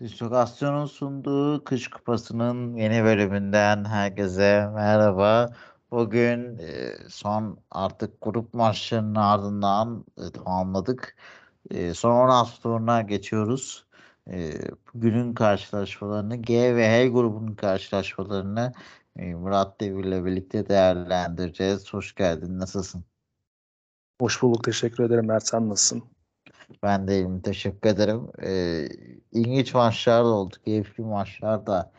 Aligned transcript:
Distokasyon'un 0.00 0.86
sunduğu 0.86 1.64
Kış 1.64 1.90
Kupası'nın 1.90 2.76
yeni 2.76 3.04
bölümünden 3.04 3.84
herkese 3.84 4.68
merhaba. 4.74 5.54
Bugün 5.90 6.58
e, 6.58 6.94
son 7.08 7.58
artık 7.70 8.20
grup 8.22 8.54
maçlarının 8.54 9.14
ardından 9.14 10.04
e, 10.18 10.30
tamamladık. 10.32 11.16
E, 11.70 11.94
son 11.94 12.10
16 12.10 12.62
turuna 12.62 13.02
geçiyoruz. 13.02 13.86
Bugünün 14.94 15.34
karşılaşmalarını 15.34 16.36
G 16.36 16.76
ve 16.76 16.88
H 16.88 17.08
grubunun 17.08 17.54
karşılaşmalarını 17.54 18.72
Murat 19.16 19.80
Devir 19.80 20.04
ile 20.04 20.24
birlikte 20.24 20.68
değerlendireceğiz. 20.68 21.94
Hoş 21.94 22.14
geldin. 22.14 22.58
Nasılsın? 22.58 23.04
Hoş 24.20 24.42
bulduk. 24.42 24.64
Teşekkür 24.64 25.04
ederim. 25.04 25.26
Mert 25.26 25.48
sen 25.48 25.68
nasılsın? 25.68 26.04
Ben 26.82 27.08
de. 27.08 27.42
Teşekkür 27.42 27.90
ederim. 27.90 28.28
Ee, 28.42 28.88
ilginç 29.32 29.74
maçlar 29.74 30.24
da 30.24 30.28
oldu. 30.28 30.54
Keyifli 30.64 31.04
maçlar 31.04 31.66
da 31.66 31.92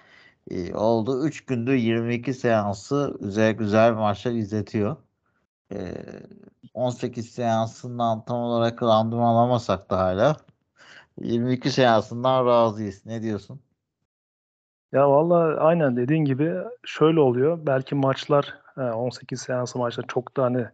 e, 0.52 0.75
oldu. 0.75 1.27
3 1.27 1.45
gündür 1.45 1.73
22 1.73 2.34
seansı 2.34 3.17
güzel 3.21 3.53
güzel 3.53 3.94
maçlar 3.94 4.31
izletiyor. 4.31 4.95
Ee, 5.73 5.94
18 6.73 7.30
seansından 7.30 8.25
tam 8.25 8.38
olarak 8.38 8.83
randıman 8.83 9.33
alamasak 9.33 9.89
da 9.89 9.99
hala 9.99 10.38
22 11.21 11.71
seansından 11.71 12.45
razıyız. 12.45 13.05
Ne 13.05 13.21
diyorsun? 13.21 13.59
Ya 14.91 15.09
valla 15.09 15.58
aynen 15.59 15.97
dediğin 15.97 16.25
gibi 16.25 16.53
şöyle 16.85 17.19
oluyor. 17.19 17.59
Belki 17.66 17.95
maçlar 17.95 18.58
18 18.77 19.41
seansı 19.41 19.80
maçlar 19.80 20.05
çok 20.08 20.38
da 20.38 20.44
hani 20.44 20.66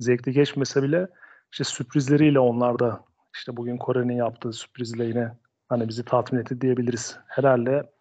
zevkli 0.00 0.32
geçmese 0.32 0.82
bile 0.82 1.08
işte 1.52 1.64
sürprizleriyle 1.64 2.40
onlar 2.40 2.78
da 2.78 3.04
işte 3.34 3.56
bugün 3.56 3.76
Kore'nin 3.76 4.16
yaptığı 4.16 4.52
sürprizle 4.52 5.04
yine 5.04 5.32
hani 5.68 5.88
bizi 5.88 6.04
tatmin 6.04 6.40
etti 6.40 6.60
diyebiliriz. 6.60 7.18
Herhalde 7.26 7.92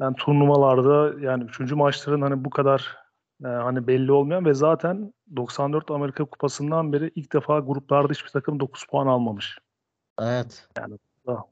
ben 0.00 0.14
turnuvalarda 0.14 1.20
yani 1.20 1.44
üçüncü 1.44 1.74
maçların 1.74 2.22
hani 2.22 2.44
bu 2.44 2.50
kadar 2.50 2.96
e, 3.44 3.48
hani 3.48 3.86
belli 3.86 4.12
olmayan 4.12 4.44
ve 4.44 4.54
zaten 4.54 5.14
94 5.36 5.90
Amerika 5.90 6.24
Kupası'ndan 6.24 6.92
beri 6.92 7.12
ilk 7.14 7.32
defa 7.32 7.58
gruplarda 7.58 8.12
hiçbir 8.12 8.30
takım 8.30 8.60
9 8.60 8.84
puan 8.86 9.06
almamış. 9.06 9.58
Evet. 10.20 10.68
Yani 10.78 10.98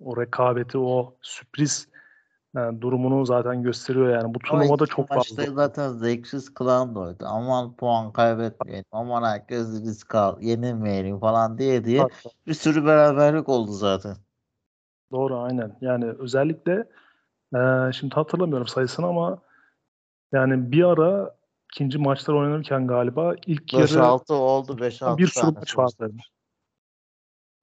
o 0.01 0.21
rekabeti, 0.21 0.79
o 0.79 1.17
sürpriz 1.23 1.89
yani 2.55 2.81
durumunu 2.81 3.27
zaten 3.27 3.63
gösteriyor 3.63 4.09
yani. 4.09 4.35
Bu 4.35 4.39
turnuvada 4.39 4.87
çok 4.87 5.09
fazla. 5.09 5.45
zaten 5.47 5.89
zevksiz 5.89 6.55
kılan 6.55 6.95
da 6.95 7.01
oydu. 7.01 7.25
Aman 7.27 7.77
puan 7.77 8.13
kaybetmeyelim. 8.13 8.85
Aman 8.93 9.23
herkes 9.23 9.85
risk 9.85 10.15
al. 10.15 10.43
Yenilmeyelim 10.43 11.21
falan 11.21 11.59
diye 11.59 11.85
diye 11.85 12.01
Hatta. 12.01 12.31
bir 12.47 12.55
sürü 12.55 12.87
beraberlik 12.87 13.49
oldu 13.49 13.73
zaten. 13.73 14.17
Doğru 15.13 15.39
aynen. 15.39 15.79
Yani 15.81 16.05
özellikle 16.05 16.89
e, 17.55 17.93
şimdi 17.93 18.15
hatırlamıyorum 18.15 18.67
sayısını 18.67 19.07
ama 19.07 19.39
yani 20.33 20.73
bir 20.73 20.85
ara 20.85 21.35
ikinci 21.73 21.99
maçlar 21.99 22.35
oynanırken 22.35 22.87
galiba 22.87 23.35
ilk 23.47 23.75
5 23.75 23.93
yarı 23.93 24.05
6 24.05 24.35
oldu 24.35 24.73
5-6 24.73 25.19
bir 25.19 25.27
sürü 25.27 25.53
maç 25.53 25.79
vardı. 25.79 26.11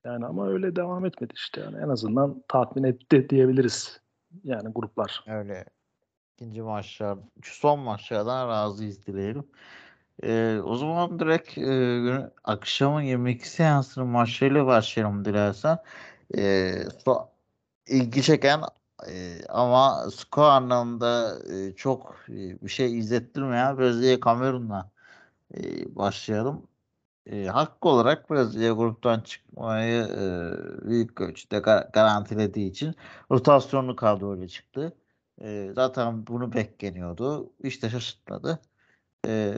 Yani 0.05 0.25
ama 0.25 0.47
öyle 0.47 0.75
devam 0.75 1.05
etmedi 1.05 1.33
işte 1.35 1.61
yani 1.61 1.77
en 1.77 1.89
azından 1.89 2.43
tatmin 2.47 2.83
etti 2.83 3.29
diyebiliriz 3.29 4.04
yani 4.43 4.73
gruplar. 4.73 5.23
Öyle. 5.27 5.65
İkinci 6.33 6.61
maçlar, 6.61 7.17
son 7.43 7.79
maçlardan 7.79 8.47
razıyız 8.49 9.05
dileyelim. 9.07 9.47
Ee, 10.23 10.59
o 10.65 10.75
zaman 10.75 11.19
direkt 11.19 11.57
e, 11.57 12.31
akşamın 12.43 13.01
22 13.01 13.49
seansının 13.49 14.07
maçlarıyla 14.07 14.65
başlayalım 14.65 15.25
dilersen. 15.25 15.77
Ee, 16.37 16.73
so, 17.05 17.29
ilgi 17.87 18.23
çeken 18.23 18.61
e, 19.09 19.45
ama 19.49 20.11
skor 20.11 20.43
anlamında 20.43 21.39
e, 21.53 21.75
çok 21.75 22.15
e, 22.29 22.61
bir 22.63 22.69
şey 22.69 22.97
izlettirmeyen 22.99 23.77
Brezilya 23.77 24.19
Kamerun'la 24.19 24.91
e, 25.55 25.59
başlayalım. 25.95 26.67
E, 27.25 27.45
hakkı 27.45 27.89
olarak 27.89 28.29
Brezilya 28.29 28.73
gruptan 28.73 29.19
çıkmayı 29.19 30.03
e, 30.83 30.87
büyük 30.87 31.21
ölçüde 31.21 31.57
gar- 31.57 31.91
garantilediği 31.91 32.69
için 32.69 32.95
rotasyonlu 33.31 33.95
kadroyla 33.95 34.47
çıktı. 34.47 34.97
E, 35.41 35.71
zaten 35.75 36.27
bunu 36.27 36.53
bekleniyordu. 36.53 37.53
İşte 37.63 37.89
şaşırtmadı. 37.89 38.59
E, 39.27 39.53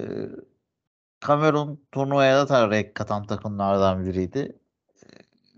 Kamerun 1.20 1.88
turnuvaya 1.92 2.50
da 2.50 2.70
renk 2.72 2.96
katan 2.96 3.28
takımlardan 3.28 4.06
biriydi. 4.06 4.60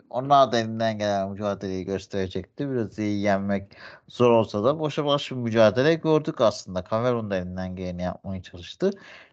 Onlar 0.10 0.52
da 0.52 0.60
elinden 0.60 0.98
gelen 0.98 1.30
mücadeleyi 1.30 1.86
gösterecekti. 1.86 2.70
Biraz 2.72 3.00
iyi 3.00 3.22
yenmek 3.22 3.78
zor 4.08 4.32
olsa 4.32 4.64
da 4.64 4.80
boşa 4.80 5.06
boş 5.06 5.32
bir 5.32 5.36
mücadele 5.36 5.94
gördük 5.96 6.42
aslında. 6.42 6.84
Kamerun 6.84 7.32
da 7.32 7.36
elinden 7.36 7.76
geleni 7.76 8.02
yapmaya 8.02 8.44
çalıştı. 8.44 8.92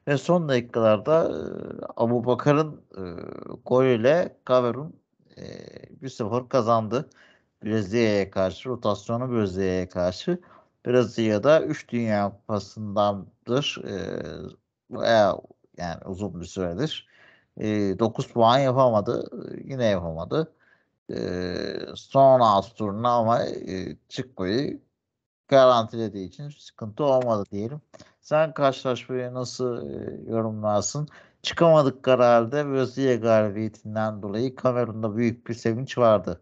Ve 0.08 0.18
son 0.18 0.48
dakikalarda 0.48 1.24
e, 1.24 1.36
Abu 1.96 2.26
Bakar'ın 2.26 2.80
e, 2.96 3.02
golüyle 3.64 4.38
Kamerun 4.44 5.00
e, 5.36 5.42
1-0 6.02 6.48
kazandı. 6.48 7.10
Brezilya'ya 7.64 8.30
karşı, 8.30 8.68
rotasyonu 8.68 9.32
Brezilya'ya 9.32 9.88
karşı. 9.88 10.40
Brezilya'da 10.86 11.62
3 11.62 11.88
Dünya 11.88 12.30
Kupası'ndandır. 12.30 13.82
E, 13.84 13.94
yani 15.78 16.04
uzun 16.06 16.40
bir 16.40 16.46
süredir. 16.46 17.08
E, 17.56 17.98
9 17.98 18.28
puan 18.28 18.58
yapamadı. 18.58 19.30
Yine 19.64 19.84
yapamadı 19.84 20.55
e, 21.10 21.16
son 21.94 22.40
16 22.40 22.74
turuna 22.74 23.10
ama 23.10 23.44
e, 23.44 23.96
çıkmayı 24.08 24.80
garantilediği 25.48 26.28
için 26.28 26.48
sıkıntı 26.48 27.04
olmadı 27.04 27.44
diyelim. 27.52 27.80
Sen 28.20 28.54
karşılaşmayı 28.54 29.34
nasıl 29.34 29.90
e, 29.90 30.20
yorumlarsın? 30.30 31.08
Çıkamadık 31.42 32.06
herhalde 32.06 32.66
Brezilya 32.66 33.16
galibiyetinden 33.16 34.22
dolayı 34.22 34.56
Kamerun'da 34.56 35.16
büyük 35.16 35.46
bir 35.46 35.54
sevinç 35.54 35.98
vardı. 35.98 36.40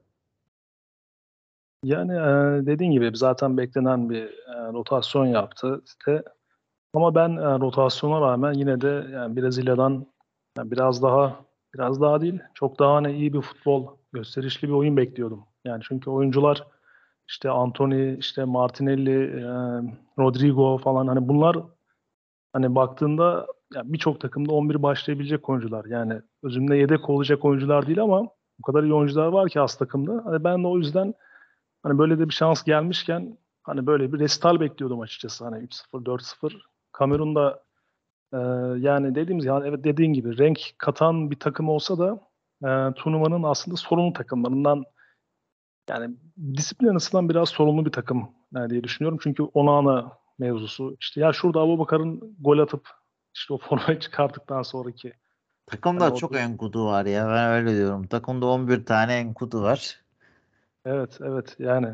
Yani 1.85 2.13
e, 2.13 2.67
dediğin 2.67 2.93
gibi 2.93 3.11
zaten 3.15 3.57
beklenen 3.57 4.11
bir 4.11 4.25
e, 4.25 4.73
rotasyon 4.73 5.27
yaptı. 5.27 5.83
İşte, 5.87 6.23
ama 6.95 7.15
ben 7.15 7.31
e, 7.37 7.59
rotasyona 7.59 8.21
rağmen 8.21 8.53
yine 8.53 8.81
de 8.81 9.07
yani 9.13 9.37
Brezilya'dan 9.37 10.07
yani 10.59 10.71
biraz 10.71 11.03
daha 11.03 11.45
biraz 11.75 12.01
daha 12.01 12.21
değil 12.21 12.41
çok 12.55 12.79
daha 12.79 12.95
hani 12.95 13.13
iyi 13.13 13.33
bir 13.33 13.41
futbol 13.41 13.87
gösterişli 14.13 14.69
bir 14.69 14.73
oyun 14.73 14.97
bekliyordum. 14.97 15.45
Yani 15.65 15.83
çünkü 15.89 16.11
oyuncular 16.11 16.65
işte 17.29 17.51
Anthony, 17.51 18.19
işte 18.19 18.45
Martinelli, 18.45 19.25
e, 19.25 19.45
Rodrigo 20.19 20.79
falan 20.79 21.07
hani 21.07 21.29
bunlar 21.29 21.57
hani 22.53 22.75
baktığında 22.75 23.47
yani 23.75 23.93
birçok 23.93 24.21
takımda 24.21 24.53
11 24.53 24.83
başlayabilecek 24.83 25.49
oyuncular. 25.49 25.85
Yani 25.85 26.21
özümde 26.43 26.77
yedek 26.77 27.11
olacak 27.11 27.45
oyuncular 27.45 27.87
değil 27.87 28.03
ama 28.03 28.29
bu 28.59 28.63
kadar 28.63 28.83
iyi 28.83 28.95
oyuncular 28.95 29.27
var 29.27 29.49
ki 29.49 29.61
az 29.61 29.79
takımda. 29.79 30.23
Hani 30.25 30.45
ben 30.45 30.63
de 30.63 30.67
o 30.67 30.79
yüzden 30.79 31.15
hani 31.83 31.99
böyle 31.99 32.19
de 32.19 32.29
bir 32.29 32.35
şans 32.35 32.65
gelmişken 32.65 33.39
hani 33.63 33.87
böyle 33.87 34.13
bir 34.13 34.19
restal 34.19 34.61
bekliyordum 34.61 35.01
açıkçası. 35.01 35.45
Hani 35.45 35.65
3-0, 35.65 36.05
4-0. 36.05 36.61
Kamerun'da 36.93 37.64
e, 38.35 38.39
yani 38.79 39.15
dediğimiz 39.15 39.45
yani 39.45 39.69
evet 39.69 39.85
dediğin 39.85 40.13
gibi 40.13 40.39
renk 40.39 40.61
katan 40.79 41.31
bir 41.31 41.39
takım 41.39 41.69
olsa 41.69 41.99
da 41.99 42.21
e, 42.65 42.95
turnuvanın 42.95 43.43
aslında 43.43 43.77
sorunlu 43.77 44.13
takımlarından 44.13 44.85
yani 45.89 46.17
disiplin 46.57 46.95
açısından 46.95 47.29
biraz 47.29 47.49
sorunlu 47.49 47.87
bir 47.87 47.93
takım 47.93 48.29
yani 48.55 48.71
diye 48.71 48.85
düşünüyorum. 48.85 49.19
Çünkü 49.23 49.43
Onana 49.43 50.13
mevzusu. 50.39 50.97
işte 51.01 51.21
ya 51.21 51.33
şurada 51.33 51.61
Abu 51.61 51.79
Bakar'ın 51.79 52.37
gol 52.41 52.59
atıp 52.59 52.89
işte 53.35 53.55
o 53.55 53.59
formayı 53.59 53.99
çıkarttıktan 54.01 54.63
sonraki 54.63 55.13
Takımda 55.67 56.05
yani 56.05 56.17
çok 56.17 56.33
o... 56.33 56.37
enkudu 56.37 56.87
var 56.87 57.07
ya 57.07 57.29
ben 57.29 57.51
öyle 57.51 57.77
diyorum. 57.77 58.07
Takımda 58.07 58.47
11 58.47 58.85
tane 58.85 59.15
enkudu 59.15 59.63
var. 59.63 60.05
Evet 60.85 61.19
evet 61.21 61.57
yani 61.59 61.89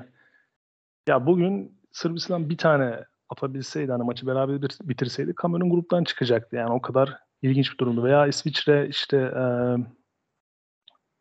ya 1.09 1.27
bugün 1.27 1.81
Sırbistan 1.93 2.51
bir 2.51 2.57
tane 2.57 3.05
atabilseydi 3.31 3.93
hani 3.93 4.03
maçı 4.03 4.27
beraber 4.27 4.63
bitirseydi 4.63 5.35
Kamerun 5.35 5.71
gruptan 5.71 6.05
çıkacaktı. 6.05 6.57
Yani 6.57 6.73
o 6.73 6.81
kadar 6.83 7.19
ilginç 7.43 7.73
bir 7.73 7.79
durumdu. 7.79 8.05
Veya 8.05 8.27
İsviçre 8.27 8.89
işte 8.89 9.17
e, 9.17 9.43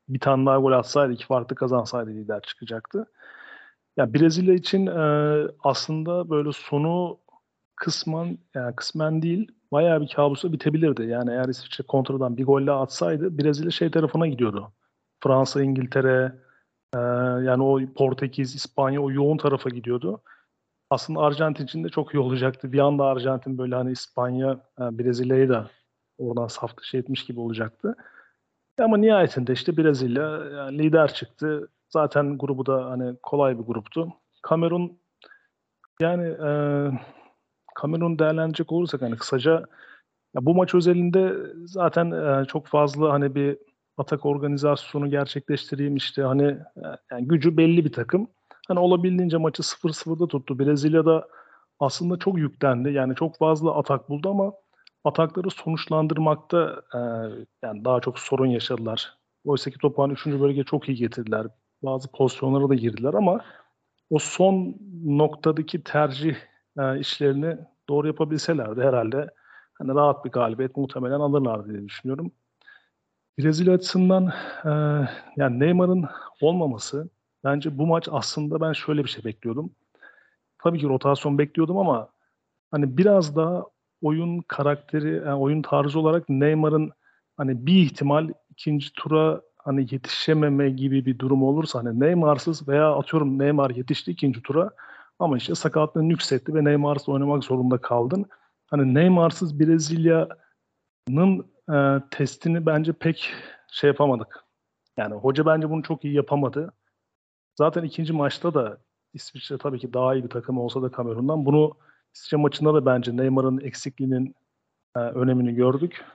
bir 0.09 0.19
tane 0.19 0.45
daha 0.45 0.57
gol 0.57 0.71
atsaydı, 0.71 1.13
iki 1.13 1.25
farklı 1.25 1.55
kazansaydı 1.55 2.09
lider 2.09 2.41
çıkacaktı. 2.41 3.05
Ya 3.97 4.13
Brezilya 4.13 4.53
için 4.53 4.87
e, 4.87 5.01
aslında 5.63 6.29
böyle 6.29 6.51
sonu 6.51 7.19
kısmen 7.75 8.37
yani 8.55 8.75
kısmen 8.75 9.21
değil 9.21 9.51
bayağı 9.71 10.01
bir 10.01 10.07
kabusla 10.07 10.53
bitebilirdi. 10.53 11.03
Yani 11.03 11.31
eğer 11.31 11.49
İsviçre 11.49 11.83
kontradan 11.83 12.37
bir 12.37 12.45
golle 12.45 12.71
atsaydı 12.71 13.37
Brezilya 13.37 13.71
şey 13.71 13.91
tarafına 13.91 14.27
gidiyordu. 14.27 14.73
Fransa, 15.23 15.63
İngiltere, 15.63 16.35
e, 16.95 16.99
yani 17.45 17.63
o 17.63 17.79
Portekiz, 17.95 18.55
İspanya 18.55 19.01
o 19.01 19.11
yoğun 19.11 19.37
tarafa 19.37 19.69
gidiyordu. 19.69 20.21
Aslında 20.89 21.19
Arjantin 21.19 21.63
için 21.63 21.83
de 21.83 21.89
çok 21.89 22.13
iyi 22.13 22.19
olacaktı. 22.19 22.71
Bir 22.71 22.79
anda 22.79 23.05
Arjantin 23.05 23.57
böyle 23.57 23.75
hani 23.75 23.91
İspanya, 23.91 24.59
e, 24.79 24.81
Brezilya'yı 24.81 25.49
da 25.49 25.69
oradan 26.17 26.47
saf 26.47 26.77
dışı 26.77 26.97
etmiş 26.97 27.25
gibi 27.25 27.39
olacaktı. 27.39 27.95
Ama 28.79 28.97
nihayetinde 28.97 29.53
işte 29.53 29.77
Brezilya 29.77 30.23
yani 30.57 30.77
lider 30.77 31.13
çıktı. 31.13 31.69
Zaten 31.89 32.37
grubu 32.37 32.65
da 32.65 32.85
hani 32.85 33.15
kolay 33.23 33.59
bir 33.59 33.63
gruptu. 33.63 34.13
Kamerun 34.41 34.99
yani 36.01 36.27
e, 36.27 36.49
Kamerun 37.75 38.19
değerlendirecek 38.19 38.71
olursak 38.71 39.01
hani 39.01 39.15
kısaca 39.15 39.51
ya 40.35 40.45
bu 40.45 40.55
maç 40.55 40.75
özelinde 40.75 41.33
zaten 41.65 42.11
e, 42.11 42.45
çok 42.45 42.67
fazla 42.67 43.13
hani 43.13 43.35
bir 43.35 43.57
atak 43.97 44.25
organizasyonu 44.25 45.09
gerçekleştireyim 45.09 45.95
işte 45.95 46.21
hani 46.21 46.47
e, 46.77 46.85
yani 47.11 47.27
gücü 47.27 47.57
belli 47.57 47.85
bir 47.85 47.91
takım. 47.91 48.27
Hani 48.69 48.79
olabildiğince 48.79 49.37
maçı 49.37 49.63
0-0'da 49.63 50.27
tuttu. 50.27 50.59
Brezilya'da 50.59 51.27
aslında 51.79 52.17
çok 52.17 52.37
yüklendi. 52.37 52.91
Yani 52.91 53.15
çok 53.15 53.37
fazla 53.37 53.75
atak 53.75 54.09
buldu 54.09 54.29
ama 54.29 54.53
atakları 55.03 55.49
sonuçlandırmakta 55.49 56.81
e, 56.93 56.99
yani 57.63 57.85
daha 57.85 57.99
çok 57.99 58.19
sorun 58.19 58.45
yaşadılar. 58.45 59.17
Oysa 59.45 59.71
ki 59.71 59.77
topağın 59.77 60.09
3. 60.09 60.25
bölgeye 60.25 60.63
çok 60.63 60.89
iyi 60.89 60.97
getirdiler. 60.97 61.47
Bazı 61.83 62.11
pozisyonlara 62.11 62.69
da 62.69 62.75
girdiler 62.75 63.13
ama 63.13 63.41
o 64.09 64.19
son 64.19 64.75
noktadaki 65.05 65.83
tercih 65.83 66.35
e, 66.79 66.99
işlerini 66.99 67.57
doğru 67.89 68.07
yapabilselerdi 68.07 68.81
herhalde 68.81 69.29
hani 69.73 69.95
rahat 69.95 70.25
bir 70.25 70.31
galibiyet 70.31 70.77
muhtemelen 70.77 71.19
alırlardı 71.19 71.69
diye 71.69 71.85
düşünüyorum. 71.85 72.31
Brezilya 73.39 73.73
açısından 73.73 74.27
e, 74.65 74.71
yani 75.37 75.59
Neymar'ın 75.59 76.05
olmaması 76.41 77.09
bence 77.43 77.77
bu 77.77 77.87
maç 77.87 78.07
aslında 78.11 78.61
ben 78.61 78.73
şöyle 78.73 79.03
bir 79.03 79.09
şey 79.09 79.23
bekliyordum. 79.23 79.71
Tabii 80.63 80.79
ki 80.79 80.89
rotasyon 80.89 81.37
bekliyordum 81.37 81.77
ama 81.77 82.09
hani 82.71 82.97
biraz 82.97 83.35
daha 83.35 83.65
oyun 84.01 84.41
karakteri, 84.41 85.15
yani 85.15 85.35
oyun 85.35 85.61
tarzı 85.61 85.99
olarak 85.99 86.29
Neymar'ın 86.29 86.91
hani 87.37 87.65
bir 87.65 87.81
ihtimal 87.81 88.29
ikinci 88.49 88.93
tura 88.93 89.41
hani 89.57 89.87
yetişememe 89.91 90.69
gibi 90.69 91.05
bir 91.05 91.19
durum 91.19 91.43
olursa 91.43 91.79
hani 91.79 91.99
Neymar'sız 91.99 92.67
veya 92.67 92.95
atıyorum 92.95 93.39
Neymar 93.39 93.69
yetişti 93.69 94.11
ikinci 94.11 94.41
tura 94.41 94.69
ama 95.19 95.37
işte 95.37 95.55
sakatlığın 95.55 96.09
yükseltti 96.09 96.55
ve 96.55 96.63
Neymar'sız 96.63 97.09
oynamak 97.09 97.43
zorunda 97.43 97.77
kaldın. 97.77 98.25
Hani 98.67 98.93
Neymar'sız 98.93 99.59
Brezilya'nın 99.59 101.45
e, 101.73 102.01
testini 102.11 102.65
bence 102.65 102.93
pek 102.93 103.33
şey 103.71 103.87
yapamadık. 103.87 104.43
Yani 104.97 105.13
hoca 105.13 105.45
bence 105.45 105.69
bunu 105.69 105.83
çok 105.83 106.05
iyi 106.05 106.13
yapamadı. 106.13 106.73
Zaten 107.59 107.83
ikinci 107.83 108.13
maçta 108.13 108.53
da 108.53 108.77
İsviçre 109.13 109.57
tabii 109.57 109.79
ki 109.79 109.93
daha 109.93 110.15
iyi 110.15 110.23
bir 110.23 110.29
takım 110.29 110.57
olsa 110.57 110.81
da 110.81 110.91
Kamerun'dan 110.91 111.45
bunu 111.45 111.71
İsviçre 112.13 112.37
maçında 112.37 112.73
da 112.73 112.85
bence 112.85 113.17
Neymar'ın 113.17 113.57
eksikliğinin 113.57 114.35
e, 114.95 114.99
önemini 114.99 115.55
gördük. 115.55 116.01
Ya 116.01 116.05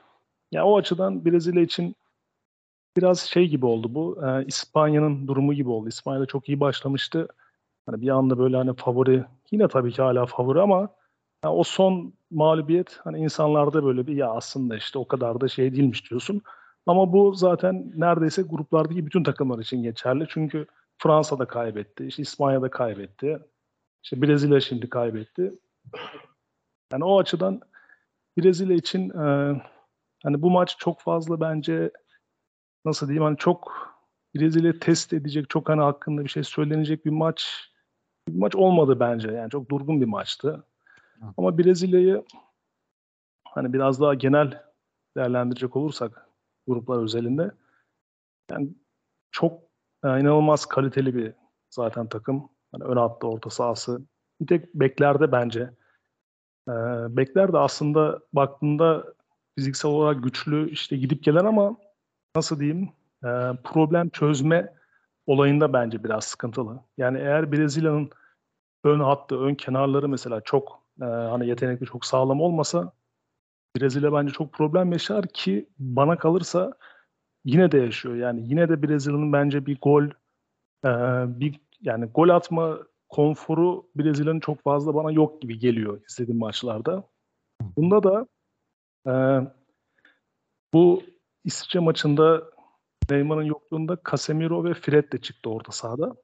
yani 0.51 0.67
o 0.69 0.77
açıdan 0.77 1.25
Brezilya 1.25 1.61
için 1.61 1.95
biraz 2.97 3.19
şey 3.19 3.47
gibi 3.47 3.65
oldu 3.65 3.95
bu. 3.95 4.25
E, 4.25 4.45
İspanya'nın 4.45 5.27
durumu 5.27 5.53
gibi 5.53 5.69
oldu. 5.69 5.87
İspanya'da 5.89 6.25
çok 6.25 6.49
iyi 6.49 6.59
başlamıştı. 6.59 7.27
Hani 7.85 8.01
bir 8.01 8.09
anda 8.09 8.37
böyle 8.37 8.57
hani 8.57 8.75
favori 8.75 9.25
yine 9.51 9.67
tabii 9.67 9.91
ki 9.91 10.01
hala 10.01 10.25
favori 10.25 10.61
ama 10.61 10.89
yani 11.43 11.55
o 11.55 11.63
son 11.63 12.13
mağlubiyet 12.31 12.99
hani 13.03 13.19
insanlarda 13.19 13.83
böyle 13.83 14.07
bir 14.07 14.15
ya 14.15 14.31
aslında 14.31 14.77
işte 14.77 14.99
o 14.99 15.07
kadar 15.07 15.41
da 15.41 15.47
şey 15.47 15.71
değilmiş 15.73 16.09
diyorsun. 16.09 16.41
Ama 16.85 17.13
bu 17.13 17.33
zaten 17.33 17.91
neredeyse 17.95 18.41
gruplardaki 18.41 19.05
bütün 19.05 19.23
takımlar 19.23 19.59
için 19.59 19.83
geçerli. 19.83 20.25
Çünkü 20.29 20.67
Fransa 20.97 21.39
da 21.39 21.45
kaybetti, 21.45 22.05
işte 22.05 22.21
İspanya 22.21 22.61
da 22.61 22.69
kaybetti. 22.69 23.39
İşte 24.03 24.21
Brezilya 24.21 24.59
şimdi 24.59 24.89
kaybetti. 24.89 25.53
Yani 26.91 27.03
o 27.03 27.19
açıdan 27.19 27.61
Brezilya 28.37 28.75
için 28.75 29.09
e, 29.09 29.61
hani 30.23 30.41
bu 30.41 30.51
maç 30.51 30.75
çok 30.79 31.01
fazla 31.01 31.39
bence 31.39 31.91
nasıl 32.85 33.07
diyeyim 33.07 33.23
hani 33.23 33.37
çok 33.37 33.73
Brezilya 34.35 34.79
test 34.79 35.13
edecek, 35.13 35.49
çok 35.49 35.69
hani 35.69 35.81
hakkında 35.81 36.23
bir 36.23 36.29
şey 36.29 36.43
söylenecek 36.43 37.05
bir 37.05 37.11
maç 37.11 37.69
bir 38.27 38.39
maç 38.39 38.55
olmadı 38.55 38.99
bence. 38.99 39.31
Yani 39.31 39.49
çok 39.49 39.69
durgun 39.69 40.01
bir 40.01 40.05
maçtı. 40.05 40.63
Ama 41.37 41.57
Brezilya'yı 41.57 42.25
hani 43.47 43.73
biraz 43.73 44.01
daha 44.01 44.13
genel 44.13 44.63
değerlendirecek 45.17 45.75
olursak 45.75 46.29
gruplar 46.67 47.03
özelinde 47.03 47.51
yani 48.51 48.69
çok 49.31 49.63
yani 50.05 50.21
inanılmaz 50.21 50.65
kaliteli 50.65 51.15
bir 51.15 51.33
zaten 51.69 52.07
takım. 52.07 52.49
Hani 52.71 52.83
ön 52.83 52.97
hatta 52.97 53.27
orta 53.27 53.49
sahası. 53.49 54.01
Bir 54.41 54.47
tek 54.47 54.73
beklerde 54.73 55.31
bence. 55.31 55.69
Ee, 56.69 56.71
bekler 57.09 57.53
de 57.53 57.57
aslında 57.57 58.19
baktığında 58.33 59.13
fiziksel 59.57 59.91
olarak 59.91 60.23
güçlü 60.23 60.69
işte 60.69 60.97
gidip 60.97 61.23
gelen 61.23 61.45
ama 61.45 61.77
nasıl 62.35 62.59
diyeyim 62.59 62.89
e, 63.23 63.29
problem 63.63 64.09
çözme 64.09 64.73
olayında 65.27 65.73
bence 65.73 66.03
biraz 66.03 66.23
sıkıntılı. 66.23 66.79
Yani 66.97 67.17
eğer 67.17 67.51
Brezilya'nın 67.51 68.09
ön 68.83 68.99
hattı, 68.99 69.39
ön 69.39 69.55
kenarları 69.55 70.09
mesela 70.09 70.41
çok 70.41 70.83
e, 71.01 71.05
hani 71.05 71.47
yetenekli, 71.47 71.85
çok 71.85 72.05
sağlam 72.05 72.41
olmasa 72.41 72.93
Brezilya 73.77 74.13
bence 74.13 74.33
çok 74.33 74.53
problem 74.53 74.91
yaşar 74.91 75.27
ki 75.27 75.69
bana 75.79 76.17
kalırsa 76.17 76.73
yine 77.45 77.71
de 77.71 77.77
yaşıyor. 77.77 78.15
Yani 78.15 78.41
yine 78.49 78.69
de 78.69 78.83
Brezilya'nın 78.83 79.33
bence 79.33 79.65
bir 79.65 79.79
gol 79.81 80.03
e, 80.85 80.89
bir 81.39 81.59
yani 81.81 82.05
gol 82.05 82.29
atma 82.29 82.77
konforu 83.09 83.87
Brezilya'nın 83.95 84.39
çok 84.39 84.63
fazla 84.63 84.95
bana 84.95 85.11
yok 85.11 85.41
gibi 85.41 85.59
geliyor 85.59 86.01
izlediğim 86.09 86.39
maçlarda. 86.39 87.03
Bunda 87.77 88.03
da 88.03 88.27
e, 89.07 89.13
bu 90.73 91.03
İsviçre 91.43 91.79
maçında 91.79 92.43
Neymar'ın 93.09 93.43
yokluğunda 93.43 93.97
Casemiro 94.11 94.63
ve 94.63 94.73
Fred 94.73 95.11
de 95.11 95.17
çıktı 95.17 95.49
orta 95.49 95.71
sahada. 95.71 96.15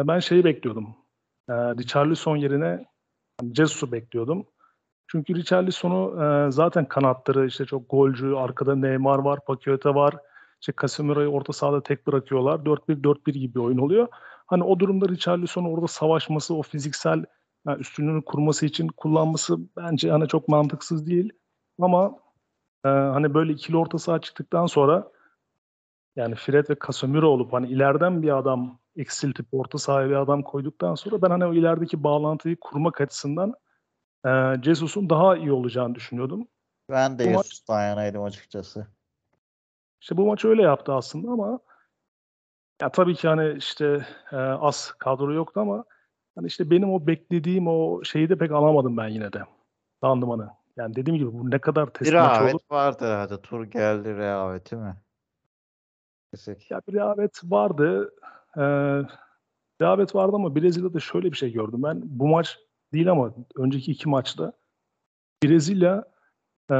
Ben 0.00 0.18
şeyi 0.18 0.44
bekliyordum. 0.44 0.96
E, 1.48 1.52
Richarlison 1.54 2.36
yerine 2.36 2.86
Jesus'u 3.54 3.92
bekliyordum. 3.92 4.46
Çünkü 5.10 5.34
Richarlison'u 5.34 6.24
e, 6.24 6.50
zaten 6.50 6.84
kanatları 6.84 7.46
işte 7.46 7.64
çok 7.64 7.90
golcü, 7.90 8.34
arkada 8.34 8.76
Neymar 8.76 9.18
var, 9.18 9.44
Paqueta 9.44 9.94
var. 9.94 10.16
İşte 10.60 10.72
Casemiro'yu 10.80 11.28
orta 11.28 11.52
sahada 11.52 11.82
tek 11.82 12.06
bırakıyorlar. 12.06 12.58
4-1-4-1 12.58 13.32
gibi 13.32 13.60
oyun 13.60 13.78
oluyor. 13.78 14.08
Hani 14.46 14.64
o 14.64 14.78
durumda 14.78 15.08
Richarlison'u 15.08 15.72
orada 15.72 15.86
savaşması, 15.86 16.54
o 16.54 16.62
fiziksel 16.62 17.24
yani 17.66 17.80
üstünlüğünü 17.80 18.22
kurması 18.22 18.66
için 18.66 18.88
kullanması 18.88 19.58
bence 19.76 20.10
hani 20.10 20.28
çok 20.28 20.48
mantıksız 20.48 21.06
değil. 21.06 21.32
Ama 21.80 22.18
e, 22.84 22.88
hani 22.88 23.34
böyle 23.34 23.52
ikili 23.52 23.76
orta 23.76 23.98
saha 23.98 24.20
çıktıktan 24.20 24.66
sonra 24.66 25.12
yani 26.16 26.34
Fred 26.34 26.70
ve 26.70 26.76
Casemiro 26.86 27.28
olup 27.28 27.52
hani 27.52 27.68
ileriden 27.68 28.22
bir 28.22 28.38
adam 28.38 28.78
eksiltip 28.96 29.46
orta 29.52 29.78
sahaya 29.78 30.08
bir 30.08 30.14
adam 30.14 30.42
koyduktan 30.42 30.94
sonra 30.94 31.22
ben 31.22 31.30
hani 31.30 31.46
o 31.46 31.54
ilerideki 31.54 32.02
bağlantıyı 32.04 32.56
kurmak 32.60 33.00
açısından 33.00 33.54
e, 34.26 34.62
Jesus'un 34.62 35.10
daha 35.10 35.36
iyi 35.36 35.52
olacağını 35.52 35.94
düşünüyordum. 35.94 36.48
Ben 36.90 37.18
de 37.18 37.24
Jesus'tan 37.24 37.82
yanaydım 37.82 38.22
açıkçası. 38.22 38.86
İşte 40.00 40.16
bu 40.16 40.26
maç 40.26 40.44
öyle 40.44 40.62
yaptı 40.62 40.92
aslında 40.92 41.30
ama 41.30 41.60
ya 42.82 42.92
tabii 42.92 43.14
ki 43.14 43.28
hani 43.28 43.58
işte 43.58 44.06
e, 44.32 44.36
az 44.36 44.92
kadro 44.98 45.32
yoktu 45.32 45.60
ama 45.60 45.84
hani 46.34 46.46
işte 46.46 46.70
benim 46.70 46.92
o 46.92 47.06
beklediğim 47.06 47.68
o 47.68 48.04
şeyi 48.04 48.28
de 48.28 48.38
pek 48.38 48.52
alamadım 48.52 48.96
ben 48.96 49.08
yine 49.08 49.32
de. 49.32 49.42
Randımanı. 50.04 50.50
Yani 50.76 50.94
dediğim 50.94 51.18
gibi 51.18 51.32
bu 51.32 51.50
ne 51.50 51.58
kadar 51.58 51.86
test 51.86 52.12
bir 52.12 52.18
maçı 52.18 52.44
olur. 52.44 52.60
vardı 52.70 53.04
herhalde. 53.04 53.40
Tur 53.42 53.64
geldi 53.64 54.16
rehaveti 54.16 54.76
mi? 54.76 54.96
Kesik. 56.30 56.70
Ya 56.70 56.80
bir 56.88 56.92
rehavet 56.92 57.40
vardı. 57.44 58.14
Ee, 58.56 58.62
rehavet 59.80 60.14
vardı 60.14 60.36
ama 60.36 60.56
Brezilya'da 60.56 61.00
şöyle 61.00 61.32
bir 61.32 61.36
şey 61.36 61.52
gördüm. 61.52 61.82
Ben 61.82 62.00
bu 62.04 62.28
maç 62.28 62.58
değil 62.92 63.10
ama 63.10 63.34
önceki 63.56 63.92
iki 63.92 64.08
maçta 64.08 64.52
Brezilya 65.44 66.04
e, 66.70 66.74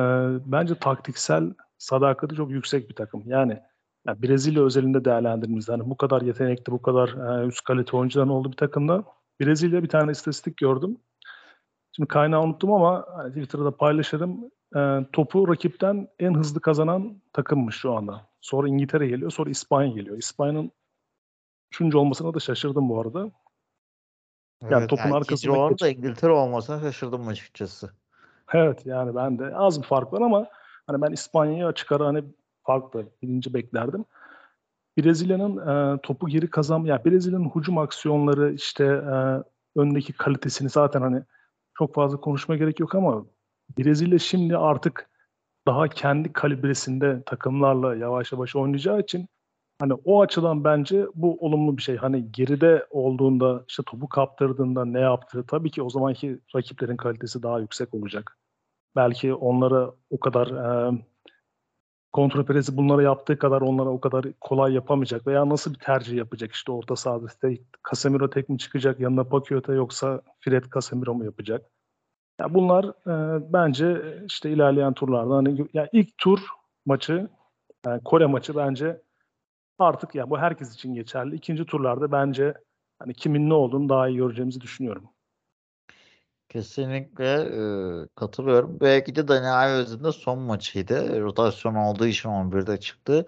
bence 0.47 0.75
taktiksel 0.75 1.55
sadakati 1.79 2.35
çok 2.35 2.51
yüksek 2.51 2.91
bir 2.91 2.95
takım. 2.95 3.23
Yani, 3.27 3.59
yani 4.07 4.23
Brezilya 4.23 4.63
özelinde 4.63 5.05
değerlendirdiğimizde 5.05 5.73
hani 5.73 5.91
bu 5.91 5.97
kadar 5.97 6.23
yetenekli, 6.23 6.73
bu 6.73 6.83
kadar 6.83 7.09
e, 7.09 7.47
üst 7.47 7.65
kalite 7.65 7.97
oyuncuların 7.97 8.29
olduğu 8.29 8.53
bir 8.53 8.57
takımda 8.57 9.05
Brezilya 9.41 9.83
bir 9.83 9.89
tane 9.89 10.13
istatistik 10.13 10.57
gördüm. 10.57 10.99
Şimdi 11.93 12.09
kaynağı 12.09 12.43
unuttum 12.43 12.73
ama 12.73 13.07
hani 13.17 13.29
Twitter'da 13.29 13.77
paylaşırım. 13.77 14.51
E, 14.77 15.07
topu 15.13 15.49
rakipten 15.49 16.09
en 16.19 16.35
hızlı 16.35 16.61
kazanan 16.61 17.23
takımmış 17.33 17.77
şu 17.77 17.95
anda. 17.95 18.29
Sonra 18.41 18.69
İngiltere 18.69 19.09
geliyor, 19.09 19.31
sonra 19.31 19.51
İspanya 19.51 19.93
geliyor. 19.93 20.19
İspanya'nın 20.19 20.71
üçüncü 21.73 21.97
olmasına 21.97 22.35
da 22.35 22.41
şaşırdım 22.41 22.89
bu 22.89 23.01
arada. 23.01 23.31
Yani 24.63 24.75
evet, 24.75 24.89
topun 24.89 25.05
yani 25.05 25.15
arkasında 25.15 25.59
orada 25.59 25.89
İngiltere 25.89 26.31
olmasına 26.31 26.81
şaşırdım 26.81 27.29
açıkçası. 27.29 27.91
Evet 28.53 28.87
yani 28.87 29.17
ben 29.17 29.39
de 29.39 29.57
az 29.57 29.83
bir 29.83 29.87
fark 29.87 30.13
var 30.13 30.21
ama 30.21 30.47
hani 30.87 31.03
ben 31.03 31.13
İspanya'yı 31.13 31.67
açık 31.67 31.93
ara 31.93 32.07
hani 32.07 32.25
farklı 32.63 33.07
birinci 33.23 33.55
beklerdim. 33.55 34.05
Brezilya'nın 34.99 35.57
e, 35.57 36.01
topu 36.01 36.29
geri 36.29 36.51
kazan 36.51 36.85
yani 36.85 37.05
Brezilya'nın 37.05 37.51
hücum 37.55 37.79
aksiyonları 37.79 38.53
işte 38.53 38.85
e, 38.85 39.43
öndeki 39.81 40.13
kalitesini 40.13 40.69
zaten 40.69 41.01
hani 41.01 41.23
çok 41.79 41.95
fazla 41.95 42.21
konuşma 42.21 42.57
gerek 42.57 42.81
yok 42.81 42.95
ama 42.95 43.25
Brezilya 43.79 44.19
şimdi 44.19 44.57
artık 44.57 45.11
daha 45.67 45.89
kendi 45.89 46.33
kalibresinde 46.33 47.23
takımlarla 47.27 47.95
yavaş 47.97 48.33
yavaş 48.33 48.57
oynayacağı 48.57 49.01
için 49.01 49.29
Hani 49.81 49.93
o 50.05 50.23
açıdan 50.23 50.65
bence 50.65 51.07
bu 51.15 51.37
olumlu 51.47 51.77
bir 51.77 51.83
şey. 51.83 51.97
Hani 51.97 52.33
geride 52.33 52.87
olduğunda 52.91 53.65
işte 53.69 53.83
topu 53.87 54.09
kaptırdığında 54.09 54.85
ne 54.85 55.01
yaptı? 55.01 55.45
Tabii 55.49 55.71
ki 55.71 55.83
o 55.83 55.91
zamanki 55.91 56.41
rakiplerin 56.57 56.97
kalitesi 56.97 57.43
daha 57.43 57.61
yüksek 57.61 57.95
olacak. 57.95 58.39
Belki 58.97 59.35
onlara 59.35 59.91
o 60.11 60.21
kadar 60.21 60.47
e, 60.49 60.93
kontrapresi 62.13 62.77
bunlara 62.77 63.03
yaptığı 63.03 63.39
kadar 63.39 63.61
onlara 63.61 63.89
o 63.89 64.01
kadar 64.01 64.25
kolay 64.41 64.73
yapamayacak 64.75 65.27
veya 65.27 65.49
nasıl 65.49 65.75
bir 65.75 65.79
tercih 65.79 66.17
yapacak 66.17 66.53
işte 66.53 66.73
orta 66.73 66.97
sahada 66.97 67.27
işte 67.27 67.63
Casemiro 67.91 68.31
tek 68.31 68.49
mi 68.49 68.59
çıkacak 68.59 69.01
yanına 69.01 69.25
Paqueta 69.25 69.73
yoksa 69.73 70.23
Fred 70.41 70.65
Casemiro 70.75 71.15
mu 71.15 71.25
yapacak? 71.25 71.71
Ya 72.41 72.55
bunlar 72.55 72.85
e, 72.85 73.43
bence 73.53 74.03
işte 74.27 74.51
ilerleyen 74.51 74.93
turlarda 74.93 75.37
hani 75.37 75.67
ya 75.73 75.89
ilk 75.93 76.19
tur 76.19 76.41
maçı 76.87 77.29
yani 77.87 78.03
Kore 78.05 78.27
maçı 78.27 78.57
bence 78.57 79.03
artık 79.79 80.15
ya 80.15 80.31
bu 80.31 80.39
herkes 80.39 80.75
için 80.75 80.95
geçerli. 80.95 81.35
İkinci 81.37 81.67
turlarda 81.67 82.13
bence 82.13 82.55
hani 82.99 83.15
kimin 83.15 83.51
ne 83.51 83.55
olduğunu 83.55 83.89
daha 83.89 84.09
iyi 84.09 84.17
göreceğimizi 84.17 84.61
düşünüyorum. 84.61 85.11
Kesinlikle 86.49 87.25
e, 88.05 88.09
katılıyorum. 88.15 88.81
Belki 88.81 89.17
de 89.17 89.29
Dani 89.29 89.47
Alves'in 89.49 90.05
de 90.05 90.13
son 90.13 90.39
maçıydı. 90.39 91.21
Rotasyon 91.21 91.75
olduğu 91.75 92.07
için 92.07 92.29
11'de 92.29 92.81
çıktı. 92.81 93.27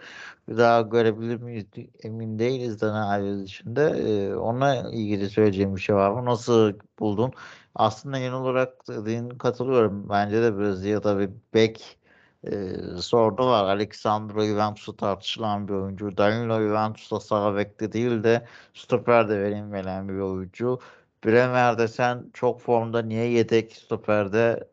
Daha 0.49 0.81
görebilir 0.81 1.37
miyiz 1.43 1.67
emin 2.05 2.39
değiliz 2.39 2.81
Dani 2.81 2.99
Alves 2.99 3.51
için 3.51 3.77
de. 3.77 3.83
E, 3.83 4.35
ona 4.35 4.91
ilgili 4.91 5.31
söyleyeceğim 5.31 5.77
bir 5.77 5.81
şey 5.81 5.97
var 5.97 6.11
mı? 6.11 6.25
Nasıl 6.25 6.73
buldun? 6.99 7.33
Aslında 7.75 8.19
genel 8.19 8.33
olarak 8.33 8.89
dediğin 8.89 9.29
katılıyorum. 9.29 10.09
Bence 10.09 10.43
de 10.43 10.59
Brezilya'da 10.59 11.19
bir 11.19 11.31
bek 11.55 12.00
e, 12.45 12.53
sorunu 13.01 13.47
var. 13.47 13.65
Alexandro 13.65 14.45
Juventus'ta 14.45 14.97
tartışılan 14.97 15.69
bir 15.69 15.73
oyuncu. 15.73 16.17
Danilo 16.17 16.61
Juventus'ta 16.61 17.21
sağ 17.21 17.57
bekte 17.57 17.93
değil 17.93 18.25
de 18.25 18.47
stoper 18.75 19.29
de 19.29 19.41
verim 19.41 19.73
veren 19.73 20.09
bir 20.09 20.19
oyuncu. 20.19 20.81
Bremer'de 21.25 21.89
sen 21.89 22.31
çok 22.35 22.61
formda 22.61 23.03
niye 23.03 23.27
yedek 23.31 23.77
stoperde 23.77 24.69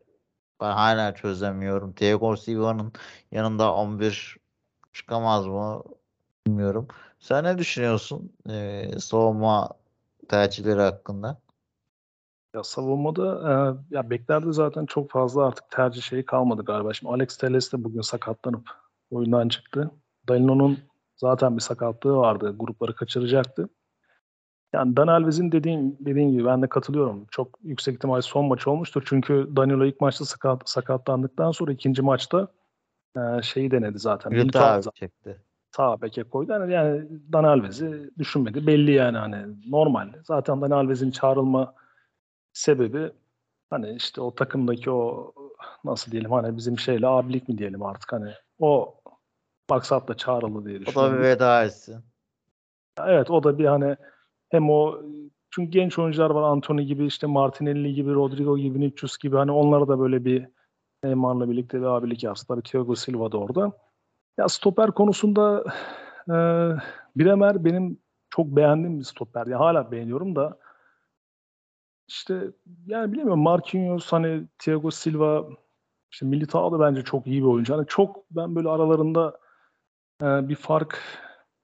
ben 0.61 0.71
hala 0.71 1.15
çözemiyorum. 1.15 1.93
Thiago 1.93 2.37
Silva'nın 2.37 2.93
yanında 3.31 3.73
11 3.75 4.37
çıkamaz 4.93 5.47
mı 5.47 5.83
bilmiyorum. 6.47 6.87
Sen 7.19 7.43
ne 7.43 7.57
düşünüyorsun 7.57 8.33
ee, 8.49 8.91
savunma 8.99 9.69
tercihleri 10.29 10.81
hakkında? 10.81 11.41
Ya 12.55 12.63
savunmada 12.63 13.25
e, 13.49 13.53
ya 13.95 14.09
beklerde 14.09 14.53
zaten 14.53 14.85
çok 14.85 15.09
fazla 15.09 15.45
artık 15.47 15.71
tercih 15.71 16.01
şeyi 16.01 16.25
kalmadı 16.25 16.63
galiba. 16.63 16.93
Şimdi 16.93 17.13
Alex 17.13 17.37
Telles 17.37 17.73
de 17.73 17.83
bugün 17.83 18.01
sakatlanıp 18.01 18.69
oyundan 19.11 19.47
çıktı. 19.47 19.91
Danino'nun 20.29 20.77
zaten 21.15 21.55
bir 21.55 21.61
sakatlığı 21.61 22.15
vardı. 22.15 22.55
Grupları 22.59 22.95
kaçıracaktı. 22.95 23.69
Yani 24.73 24.97
Dan 24.97 25.07
Alves'in 25.07 25.51
dediğin, 25.51 25.97
dediğin 25.99 26.31
gibi 26.31 26.45
ben 26.45 26.61
de 26.61 26.67
katılıyorum. 26.67 27.25
Çok 27.31 27.59
yüksek 27.63 27.95
ihtimal 27.95 28.21
son 28.21 28.45
maç 28.45 28.67
olmuştur. 28.67 29.03
Çünkü 29.05 29.49
Danilo 29.55 29.85
ilk 29.85 30.01
maçta 30.01 30.25
sakat, 30.25 30.69
sakatlandıktan 30.69 31.51
sonra 31.51 31.71
ikinci 31.71 32.01
maçta 32.01 32.47
e, 33.17 33.41
şeyi 33.41 33.71
denedi 33.71 33.99
zaten. 33.99 34.31
Abi 34.31 34.95
çekti. 34.95 35.41
Sağ 35.75 36.01
beke 36.01 36.23
koydu. 36.23 36.51
Yani, 36.51 36.73
yani 36.73 37.07
Dan 37.33 37.43
Alves'i 37.43 38.11
düşünmedi. 38.17 38.67
Belli 38.67 38.91
yani 38.91 39.17
hani 39.17 39.37
normal. 39.69 40.09
Zaten 40.23 40.61
Dan 40.61 40.71
Alves'in 40.71 41.11
çağrılma 41.11 41.73
sebebi 42.57 43.11
hani 43.69 43.91
işte 43.91 44.21
o 44.21 44.35
takımdaki 44.35 44.91
o 44.91 45.33
nasıl 45.83 46.11
diyelim 46.11 46.31
hani 46.31 46.57
bizim 46.57 46.79
şeyle 46.79 47.07
abilik 47.07 47.49
mi 47.49 47.57
diyelim 47.57 47.83
artık 47.83 48.13
hani 48.13 48.31
o 48.59 48.95
maksatla 49.69 50.17
çağrıldı 50.17 50.65
diye 50.65 50.79
düşünüyorum. 50.79 51.13
O 51.13 51.15
da 51.15 51.17
bir 51.17 51.21
veda 51.21 51.65
etsin. 51.65 51.95
Evet 53.05 53.31
o 53.31 53.43
da 53.43 53.57
bir 53.57 53.65
hani 53.65 53.95
hem 54.49 54.69
o 54.69 55.01
çünkü 55.51 55.71
genç 55.71 55.99
oyuncular 55.99 56.29
var 56.29 56.43
Anthony 56.43 56.83
gibi 56.83 57.05
işte 57.05 57.27
Martinelli 57.27 57.93
gibi 57.93 58.13
Rodrigo 58.13 58.57
gibi 58.57 58.79
Nicius 58.79 59.17
gibi 59.17 59.35
hani 59.35 59.51
onlara 59.51 59.87
da 59.87 59.99
böyle 59.99 60.25
bir 60.25 60.47
Neymar'la 61.03 61.49
birlikte 61.49 61.81
bir 61.81 61.85
abilik 61.85 62.23
yapsın. 62.23 62.47
Tabii 62.47 62.63
Thiago 62.63 62.95
Silva 62.95 63.31
da 63.31 63.37
orada. 63.37 63.71
Ya 64.37 64.49
stoper 64.49 64.91
konusunda 64.91 65.63
e, 66.27 66.35
Bremer 67.15 67.65
benim 67.65 67.99
çok 68.29 68.47
beğendiğim 68.47 68.99
bir 68.99 69.03
stoper. 69.03 69.47
Ya 69.47 69.59
hala 69.59 69.91
beğeniyorum 69.91 70.35
da 70.35 70.59
işte 72.07 72.51
yani 72.87 73.13
bilmiyorum 73.13 73.39
Marquinhos 73.39 74.11
hani 74.11 74.47
Thiago 74.59 74.91
Silva 74.91 75.49
işte 76.11 76.25
Militao 76.25 76.71
da 76.71 76.79
bence 76.79 77.03
çok 77.03 77.27
iyi 77.27 77.41
bir 77.41 77.47
oyuncu. 77.47 77.73
Hani 77.75 77.87
çok 77.87 78.31
ben 78.31 78.55
böyle 78.55 78.69
aralarında 78.69 79.39
e, 80.21 80.25
bir 80.49 80.55
fark 80.55 81.03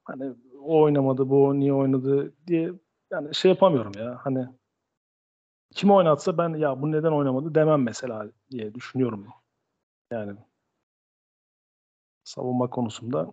hani 0.06 0.34
o 0.60 0.82
oynamadı, 0.82 1.30
bu 1.30 1.60
niye 1.60 1.74
oynadı 1.74 2.34
diye 2.48 2.74
yani 3.12 3.36
şey 3.36 3.52
yapamıyorum 3.52 3.92
ya. 3.98 4.20
Hani 4.24 4.48
kim 5.76 5.92
oynatsa 5.92 6.38
ben 6.38 6.50
ya 6.54 6.82
bu 6.82 6.92
neden 6.92 7.12
oynamadı 7.12 7.56
demem 7.56 7.84
mesela 7.84 8.30
diye 8.52 8.74
düşünüyorum. 8.76 9.28
Yani 10.12 10.34
savunma 12.24 12.70
konusunda 12.70 13.32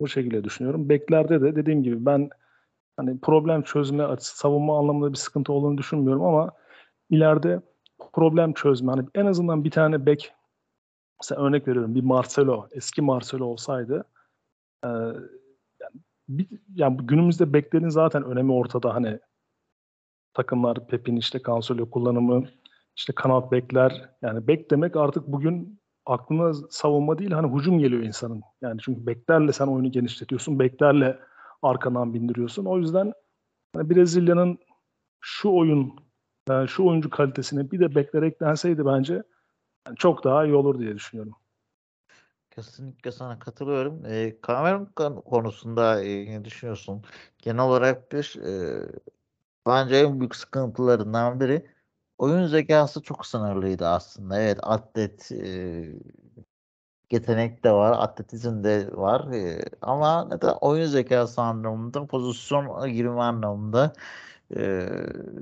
bu 0.00 0.08
şekilde 0.08 0.44
düşünüyorum. 0.44 0.88
Beklerde 0.88 1.40
de 1.40 1.56
dediğim 1.56 1.82
gibi 1.82 2.06
ben 2.06 2.30
hani 3.00 3.20
problem 3.20 3.62
çözme 3.62 4.06
savunma 4.18 4.78
anlamında 4.78 5.12
bir 5.12 5.16
sıkıntı 5.16 5.52
olduğunu 5.52 5.78
düşünmüyorum 5.78 6.22
ama 6.24 6.50
ileride 7.10 7.60
problem 8.12 8.52
çözme 8.52 8.92
hani 8.92 9.08
en 9.14 9.26
azından 9.26 9.64
bir 9.64 9.70
tane 9.70 10.06
bek 10.06 10.32
mesela 11.22 11.42
örnek 11.42 11.68
veriyorum 11.68 11.94
bir 11.94 12.02
Marcelo 12.02 12.68
eski 12.72 13.02
Marcelo 13.02 13.44
olsaydı 13.44 14.04
e, 14.84 14.88
yani, 14.88 15.96
bir, 16.28 16.46
yani 16.74 16.96
günümüzde 16.96 17.52
beklerin 17.52 17.88
zaten 17.88 18.24
önemi 18.24 18.52
ortada 18.52 18.94
hani 18.94 19.18
takımlar 20.34 20.86
Pep'in 20.86 21.16
işte 21.16 21.40
Cancelo 21.46 21.90
kullanımı 21.90 22.44
işte 22.96 23.12
kanat 23.12 23.52
bekler 23.52 24.10
yani 24.22 24.46
bek 24.46 24.70
demek 24.70 24.96
artık 24.96 25.26
bugün 25.26 25.80
aklına 26.06 26.54
savunma 26.70 27.18
değil 27.18 27.30
hani 27.30 27.58
hücum 27.58 27.78
geliyor 27.78 28.02
insanın. 28.02 28.42
Yani 28.62 28.80
çünkü 28.84 29.06
beklerle 29.06 29.52
sen 29.52 29.66
oyunu 29.66 29.90
genişletiyorsun. 29.90 30.58
Beklerle 30.58 31.18
arkadan 31.62 32.14
bindiriyorsun. 32.14 32.64
O 32.64 32.78
yüzden 32.78 33.12
hani 33.74 33.90
Brezilya'nın 33.90 34.58
şu 35.20 35.50
oyun 35.50 35.94
yani 36.48 36.68
şu 36.68 36.86
oyuncu 36.86 37.10
kalitesine 37.10 37.70
bir 37.70 37.80
de 37.80 37.94
bekler 37.94 38.22
eklenseydi 38.22 38.86
bence 38.86 39.22
yani 39.86 39.96
çok 39.96 40.24
daha 40.24 40.44
iyi 40.44 40.54
olur 40.54 40.78
diye 40.78 40.94
düşünüyorum. 40.94 41.32
Kesinlikle 42.50 43.12
sana 43.12 43.38
katılıyorum. 43.38 44.06
E, 44.06 44.36
Cameron 44.46 44.86
konusunda 45.24 46.02
e, 46.04 46.26
ne 46.26 46.44
düşünüyorsun? 46.44 47.02
Genel 47.38 47.64
olarak 47.64 48.12
bir 48.12 48.40
e, 48.46 48.82
bence 49.66 49.96
en 49.96 50.20
büyük 50.20 50.36
sıkıntılarından 50.36 51.40
biri 51.40 51.66
oyun 52.18 52.46
zekası 52.46 53.02
çok 53.02 53.26
sınırlıydı 53.26 53.86
aslında. 53.86 54.40
Evet 54.40 54.58
atlet 54.62 55.32
e, 55.32 55.84
yetenek 57.12 57.64
de 57.64 57.72
var, 57.72 57.96
atletizm 57.98 58.64
de 58.64 58.88
var. 58.92 59.32
E, 59.32 59.62
ama 59.82 60.24
neden 60.24 60.54
oyun 60.60 60.86
zekası 60.86 61.42
anlamında, 61.42 62.06
pozisyon 62.06 62.92
girme 62.92 63.20
anlamında 63.20 63.92
e, 64.56 64.88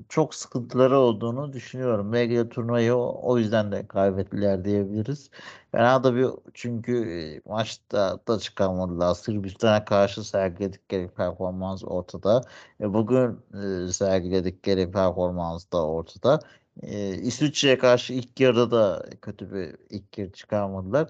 çok 0.09 0.35
sıkıntıları 0.35 0.99
olduğunu 0.99 1.53
düşünüyorum. 1.53 2.13
Belki 2.13 2.37
de 2.37 2.49
turnuvayı 2.49 2.95
o, 2.95 3.39
yüzden 3.39 3.73
de 3.73 3.87
kaybettiler 3.87 4.65
diyebiliriz. 4.65 5.31
Fena 5.73 6.05
da 6.05 6.15
bir 6.17 6.27
çünkü 6.55 7.11
e, 7.11 7.51
maçta 7.51 8.19
da 8.29 8.39
çıkamadılar. 8.39 9.15
Sırbistan'a 9.15 9.85
karşı 9.85 10.25
sergiledikleri 10.25 11.09
performans 11.09 11.85
ortada. 11.85 12.43
E, 12.81 12.95
bugün 12.95 13.41
e, 13.89 13.93
sergiledikleri 13.93 14.91
performans 14.91 15.73
da 15.73 15.87
ortada. 15.87 16.41
E, 16.83 17.15
İsviçre'ye 17.15 17.79
karşı 17.79 18.13
ilk 18.13 18.41
yarıda 18.41 18.71
da 18.71 19.07
kötü 19.23 19.53
bir 19.53 19.77
ilk 19.91 20.19
yarı 20.19 20.33
çıkarmadılar. 20.33 21.09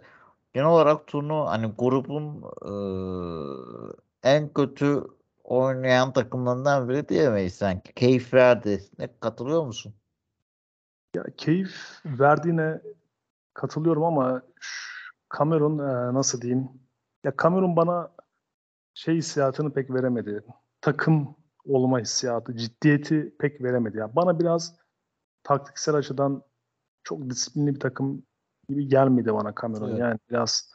Genel 0.54 0.68
olarak 0.68 1.06
turnuva 1.06 1.50
hani 1.50 1.66
grubun 1.78 2.42
e, 2.64 2.72
en 4.22 4.52
kötü 4.52 5.04
oynayan 5.44 6.12
takımlarından 6.12 6.88
biri 6.88 7.08
diyemeyiz 7.08 7.54
sanki. 7.54 7.92
Keyif 7.94 8.34
verdi. 8.34 8.84
Ne 8.98 9.08
katılıyor 9.20 9.66
musun? 9.66 9.94
Ya 11.14 11.24
keyif 11.36 12.00
verdiğine 12.04 12.80
katılıyorum 13.54 14.04
ama 14.04 14.42
Cameron 15.38 15.78
e, 15.78 16.14
nasıl 16.14 16.40
diyeyim? 16.40 16.68
Ya 17.24 17.32
Cameron 17.42 17.76
bana 17.76 18.12
şey 18.94 19.16
hissiyatını 19.16 19.72
pek 19.72 19.90
veremedi. 19.90 20.44
Takım 20.80 21.36
olma 21.64 22.00
hissiyatı, 22.00 22.56
ciddiyeti 22.56 23.34
pek 23.38 23.62
veremedi. 23.62 23.98
Ya 23.98 24.16
bana 24.16 24.40
biraz 24.40 24.76
taktiksel 25.42 25.94
açıdan 25.94 26.42
çok 27.04 27.30
disiplinli 27.30 27.74
bir 27.74 27.80
takım 27.80 28.22
gibi 28.68 28.88
gelmedi 28.88 29.34
bana 29.34 29.54
Cameron. 29.62 29.88
Evet. 29.88 29.98
Yani 29.98 30.18
biraz 30.30 30.72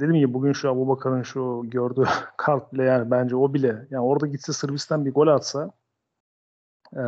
dedim 0.00 0.14
ya 0.14 0.34
bugün 0.34 0.52
şu 0.52 0.70
Abu 0.70 0.88
Bakar'ın 0.88 1.22
şu 1.22 1.62
gördüğü 1.64 2.04
kart 2.36 2.72
bile 2.72 2.82
yani 2.82 3.10
bence 3.10 3.36
o 3.36 3.54
bile 3.54 3.86
yani 3.90 4.04
orada 4.04 4.26
gitse 4.26 4.52
Sırbistan 4.52 5.06
bir 5.06 5.12
gol 5.12 5.26
atsa 5.26 5.70
e, 6.92 7.02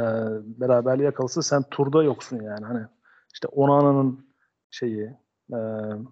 beraberliği 0.60 1.04
yakalasa 1.04 1.42
sen 1.42 1.62
turda 1.62 2.02
yoksun 2.02 2.42
yani 2.42 2.66
hani 2.66 2.86
işte 3.34 3.48
Onana'nın 3.48 4.26
şeyi 4.70 5.14
e, 5.52 5.58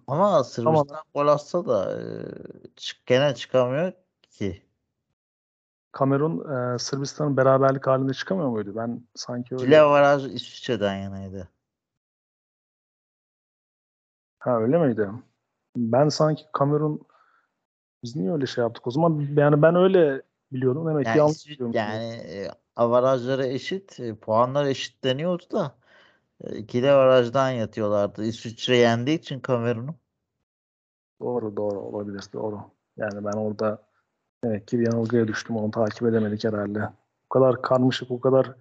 ama 0.07 0.43
Sırbistan 0.43 0.73
ama, 0.73 1.03
gol 1.13 1.27
atsa 1.27 1.65
da 1.65 2.01
e, 2.01 2.03
çık, 2.75 3.05
gene 3.05 3.35
çıkamıyor 3.35 3.93
2. 4.23 4.65
Kamerun 5.91 6.53
e, 6.55 6.79
Sırbistan'ın 6.79 7.37
beraberlik 7.37 7.87
halinde 7.87 8.13
çıkamıyor 8.13 8.49
muydu? 8.49 8.73
Ben 8.75 9.01
sanki 9.15 9.55
öyle. 9.55 9.63
İkili 9.63 9.79
avaraj 9.79 10.25
İsviçre'den 10.25 10.95
yanaydı. 10.95 11.49
Ha 14.45 14.61
öyle 14.61 14.77
miydi? 14.77 15.09
Ben 15.77 16.09
sanki 16.09 16.43
Kamerun 16.53 17.01
biz 18.03 18.15
niye 18.15 18.31
öyle 18.31 18.45
şey 18.45 18.61
yaptık 18.61 18.87
o 18.87 18.91
zaman? 18.91 19.27
Yani 19.37 19.61
ben 19.61 19.75
öyle 19.75 20.21
biliyordum. 20.51 20.87
Demek 20.87 21.03
ki 21.05 21.09
Yani, 21.09 21.17
yanlış 21.17 21.37
İsvi- 21.37 21.49
biliyormuşum. 21.49 21.79
yani 21.79 22.03
e, 22.13 22.47
avarajları 22.75 23.45
eşit, 23.45 23.99
e, 23.99 24.15
puanlar 24.15 24.65
eşitleniyordu 24.65 25.43
da 25.51 25.75
e, 26.43 26.57
ikili 26.57 26.91
avarajdan 26.91 27.49
yatıyorlardı. 27.49 28.23
İsviçre 28.23 28.77
yendiği 28.77 29.19
için 29.19 29.39
Kamerun'u. 29.39 29.95
Doğru 31.21 31.57
doğru 31.57 31.79
olabilir 31.79 32.23
doğru. 32.33 32.59
Yani 32.97 33.25
ben 33.25 33.31
orada 33.37 33.83
demek 34.43 34.67
ki 34.67 34.79
bir 34.79 34.85
yanılgıya 34.85 35.27
düştüm. 35.27 35.57
Onu 35.57 35.71
takip 35.71 36.03
edemedik 36.03 36.43
herhalde. 36.43 36.89
Bu 37.25 37.29
kadar 37.29 37.61
karmaşık, 37.61 38.09
bu 38.09 38.19
kadar 38.21 38.55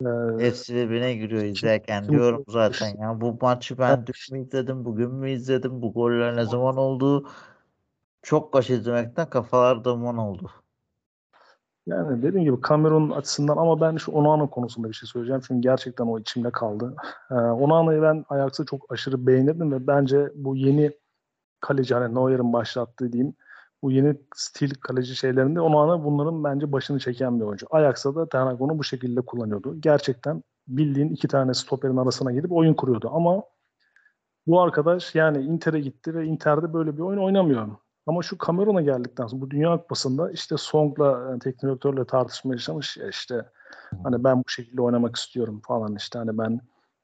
e, 0.00 0.44
Hepsi 0.44 0.74
birbirine 0.74 1.14
giriyor 1.14 1.42
izlerken 1.42 2.08
diyorum 2.08 2.44
zaten 2.48 2.96
ya 3.00 3.20
bu 3.20 3.38
maçı 3.40 3.78
ben 3.78 4.06
dün 4.06 4.38
mü 4.38 4.44
izledim 4.44 4.84
bugün 4.84 5.14
mü 5.14 5.30
izledim 5.30 5.82
bu 5.82 5.92
goller 5.92 6.36
ne 6.36 6.44
zaman 6.44 6.76
oldu 6.76 7.28
çok 8.22 8.52
baş 8.52 8.70
izlemekten 8.70 9.30
kafalar 9.30 9.84
duman 9.84 10.18
oldu. 10.18 10.50
Yani 11.86 12.22
dediğim 12.22 12.44
gibi 12.44 12.60
Kamerun 12.60 13.10
açısından 13.10 13.56
ama 13.56 13.80
ben 13.80 13.96
şu 13.96 14.12
Onana 14.12 14.46
konusunda 14.50 14.88
bir 14.88 14.94
şey 14.94 15.06
söyleyeceğim. 15.06 15.42
Çünkü 15.46 15.60
gerçekten 15.60 16.06
o 16.06 16.18
içimde 16.18 16.50
kaldı. 16.50 16.96
Ee, 17.30 17.34
Onana'yı 17.34 18.02
ben 18.02 18.24
Ajax'ı 18.28 18.66
çok 18.66 18.92
aşırı 18.92 19.26
beğenirdim 19.26 19.72
ve 19.72 19.86
bence 19.86 20.32
bu 20.34 20.56
yeni 20.56 20.92
kaleci 21.60 21.94
hani 21.94 22.14
Neuer'in 22.14 22.52
başlattığı 22.52 23.12
diyeyim 23.12 23.34
bu 23.82 23.90
yeni 23.90 24.16
stil 24.34 24.70
kaleci 24.80 25.16
şeylerinde 25.16 25.60
Onana 25.60 26.04
bunların 26.04 26.44
bence 26.44 26.72
başını 26.72 26.98
çeken 26.98 27.40
bir 27.40 27.44
oyuncu. 27.44 27.66
Ajax'ta 27.70 28.14
da 28.14 28.28
Ten 28.28 28.46
Hag 28.46 28.60
onu 28.60 28.78
bu 28.78 28.84
şekilde 28.84 29.20
kullanıyordu. 29.20 29.80
Gerçekten 29.80 30.42
bildiğin 30.68 31.08
iki 31.08 31.28
tane 31.28 31.54
stoperin 31.54 31.96
arasına 31.96 32.32
gidip 32.32 32.52
oyun 32.52 32.74
kuruyordu 32.74 33.10
ama 33.12 33.42
bu 34.46 34.60
arkadaş 34.60 35.14
yani 35.14 35.44
Inter'e 35.44 35.80
gitti 35.80 36.14
ve 36.14 36.24
Inter'de 36.26 36.72
böyle 36.72 36.96
bir 36.96 37.02
oyun 37.02 37.18
oynamıyor. 37.18 37.68
Ama 38.06 38.22
şu 38.22 38.38
Kamerun'a 38.38 38.82
geldikten 38.82 39.26
sonra 39.26 39.42
bu 39.42 39.50
Dünya 39.50 39.76
Kupası'nda 39.76 40.30
işte 40.30 40.56
Song'la 40.56 41.26
yani 41.30 41.38
teknik 41.38 41.62
direktörle 41.62 42.04
tartışma 42.04 42.54
yaşamış 42.54 42.96
ya 42.96 43.08
işte 43.08 43.44
hani 44.04 44.24
ben 44.24 44.38
bu 44.38 44.48
şekilde 44.48 44.82
oynamak 44.82 45.16
istiyorum 45.16 45.60
falan 45.66 45.96
işte 45.96 46.18
hani 46.18 46.38
ben 46.38 46.60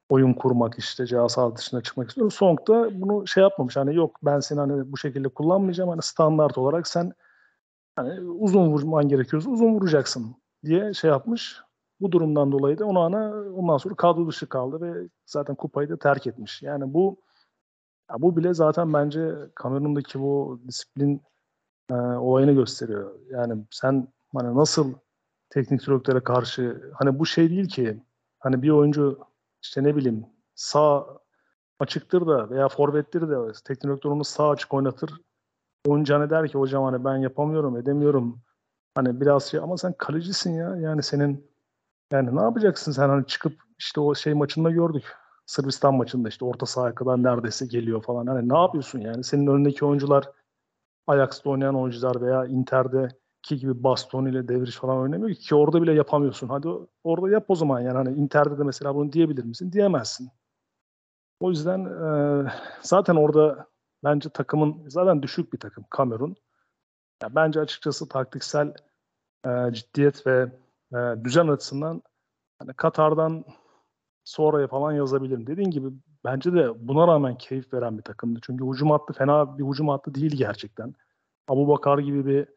oyun 0.09 0.33
kurmak 0.33 0.79
işte 0.79 1.05
ceza 1.05 1.55
dışına 1.55 1.81
çıkmak 1.81 2.09
istiyorum. 2.09 2.31
Song 2.31 2.67
da 2.67 3.01
bunu 3.01 3.27
şey 3.27 3.43
yapmamış 3.43 3.75
hani 3.75 3.95
yok 3.95 4.19
ben 4.23 4.39
seni 4.39 4.59
hani 4.59 4.91
bu 4.91 4.97
şekilde 4.97 5.29
kullanmayacağım 5.29 5.89
hani 5.89 6.01
standart 6.01 6.57
olarak 6.57 6.87
sen 6.87 7.13
hani 7.95 8.21
uzun 8.21 8.67
vurman 8.69 9.07
gerekiyorsa 9.07 9.49
uzun 9.49 9.73
vuracaksın 9.73 10.35
diye 10.65 10.93
şey 10.93 11.09
yapmış. 11.09 11.61
Bu 12.01 12.11
durumdan 12.11 12.51
dolayı 12.51 12.79
da 12.79 12.85
ona 12.85 12.99
ana 13.05 13.31
ondan 13.55 13.77
sonra 13.77 13.95
kadro 13.95 14.27
dışı 14.27 14.49
kaldı 14.49 14.81
ve 14.81 15.09
zaten 15.25 15.55
kupayı 15.55 15.89
da 15.89 15.97
terk 15.97 16.27
etmiş. 16.27 16.61
Yani 16.61 16.93
bu 16.93 17.17
ya 18.11 18.21
bu 18.21 18.37
bile 18.37 18.53
zaten 18.53 18.93
bence 18.93 19.35
Kamerun'daki 19.55 20.19
bu 20.19 20.61
disiplin 20.67 21.21
e, 21.91 21.93
olayını 21.93 22.51
gösteriyor. 22.51 23.15
Yani 23.29 23.63
sen 23.71 24.07
hani 24.35 24.55
nasıl 24.55 24.93
teknik 25.49 25.87
direktöre 25.87 26.19
karşı 26.19 26.91
hani 26.93 27.19
bu 27.19 27.25
şey 27.25 27.49
değil 27.49 27.67
ki 27.67 28.03
hani 28.39 28.61
bir 28.61 28.69
oyuncu 28.69 29.19
işte 29.67 29.83
ne 29.83 29.95
bileyim 29.95 30.25
sağ 30.55 31.07
açıktır 31.79 32.27
da 32.27 32.49
veya 32.49 32.69
forvettir 32.69 33.29
de 33.29 33.35
teknik 33.65 33.83
direktör 33.83 34.11
onu 34.11 34.23
sağ 34.23 34.49
açık 34.49 34.73
oynatır. 34.73 35.21
Oyuncu 35.87 36.15
hani 36.15 36.29
der 36.29 36.47
ki 36.47 36.57
hocam 36.57 36.83
hani 36.83 37.05
ben 37.05 37.17
yapamıyorum 37.17 37.77
edemiyorum. 37.77 38.41
Hani 38.95 39.21
biraz 39.21 39.43
şey 39.43 39.59
ama 39.59 39.77
sen 39.77 39.93
kalecisin 39.97 40.53
ya 40.53 40.75
yani 40.75 41.03
senin 41.03 41.51
yani 42.11 42.35
ne 42.35 42.41
yapacaksın 42.41 42.91
sen 42.91 43.09
hani 43.09 43.25
çıkıp 43.25 43.53
işte 43.79 44.01
o 44.01 44.15
şey 44.15 44.33
maçında 44.33 44.71
gördük. 44.71 45.15
Sırbistan 45.45 45.95
maçında 45.95 46.29
işte 46.29 46.45
orta 46.45 46.65
sahaya 46.65 46.95
kadar 46.95 47.23
neredeyse 47.23 47.65
geliyor 47.65 48.03
falan. 48.03 48.27
Hani 48.27 48.49
ne 48.49 48.57
yapıyorsun 48.57 48.99
yani? 48.99 49.23
Senin 49.23 49.47
önündeki 49.47 49.85
oyuncular 49.85 50.31
Ajax'ta 51.07 51.49
oynayan 51.49 51.75
oyuncular 51.75 52.21
veya 52.21 52.45
Inter'deki 53.47 53.57
gibi 53.59 53.83
baston 53.83 54.25
ile 54.25 54.47
deviriş 54.47 54.75
falan 54.75 54.97
oynamıyor 54.97 55.35
ki 55.35 55.55
orada 55.55 55.81
bile 55.81 55.93
yapamıyorsun. 55.93 56.49
Hadi 56.49 56.67
orada 57.03 57.29
yap 57.29 57.45
o 57.47 57.55
zaman 57.55 57.79
yani 57.81 57.97
hani 57.97 58.17
Inter'de 58.17 58.57
de 58.57 58.63
mesela 58.63 58.95
bunu 58.95 59.13
diyebilir 59.13 59.43
misin? 59.43 59.71
Diyemezsin. 59.71 60.29
O 61.39 61.49
yüzden 61.49 61.85
e, 61.85 62.51
zaten 62.81 63.15
orada 63.15 63.67
bence 64.03 64.29
takımın 64.29 64.89
zaten 64.89 65.23
düşük 65.23 65.53
bir 65.53 65.59
takım 65.59 65.85
Kamerun. 65.89 66.35
Ya 67.23 67.35
bence 67.35 67.59
açıkçası 67.59 68.09
taktiksel 68.09 68.73
e, 69.45 69.73
ciddiyet 69.73 70.27
ve 70.27 70.51
e, 70.93 70.97
düzen 71.23 71.47
açısından 71.47 72.01
hani 72.59 72.73
Katar'dan 72.73 73.45
sonraya 74.23 74.67
falan 74.67 74.91
yazabilirim. 74.91 75.47
Dediğin 75.47 75.71
gibi 75.71 75.87
bence 76.25 76.53
de 76.53 76.87
buna 76.87 77.07
rağmen 77.07 77.37
keyif 77.37 77.73
veren 77.73 77.97
bir 77.97 78.03
takımdı. 78.03 78.39
Çünkü 78.43 78.65
hücum 78.65 78.91
hattı 78.91 79.13
fena 79.13 79.57
bir 79.57 79.63
hücum 79.63 79.89
hattı 79.89 80.15
değil 80.15 80.35
gerçekten. 80.37 80.93
Abu 81.47 81.67
Bakar 81.67 81.99
gibi 81.99 82.25
bir 82.25 82.56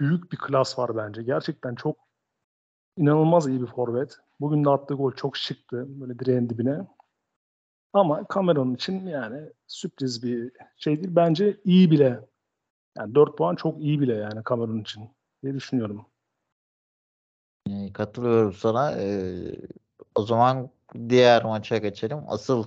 büyük 0.00 0.32
bir 0.32 0.38
klas 0.38 0.78
var 0.78 0.96
bence. 0.96 1.22
Gerçekten 1.22 1.74
çok 1.74 1.96
inanılmaz 2.96 3.48
iyi 3.48 3.60
bir 3.60 3.66
forvet. 3.66 4.16
Bugün 4.40 4.64
de 4.64 4.70
attığı 4.70 4.94
gol 4.94 5.12
çok 5.12 5.36
şıktı. 5.36 6.00
Böyle 6.00 6.18
direğin 6.18 6.48
dibine. 6.48 6.86
Ama 7.92 8.24
Cameron 8.34 8.74
için 8.74 9.06
yani 9.06 9.52
sürpriz 9.66 10.22
bir 10.22 10.52
şey 10.76 11.02
değil. 11.02 11.16
Bence 11.16 11.60
iyi 11.64 11.90
bile. 11.90 12.20
Yani 12.98 13.14
4 13.14 13.38
puan 13.38 13.56
çok 13.56 13.80
iyi 13.80 14.00
bile 14.00 14.14
yani 14.14 14.42
Cameron 14.48 14.78
için 14.78 15.10
diye 15.42 15.54
düşünüyorum. 15.54 16.06
E, 17.68 17.92
katılıyorum 17.92 18.52
sana. 18.52 18.92
E, 18.92 19.34
o 20.14 20.22
zaman 20.22 20.70
diğer 21.08 21.44
maça 21.44 21.78
geçelim. 21.78 22.18
Asıl 22.28 22.64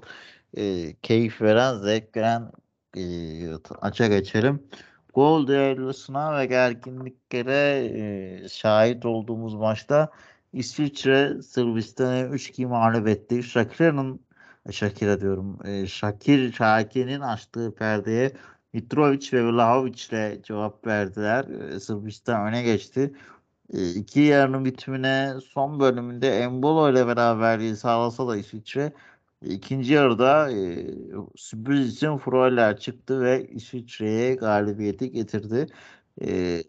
e, 0.57 0.93
keyif 1.01 1.41
veren, 1.41 1.77
zevk 1.77 2.17
veren 2.17 2.51
e, 2.97 3.01
maça 3.81 4.07
geçelim. 4.07 4.63
Gol 5.13 5.47
düellosuna 5.47 6.37
ve 6.37 6.45
gerginliklere 6.45 7.85
e, 8.45 8.49
şahit 8.49 9.05
olduğumuz 9.05 9.53
maçta 9.55 10.11
İsviçre 10.53 11.41
Sırbistan'ı 11.41 12.35
3-2 12.35 12.65
mağlup 12.67 13.07
etti. 13.07 13.43
Shakira'nın 13.43 14.19
Shakira 14.71 15.21
diyorum. 15.21 15.59
E, 15.65 15.87
Shakir 15.87 16.53
Şakir'in 16.53 17.19
açtığı 17.21 17.75
perdeye 17.75 18.31
Mitrovic 18.73 19.29
ve 19.33 19.45
Vlahovic 19.45 20.07
ile 20.09 20.39
cevap 20.43 20.87
verdiler. 20.87 21.45
E, 21.45 21.79
Sırbistan 21.79 22.47
öne 22.47 22.63
geçti. 22.63 23.13
E, 23.73 23.89
iki 23.89 24.19
yarının 24.19 24.65
bitimine 24.65 25.33
son 25.53 25.79
bölümünde 25.79 26.29
Embolo 26.39 26.91
ile 26.91 27.07
beraberliği 27.07 27.75
sağlasa 27.75 28.27
da 28.27 28.37
İsviçre 28.37 28.93
ikinci 29.43 29.93
yarıda 29.93 30.51
e, 30.51 30.87
sürpriz 31.35 31.93
için 31.95 32.17
Freuler 32.17 32.77
çıktı 32.77 33.21
ve 33.21 33.47
İsviçre'ye 33.47 34.35
galibiyeti 34.35 35.11
getirdi. 35.11 35.67
E, 36.21 36.63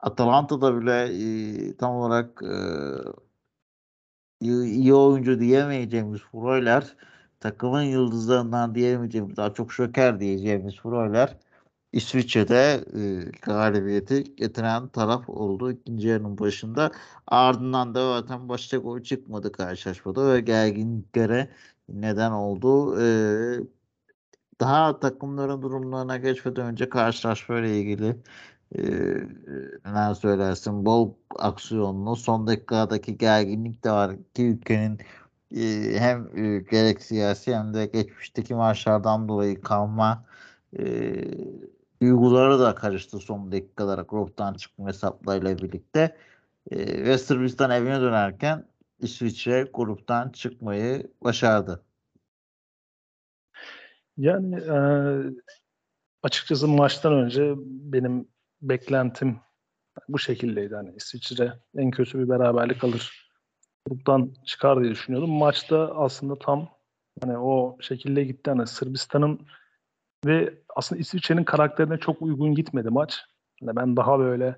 Atalanta'da 0.00 0.80
bile 0.80 1.08
e, 1.70 1.76
tam 1.76 1.96
olarak 1.96 2.42
e, 2.42 2.54
iyi, 4.40 4.94
oyuncu 4.94 5.40
diyemeyeceğimiz 5.40 6.20
Freuler 6.32 6.96
takımın 7.40 7.82
yıldızlarından 7.82 8.74
diyemeyeceğimiz 8.74 9.36
daha 9.36 9.54
çok 9.54 9.72
şoker 9.72 10.20
diyeceğimiz 10.20 10.76
Freuler 10.76 11.36
İsviçre'de 11.92 12.84
e, 12.94 13.30
galibiyeti 13.42 14.36
getiren 14.36 14.88
taraf 14.88 15.28
oldu 15.28 15.72
ikinci 15.72 16.08
yarının 16.08 16.38
başında. 16.38 16.90
Ardından 17.26 17.94
da 17.94 18.20
zaten 18.20 18.48
başta 18.48 18.76
gol 18.76 19.02
çıkmadı 19.02 19.52
karşılaşmada 19.52 20.32
ve 20.34 20.40
gerginliklere 20.40 21.48
neden 21.88 22.30
oldu. 22.30 23.00
E, 23.02 23.06
daha 24.60 25.00
takımların 25.00 25.62
durumlarına 25.62 26.16
geçmeden 26.16 26.66
önce 26.66 26.88
karşılaşma 26.88 27.58
ile 27.58 27.80
ilgili 27.80 28.16
e, 28.76 28.82
neler 29.86 30.14
söylersin? 30.14 30.86
Bol 30.86 31.14
aksiyonlu 31.38 32.16
son 32.16 32.46
dakikadaki 32.46 33.18
gerginlik 33.18 33.84
de 33.84 33.90
var. 33.90 34.10
İki 34.30 34.46
ülkenin 34.46 34.98
e, 35.56 35.60
hem 35.98 36.38
e, 36.38 36.58
gerek 36.58 37.02
siyasi 37.02 37.56
hem 37.56 37.74
de 37.74 37.86
geçmişteki 37.86 38.54
maçlardan 38.54 39.28
dolayı 39.28 39.60
kalma 39.60 40.24
e, 40.78 40.84
duyguları 42.02 42.60
da 42.60 42.74
karıştı 42.74 43.18
son 43.18 43.52
dakikalara 43.52 44.02
gruptan 44.02 44.54
çıkma 44.54 44.88
hesaplarıyla 44.88 45.58
birlikte. 45.58 46.16
E, 46.70 47.04
ve 47.04 47.18
Sırbistan 47.18 47.70
evine 47.70 48.00
dönerken 48.00 48.64
İsviçre 49.00 49.70
gruptan 49.74 50.30
çıkmayı 50.30 51.12
başardı. 51.24 51.84
Yani 54.16 54.56
e, 54.56 54.76
açıkçası 56.22 56.68
maçtan 56.68 57.12
önce 57.12 57.54
benim 57.66 58.28
beklentim 58.62 59.36
bu 60.08 60.18
şekildeydi. 60.18 60.74
Hani 60.74 60.94
İsviçre 60.96 61.52
en 61.76 61.90
kötü 61.90 62.18
bir 62.18 62.28
beraberlik 62.28 62.84
alır. 62.84 63.28
Gruptan 63.86 64.34
çıkar 64.46 64.80
diye 64.80 64.90
düşünüyordum. 64.90 65.30
Maçta 65.30 65.94
aslında 65.96 66.38
tam 66.38 66.68
hani 67.20 67.38
o 67.38 67.78
şekilde 67.80 68.24
gitti. 68.24 68.50
Hani 68.50 68.66
Sırbistan'ın 68.66 69.46
ve 70.26 70.62
aslında 70.76 71.00
İsviçre'nin 71.00 71.44
karakterine 71.44 71.98
çok 71.98 72.22
uygun 72.22 72.54
gitmedi 72.54 72.90
maç. 72.90 73.24
Hani 73.60 73.76
ben 73.76 73.96
daha 73.96 74.18
böyle 74.18 74.56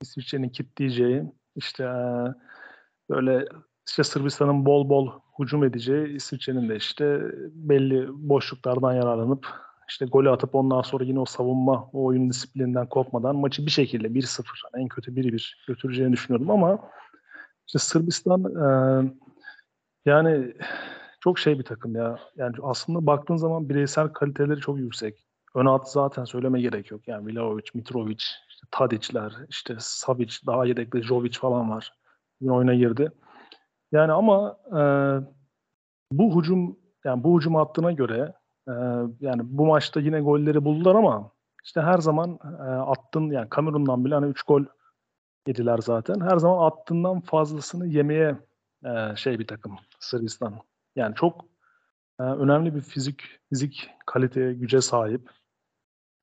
İsviçre'nin 0.00 0.48
kitleyeceği 0.48 1.32
işte 1.56 1.84
eee, 1.84 2.34
böyle 3.10 3.48
işte 3.88 4.04
Sırbistan'ın 4.04 4.66
bol 4.66 4.88
bol 4.88 5.10
hücum 5.38 5.64
edeceği 5.64 6.08
İsviçre'nin 6.16 6.68
de 6.68 6.76
işte 6.76 7.20
belli 7.52 8.08
boşluklardan 8.12 8.92
yararlanıp 8.92 9.46
işte 9.88 10.06
golü 10.06 10.30
atıp 10.30 10.54
ondan 10.54 10.82
sonra 10.82 11.04
yine 11.04 11.20
o 11.20 11.24
savunma, 11.24 11.90
o 11.92 12.04
oyun 12.04 12.30
disiplininden 12.30 12.86
kopmadan 12.88 13.36
maçı 13.36 13.66
bir 13.66 13.70
şekilde 13.70 14.14
1-0 14.14 14.62
hani 14.72 14.82
en 14.82 14.88
kötü 14.88 15.16
1-1 15.16 15.54
götüreceğini 15.68 16.12
düşünüyordum 16.12 16.50
ama 16.50 16.78
işte 17.66 17.78
Sırbistan 17.78 18.44
eee, 18.44 19.10
yani 20.06 20.54
çok 21.20 21.38
şey 21.38 21.58
bir 21.58 21.64
takım 21.64 21.94
ya. 21.96 22.18
Yani 22.36 22.56
aslında 22.62 23.06
baktığın 23.06 23.36
zaman 23.36 23.68
bireysel 23.68 24.08
kaliteleri 24.08 24.60
çok 24.60 24.78
yüksek. 24.78 25.24
Ön 25.54 25.66
hat 25.66 25.92
zaten 25.92 26.24
söyleme 26.24 26.60
gerek 26.60 26.90
yok. 26.90 27.08
Yani 27.08 27.34
Vlahovic, 27.34 27.64
Mitrovic, 27.74 28.24
işte 28.48 28.66
Tadic'ler, 28.70 29.32
işte 29.48 29.76
Savic, 29.78 30.34
daha 30.46 30.66
yedekte 30.66 31.02
Jovic 31.02 31.38
falan 31.38 31.70
var. 31.70 31.92
Yine 32.40 32.52
oyuna 32.52 32.74
girdi. 32.74 33.12
Yani 33.92 34.12
ama 34.12 34.58
e, 34.70 34.80
bu 36.12 36.40
hücum 36.40 36.78
yani 37.04 37.24
bu 37.24 37.38
hücum 37.38 37.54
hattına 37.54 37.92
göre 37.92 38.34
e, 38.68 38.72
yani 39.20 39.42
bu 39.44 39.66
maçta 39.66 40.00
yine 40.00 40.20
golleri 40.20 40.64
buldular 40.64 40.94
ama 40.94 41.30
işte 41.64 41.80
her 41.80 41.98
zaman 41.98 42.38
e, 42.58 42.62
attın 42.62 43.30
yani 43.30 43.48
Kamerun'dan 43.48 44.04
bile 44.04 44.14
hani 44.14 44.26
3 44.26 44.42
gol 44.42 44.64
yediler 45.46 45.78
zaten. 45.78 46.20
Her 46.20 46.36
zaman 46.36 46.66
attığından 46.66 47.20
fazlasını 47.20 47.86
yemeye 47.86 48.38
e, 48.84 49.16
şey 49.16 49.38
bir 49.38 49.46
takım 49.46 49.76
Sırbistan. 50.00 50.54
Yani 50.96 51.14
çok 51.14 51.44
e, 52.20 52.22
önemli 52.22 52.74
bir 52.74 52.80
fizik 52.80 53.22
fizik 53.48 53.90
kaliteye, 54.06 54.52
güce 54.52 54.80
sahip. 54.80 55.30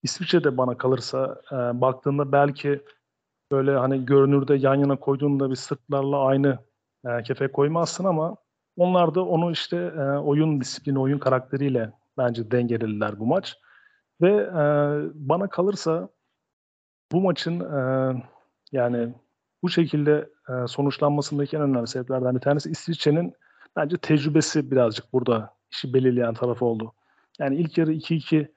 İsviçre'de 0.03 0.57
bana 0.57 0.77
kalırsa 0.77 1.41
e, 1.51 1.55
baktığında 1.55 2.31
belki 2.31 2.81
böyle 3.51 3.71
hani 3.77 4.05
görünürde 4.05 4.55
yan 4.55 4.75
yana 4.75 4.95
koyduğunda 4.95 5.49
bir 5.49 5.55
sırtlarla 5.55 6.25
aynı 6.25 6.59
e, 7.05 7.23
kefe 7.23 7.47
koymazsın 7.47 8.05
ama 8.05 8.35
onlar 8.77 9.15
da 9.15 9.25
onu 9.25 9.51
işte 9.51 9.77
e, 9.77 10.01
oyun 10.01 10.61
disiplini, 10.61 10.99
oyun 10.99 11.19
karakteriyle 11.19 11.91
bence 12.17 12.51
dengelediler 12.51 13.19
bu 13.19 13.25
maç. 13.25 13.57
Ve 14.21 14.31
e, 14.31 14.63
bana 15.13 15.49
kalırsa 15.49 16.09
bu 17.11 17.21
maçın 17.21 17.59
e, 17.59 18.13
yani 18.71 19.13
bu 19.63 19.69
şekilde 19.69 20.29
e, 20.49 20.67
sonuçlanmasındaki 20.67 21.55
en 21.55 21.61
önemli 21.61 21.87
sebeplerden 21.87 22.35
bir 22.35 22.39
tanesi 22.39 22.69
İsviçre'nin 22.69 23.33
bence 23.75 23.97
tecrübesi 23.97 24.71
birazcık 24.71 25.13
burada 25.13 25.55
işi 25.71 25.93
belirleyen 25.93 26.33
tarafı 26.33 26.65
oldu. 26.65 26.93
Yani 27.39 27.55
ilk 27.55 27.77
yarı 27.77 27.93
2-2 27.93 28.47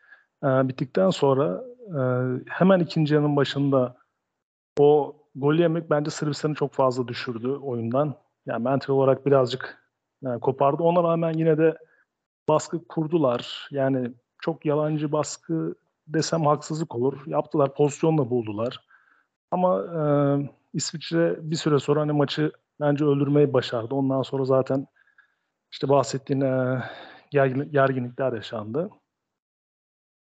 e, 0.45 0.69
bittikten 0.69 1.11
sonra 1.11 1.65
e, 1.89 2.01
hemen 2.49 2.81
ikinci 2.81 3.15
yarının 3.15 3.37
başında 3.37 3.97
o 4.79 5.17
gol 5.35 5.55
yemek 5.55 5.91
bence 5.91 6.11
Sırbistan'ı 6.11 6.55
çok 6.55 6.73
fazla 6.73 7.09
düşürdü 7.09 7.49
oyundan. 7.49 8.15
Yani 8.49 8.63
mental 8.63 8.95
olarak 8.95 9.27
birazcık 9.27 9.79
e, 10.27 10.39
kopardı. 10.41 10.83
Ona 10.83 11.03
rağmen 11.03 11.33
yine 11.33 11.59
de 11.59 11.79
baskı 12.49 12.89
kurdular. 12.89 13.69
Yani 13.71 14.13
çok 14.39 14.67
yalancı 14.67 15.13
baskı 15.13 15.75
desem 16.07 16.47
haksızlık 16.47 16.95
olur. 16.95 17.27
Yaptılar, 17.27 17.75
pozisyonla 17.75 18.31
buldular. 18.31 18.85
Ama 19.51 19.83
e, 19.83 20.01
İsviçre 20.75 21.51
bir 21.51 21.57
süre 21.57 21.79
sonra 21.79 22.01
hani 22.01 22.13
maçı 22.13 22.53
bence 22.81 23.05
öldürmeyi 23.05 23.53
başardı. 23.53 23.95
Ondan 23.95 24.23
sonra 24.23 24.45
zaten 24.45 24.87
işte 25.73 25.89
bahsettiğin 25.89 26.41
e, 26.41 26.83
gergin, 27.31 27.73
gerginlikler 27.73 28.33
yaşandı. 28.33 28.91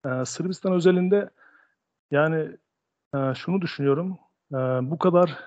E, 0.05 0.25
Sırbistan 0.25 0.73
özelinde 0.73 1.29
yani 2.11 2.57
e, 3.15 3.33
şunu 3.35 3.61
düşünüyorum. 3.61 4.19
E, 4.53 4.57
bu 4.91 4.97
kadar 4.97 5.37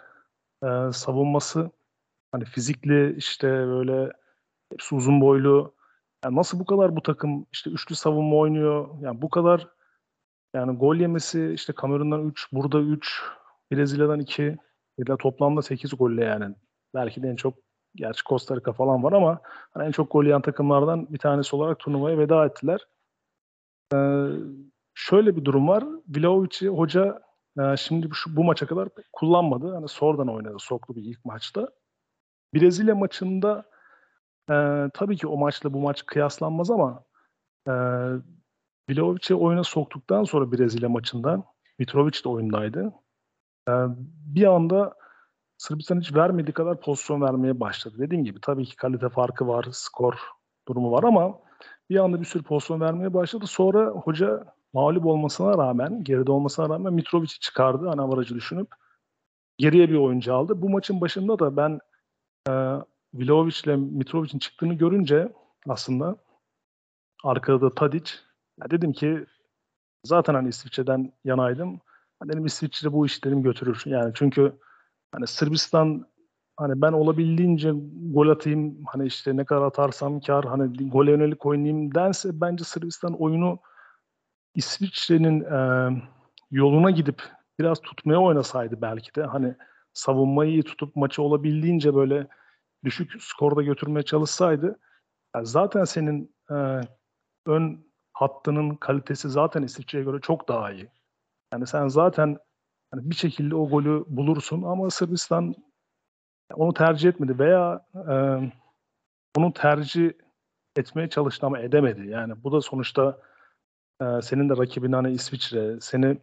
e, 0.65 0.93
savunması 0.93 1.71
hani 2.33 2.45
fizikli 2.45 3.17
işte 3.17 3.49
böyle 3.49 4.13
hepsi 4.73 4.95
uzun 4.95 5.21
boylu 5.21 5.75
yani 6.25 6.37
nasıl 6.37 6.59
bu 6.61 6.67
kadar 6.67 6.97
bu 6.97 7.03
takım 7.03 7.47
işte 7.53 7.71
üçlü 7.71 7.95
savunma 7.95 8.37
oynuyor? 8.37 8.89
Yani 9.01 9.23
bu 9.23 9.31
kadar 9.31 9.69
yani 10.55 10.79
gol 10.79 10.97
yemesi 10.97 11.53
işte 11.55 11.73
Kamerun'dan 11.73 12.29
3, 12.29 12.53
burada 12.53 12.81
3, 12.81 13.23
Brezilya'dan 13.73 14.21
2, 14.21 14.57
bir 14.99 15.07
de 15.07 15.17
toplamda 15.17 15.63
8 15.63 15.97
golle 15.99 16.25
yani. 16.25 16.55
Belki 16.95 17.23
de 17.23 17.29
en 17.29 17.37
çok 17.37 17.55
gerçi 17.95 18.25
Costa 18.25 18.57
Rica 18.57 18.73
falan 18.73 19.03
var 19.03 19.13
ama 19.13 19.41
hani 19.75 19.87
en 19.87 19.91
çok 19.91 20.13
gol 20.13 20.25
yiyen 20.25 20.43
takımlardan 20.43 21.13
bir 21.13 21.19
tanesi 21.19 21.57
olarak 21.57 21.79
turnuvaya 21.79 22.19
veda 22.19 22.47
ettiler. 22.47 22.87
Ee, 23.95 24.29
şöyle 24.95 25.37
bir 25.37 25.45
durum 25.45 25.69
var. 25.69 25.85
Vlahovic'i 26.09 26.69
hoca 26.69 27.23
e, 27.59 27.77
şimdi 27.77 28.11
bu, 28.11 28.15
şu, 28.15 28.37
bu 28.37 28.45
maça 28.45 28.67
kadar 28.67 28.89
kullanmadı. 29.13 29.75
Hani 29.75 29.89
sonradan 29.89 30.29
oynadı, 30.29 30.57
soktu 30.59 30.97
bir 30.97 31.03
ilk 31.03 31.25
maçta. 31.25 31.69
Brezilya 32.55 32.95
maçında 32.95 33.65
e, 34.51 34.55
tabii 34.95 35.17
ki 35.17 35.27
o 35.27 35.37
maçla 35.37 35.73
bu 35.73 35.81
maç 35.81 36.07
kıyaslanmaz 36.07 36.71
ama 36.71 37.05
e, 37.69 37.73
Vlahovic'i 38.91 39.35
oyuna 39.35 39.65
soktuktan 39.65 40.25
sonra 40.25 40.53
Brezilya 40.53 40.89
maçında 40.89 41.45
Mitrovic 41.79 42.25
de 42.25 42.29
oyundaydı. 42.29 42.93
E, 43.69 43.73
bir 44.27 44.45
anda 44.45 44.95
Sırbistan 45.63 46.01
hiç 46.01 46.15
vermediği 46.15 46.53
kadar 46.53 46.81
pozisyon 46.81 47.21
vermeye 47.21 47.61
başladı. 47.61 47.95
Dediğim 47.99 48.25
gibi 48.25 48.41
tabii 48.43 48.65
ki 48.65 48.77
kalite 48.77 49.09
farkı 49.09 49.49
var, 49.49 49.67
skor 49.71 50.15
durumu 50.69 50.93
var 50.93 51.03
ama 51.03 51.39
bir 51.91 51.97
anda 51.97 52.21
bir 52.21 52.25
sürü 52.25 52.43
pozisyon 52.43 52.81
vermeye 52.81 53.15
başladı. 53.15 53.47
Sonra 53.47 53.87
hoca 53.87 54.45
mağlup 54.73 55.07
olmasına 55.07 55.59
rağmen, 55.59 56.05
geride 56.05 56.33
olmasına 56.33 56.69
rağmen 56.69 56.93
Mitrovic'i 56.93 57.41
çıkardı 57.41 57.91
ana 57.91 58.03
avarajı 58.03 58.35
düşünüp. 58.35 58.69
Geriye 59.59 59.89
bir 59.89 59.97
oyuncu 59.97 60.35
aldı. 60.35 60.63
Bu 60.63 60.69
maçın 60.71 61.01
başında 61.01 61.39
da 61.39 61.57
ben 61.57 61.79
e, 62.49 62.53
Vlahovic 63.15 63.55
ile 63.65 63.77
Mitrovic'in 63.77 64.39
çıktığını 64.39 64.75
görünce 64.75 65.33
aslında 65.69 66.17
arkada 67.25 67.61
da 67.61 67.71
Tadic. 67.71 68.13
Ya 68.61 68.71
dedim 68.71 68.93
ki 68.93 69.27
zaten 70.05 70.35
hani 70.35 70.49
İsviçre'den 70.49 71.13
yanaydım. 71.25 71.81
Hani 72.21 72.33
dedim 72.33 72.47
İsviçre 72.47 72.93
bu 72.93 73.07
işlerimi 73.07 73.43
götürür. 73.43 73.83
Yani 73.87 74.13
çünkü 74.15 74.53
hani 75.13 75.27
Sırbistan 75.27 76.07
hani 76.57 76.83
ben 76.83 76.93
olabildiğince 76.93 77.73
gol 78.13 78.29
atayım 78.29 78.85
hani 78.87 79.07
işte 79.07 79.37
ne 79.37 79.45
kadar 79.45 79.63
atarsam 79.63 80.21
kar 80.21 80.45
hani 80.45 80.91
gole 80.91 81.11
yönelik 81.11 81.47
oynayayım 81.47 81.95
dense 81.95 82.41
bence 82.41 82.65
Sırbistan 82.65 83.23
oyunu 83.23 83.59
İsviçre'nin 84.55 85.41
e, 85.41 85.91
yoluna 86.51 86.91
gidip 86.91 87.23
biraz 87.59 87.81
tutmaya 87.81 88.19
oynasaydı 88.19 88.83
belki 88.83 89.15
de 89.15 89.25
hani 89.25 89.55
savunmayı 89.95 90.53
iyi 90.53 90.63
tutup 90.63 90.97
maçı 90.97 91.23
olabildiğince 91.23 91.95
böyle 91.95 92.27
düşük 92.85 93.23
skorda 93.23 93.63
götürmeye 93.63 94.03
çalışsaydı 94.03 94.79
yani 95.37 95.47
zaten 95.47 95.85
senin 95.85 96.35
e, 96.51 96.81
ön 97.47 97.87
hattının 98.13 98.77
kalitesi 98.77 99.29
zaten 99.29 99.63
İsviçre'ye 99.63 100.05
göre 100.05 100.21
çok 100.21 100.49
daha 100.49 100.73
iyi. 100.73 100.89
Yani 101.53 101.67
sen 101.67 101.89
zaten 101.89 102.39
yani 102.95 103.11
bir 103.11 103.15
şekilde 103.15 103.55
o 103.55 103.69
golü 103.69 104.05
bulursun 104.07 104.63
ama 104.63 104.91
Sırbistan 104.91 105.55
onu 106.55 106.75
tercih 106.75 107.09
etmedi 107.09 107.39
veya 107.39 107.87
e, 107.95 108.15
onu 109.37 109.53
tercih 109.53 110.13
etmeye 110.77 111.09
çalıştı 111.09 111.47
ama 111.47 111.59
edemedi. 111.59 112.09
Yani 112.09 112.45
bu 112.45 112.53
da 112.53 112.61
sonuçta 112.61 113.21
e, 114.01 114.05
senin 114.23 114.49
de 114.49 114.57
rakibin 114.57 114.93
hani 114.93 115.13
İsviçre, 115.13 115.81
seni 115.81 116.19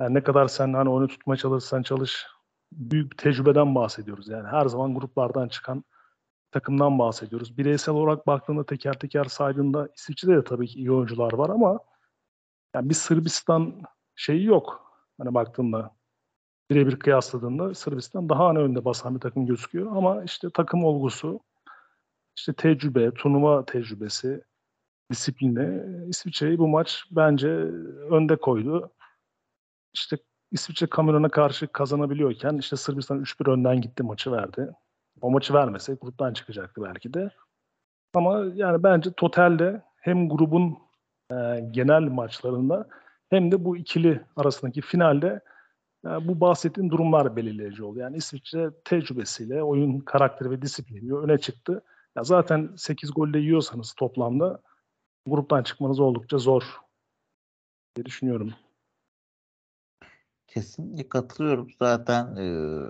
yani 0.00 0.14
ne 0.14 0.22
kadar 0.22 0.48
sen 0.48 0.72
hani 0.72 0.88
onu 0.88 1.08
tutmaya 1.08 1.36
çalışsan 1.36 1.82
çalış 1.82 2.26
büyük 2.72 3.12
bir 3.12 3.16
tecrübeden 3.16 3.74
bahsediyoruz. 3.74 4.28
Yani 4.28 4.48
her 4.48 4.66
zaman 4.66 4.94
gruplardan 4.94 5.48
çıkan 5.48 5.84
takımdan 6.50 6.98
bahsediyoruz. 6.98 7.58
Bireysel 7.58 7.94
olarak 7.94 8.26
baktığında 8.26 8.66
teker 8.66 8.98
teker 8.98 9.24
saydığında 9.24 9.88
İsviçre'de 9.96 10.36
de 10.36 10.44
tabii 10.44 10.66
ki 10.66 10.78
iyi 10.78 10.92
oyuncular 10.92 11.32
var 11.32 11.50
ama 11.50 11.78
yani 12.74 12.88
bir 12.88 12.94
Sırbistan 12.94 13.82
şeyi 14.14 14.44
yok. 14.44 14.92
Hani 15.18 15.34
baktığında 15.34 15.96
birebir 16.70 16.98
kıyasladığında 16.98 17.74
Sırbistan 17.74 18.28
daha 18.28 18.46
hani 18.46 18.58
önde 18.58 18.84
basan 18.84 19.14
bir 19.14 19.20
takım 19.20 19.46
gözüküyor 19.46 19.96
ama 19.96 20.24
işte 20.24 20.48
takım 20.54 20.84
olgusu, 20.84 21.40
işte 22.36 22.52
tecrübe, 22.52 23.14
turnuva 23.14 23.64
tecrübesi, 23.64 24.44
disiplinle 25.10 25.86
İsviçre'yi 26.08 26.58
bu 26.58 26.68
maç 26.68 27.04
bence 27.10 27.48
önde 28.10 28.36
koydu. 28.36 28.92
İşte 29.94 30.18
İsviçre 30.52 30.86
Kamerun'a 30.86 31.28
karşı 31.28 31.66
kazanabiliyorken 31.66 32.56
işte 32.56 32.76
Sırbistan 32.76 33.20
3-1 33.20 33.50
önden 33.50 33.80
gitti 33.80 34.02
maçı 34.02 34.32
verdi. 34.32 34.70
O 35.20 35.30
maçı 35.30 35.54
vermese 35.54 35.94
gruptan 35.94 36.32
çıkacaktı 36.32 36.82
belki 36.82 37.14
de. 37.14 37.30
Ama 38.14 38.44
yani 38.54 38.82
bence 38.82 39.12
totalde 39.12 39.82
hem 39.96 40.28
grubun 40.28 40.78
e, 41.30 41.34
genel 41.70 42.02
maçlarında 42.02 42.88
hem 43.30 43.52
de 43.52 43.64
bu 43.64 43.76
ikili 43.76 44.20
arasındaki 44.36 44.80
finalde 44.80 45.40
e, 46.06 46.08
bu 46.08 46.40
bahsettiğim 46.40 46.90
durumlar 46.90 47.36
belirleyici 47.36 47.84
oldu. 47.84 47.98
Yani 47.98 48.16
İsviçre 48.16 48.70
tecrübesiyle, 48.84 49.62
oyun 49.62 50.00
karakteri 50.00 50.50
ve 50.50 50.62
disiplini 50.62 51.14
öne 51.14 51.38
çıktı. 51.38 51.82
Ya 52.16 52.22
zaten 52.24 52.70
8 52.76 53.14
golle 53.14 53.38
yiyorsanız 53.38 53.92
toplamda 53.92 54.62
gruptan 55.26 55.62
çıkmanız 55.62 56.00
oldukça 56.00 56.38
zor 56.38 56.62
diye 57.96 58.04
düşünüyorum. 58.04 58.54
Kesinlikle 60.56 61.08
katılıyorum. 61.08 61.68
Zaten 61.78 62.36
eee, 62.36 62.88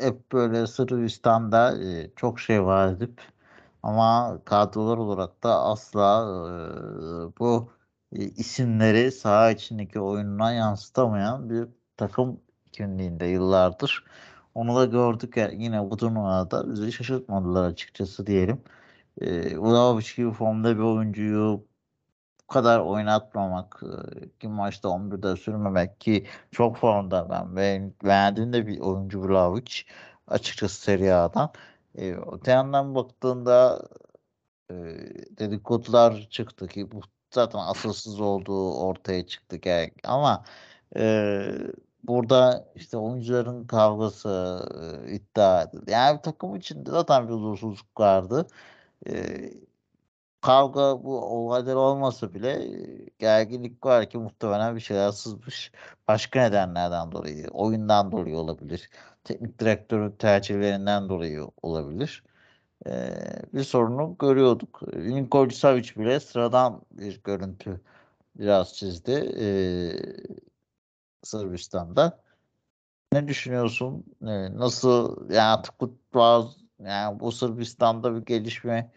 hep 0.00 0.32
böyle 0.32 0.66
Sırbistan'da 0.66 1.78
eee, 1.78 2.10
çok 2.16 2.40
şey 2.40 2.64
var 2.64 2.92
edip 2.92 3.20
ama 3.82 4.38
kadrolar 4.44 4.96
olarak 4.98 5.42
da 5.44 5.60
asla 5.64 6.24
eee, 7.28 7.32
bu 7.38 7.72
e, 8.12 8.18
isimleri 8.24 9.12
saha 9.12 9.50
içindeki 9.50 10.00
oyununa 10.00 10.52
yansıtamayan 10.52 11.50
bir 11.50 11.68
takım 11.96 12.40
kimliğinde 12.72 13.26
yıllardır. 13.26 14.04
Onu 14.54 14.76
da 14.76 14.84
gördük 14.84 15.36
ya, 15.36 15.48
yine 15.48 15.90
bu 15.90 15.96
turnuvada 15.96 16.70
bizi 16.72 16.92
şaşırtmadılar 16.92 17.64
açıkçası 17.70 18.26
diyelim. 18.26 18.62
Eee 19.20 19.58
Vlahovic 19.58 20.06
gibi 20.16 20.32
formda 20.32 20.76
bir 20.76 20.82
oyuncuyu 20.82 21.64
bu 22.48 22.52
kadar 22.52 22.80
oynatmamak, 22.80 23.82
ki 24.40 24.48
maçta 24.48 24.88
11'de 24.88 25.36
sürmemek 25.36 26.00
ki 26.00 26.26
çok 26.50 26.76
formda 26.76 27.30
ben 27.30 27.56
beğen 27.56 27.94
beğendiğim 28.04 28.52
bir 28.52 28.80
oyuncu 28.80 29.22
Vlahovic 29.28 29.72
açıkçası 30.28 30.80
Serie 30.82 31.10
A'dan. 31.12 31.52
Eee, 31.94 32.16
öte 32.32 32.50
yandan 32.52 32.94
baktığında 32.94 33.82
eee, 34.70 35.14
dedikodular 35.38 36.28
çıktı 36.30 36.68
ki 36.68 36.92
bu 36.92 37.00
zaten 37.34 37.58
asılsız 37.60 38.20
olduğu 38.20 38.74
ortaya 38.74 39.26
çıktı 39.26 39.60
yani 39.60 39.92
ama 40.04 40.44
eee, 40.96 41.54
burada 42.04 42.68
işte 42.76 42.96
oyuncuların 42.98 43.66
kavgası 43.66 44.60
eee, 45.08 45.14
iddia 45.16 45.62
edildi. 45.62 45.90
Yani 45.92 46.20
takım 46.22 46.56
içinde 46.56 46.90
zaten 46.90 47.28
bir 47.28 47.34
huzursuzluk 47.34 48.00
vardı. 48.00 48.46
Eee, 49.06 49.54
kavga 50.44 51.04
bu 51.04 51.20
olaylar 51.20 51.74
olmasa 51.74 52.34
bile 52.34 52.66
eee, 52.66 53.06
gerginlik 53.18 53.86
var 53.86 54.10
ki 54.10 54.18
muhtemelen 54.18 54.76
bir 54.76 54.80
şeyler 54.80 55.10
sızmış. 55.12 55.72
Başka 56.08 56.40
nedenlerden 56.42 57.12
dolayı, 57.12 57.48
oyundan 57.48 58.12
dolayı 58.12 58.36
olabilir. 58.36 58.90
Teknik 59.24 59.58
direktörün 59.58 60.10
tercihlerinden 60.10 61.08
dolayı 61.08 61.46
olabilir. 61.62 62.24
Eee, 62.86 63.42
bir 63.54 63.64
sorunu 63.64 64.16
görüyorduk. 64.18 64.82
Lincoln 64.96 65.48
Savic 65.48 65.96
bile 65.96 66.20
sıradan 66.20 66.82
bir 66.90 67.22
görüntü 67.24 67.80
biraz 68.36 68.74
çizdi 68.74 69.12
eee, 69.12 69.96
Sırbistan'da. 71.22 72.20
Ne 73.12 73.28
düşünüyorsun? 73.28 74.04
Eee, 74.22 74.56
nasıl 74.56 75.16
yani 75.30 75.40
artık 75.42 75.80
bu 75.80 75.98
yani 76.84 77.20
bu 77.20 77.32
Sırbistan'da 77.32 78.16
bir 78.16 78.26
gelişme 78.26 78.92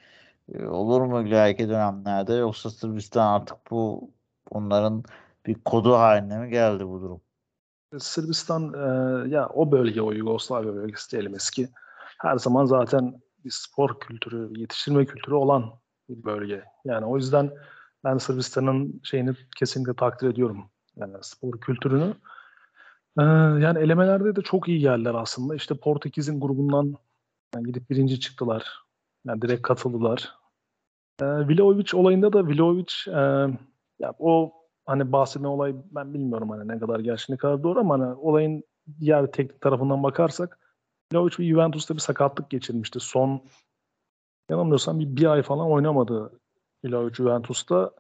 olur 0.55 1.01
mu 1.01 1.27
ileriki 1.27 1.69
dönemlerde 1.69 2.33
yoksa 2.33 2.69
Sırbistan 2.69 3.33
artık 3.33 3.57
bu 3.71 4.11
onların 4.49 5.03
bir 5.45 5.53
kodu 5.53 5.93
haline 5.93 6.37
mi 6.39 6.49
geldi 6.49 6.87
bu 6.87 7.01
durum? 7.01 7.21
Sırbistan 7.99 8.73
e, 8.73 9.29
ya 9.29 9.49
o 9.49 9.71
bölge 9.71 10.01
o 10.01 10.11
Yugoslavya 10.11 10.75
bölgesi 10.75 11.11
diyelim 11.11 11.35
eski. 11.35 11.69
Her 12.21 12.37
zaman 12.37 12.65
zaten 12.65 13.21
bir 13.45 13.51
spor 13.51 13.99
kültürü, 13.99 14.59
yetiştirme 14.59 15.05
kültürü 15.05 15.35
olan 15.35 15.73
bir 16.09 16.23
bölge. 16.23 16.63
Yani 16.85 17.05
o 17.05 17.17
yüzden 17.17 17.51
ben 18.03 18.17
Sırbistan'ın 18.17 19.01
şeyini 19.03 19.33
kesinlikle 19.57 19.93
takdir 19.93 20.29
ediyorum. 20.29 20.69
Yani 20.95 21.13
spor 21.21 21.61
kültürünü. 21.61 22.13
Ee, 23.19 23.23
yani 23.63 23.79
elemelerde 23.79 24.35
de 24.35 24.41
çok 24.41 24.67
iyi 24.67 24.79
geldiler 24.79 25.13
aslında. 25.13 25.55
İşte 25.55 25.75
Portekiz'in 25.75 26.39
grubundan 26.39 26.95
yani 27.55 27.67
gidip 27.67 27.89
birinci 27.89 28.19
çıktılar. 28.19 28.86
Yani 29.25 29.41
direkt 29.41 29.61
katıldılar. 29.61 30.35
Ee, 31.21 31.25
Vlahovic 31.25 31.85
olayında 31.93 32.33
da 32.33 32.47
Vlahovic 32.47 32.93
e, 33.07 33.19
ya 33.99 34.13
o 34.19 34.53
hani 34.85 35.11
bahsedilen 35.11 35.49
olay 35.49 35.75
ben 35.91 36.13
bilmiyorum 36.13 36.49
hani 36.49 36.67
ne 36.67 36.79
kadar 36.79 36.99
gerçek 36.99 37.29
ne 37.29 37.37
kadar 37.37 37.63
doğru 37.63 37.79
ama 37.79 37.99
hani 37.99 38.13
olayın 38.13 38.63
diğer 38.99 39.31
teknik 39.31 39.61
tarafından 39.61 40.03
bakarsak 40.03 40.59
Vlahovic 41.13 41.37
bir 41.39 41.49
Juventus'ta 41.49 41.95
bir 41.95 41.99
sakatlık 41.99 42.49
geçirmişti. 42.49 42.99
Son 42.99 43.41
yanılmıyorsam 44.49 44.99
bir, 44.99 45.15
bir 45.15 45.25
ay 45.25 45.41
falan 45.41 45.71
oynamadı 45.71 46.39
Vlahovic 46.85 47.13
Juventus'ta. 47.13 47.91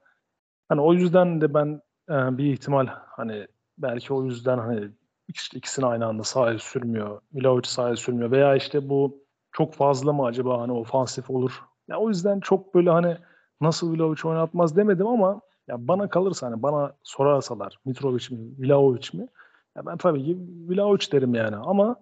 Hani 0.69 0.81
o 0.81 0.93
yüzden 0.93 1.41
de 1.41 1.53
ben 1.53 1.81
e, 2.09 2.37
bir 2.37 2.53
ihtimal 2.53 2.87
hani 2.89 3.47
belki 3.77 4.13
o 4.13 4.23
yüzden 4.23 4.57
hani 4.57 4.91
işte 5.27 5.57
ikisini 5.57 5.85
aynı 5.85 6.05
anda 6.05 6.23
sahaya 6.23 6.59
sürmüyor. 6.59 7.21
Vlahovic 7.33 7.67
sahaya 7.67 7.95
sürmüyor 7.95 8.31
veya 8.31 8.55
işte 8.55 8.89
bu 8.89 9.26
çok 9.57 9.73
fazla 9.73 10.13
mı 10.13 10.25
acaba 10.25 10.61
hani 10.61 10.71
ofansif 10.71 11.29
olur. 11.29 11.63
Ya 11.87 11.97
o 11.97 12.09
yüzden 12.09 12.39
çok 12.39 12.75
böyle 12.75 12.89
hani 12.89 13.17
nasıl 13.61 13.97
Vlahovic 13.97 14.21
oynatmaz 14.25 14.75
demedim 14.75 15.07
ama 15.07 15.41
ya 15.67 15.87
bana 15.87 16.09
kalırsa 16.09 16.47
hani 16.47 16.63
bana 16.63 16.93
sorarsalar 17.03 17.79
Mitrovic 17.85 18.35
mi, 18.35 18.39
Vlahovic 18.59 19.09
mi? 19.13 19.27
Ya 19.75 19.85
ben 19.85 19.97
tabii 19.97 20.23
ki 20.25 20.37
Vlahovic 20.69 21.11
derim 21.11 21.35
yani 21.35 21.55
ama 21.55 21.95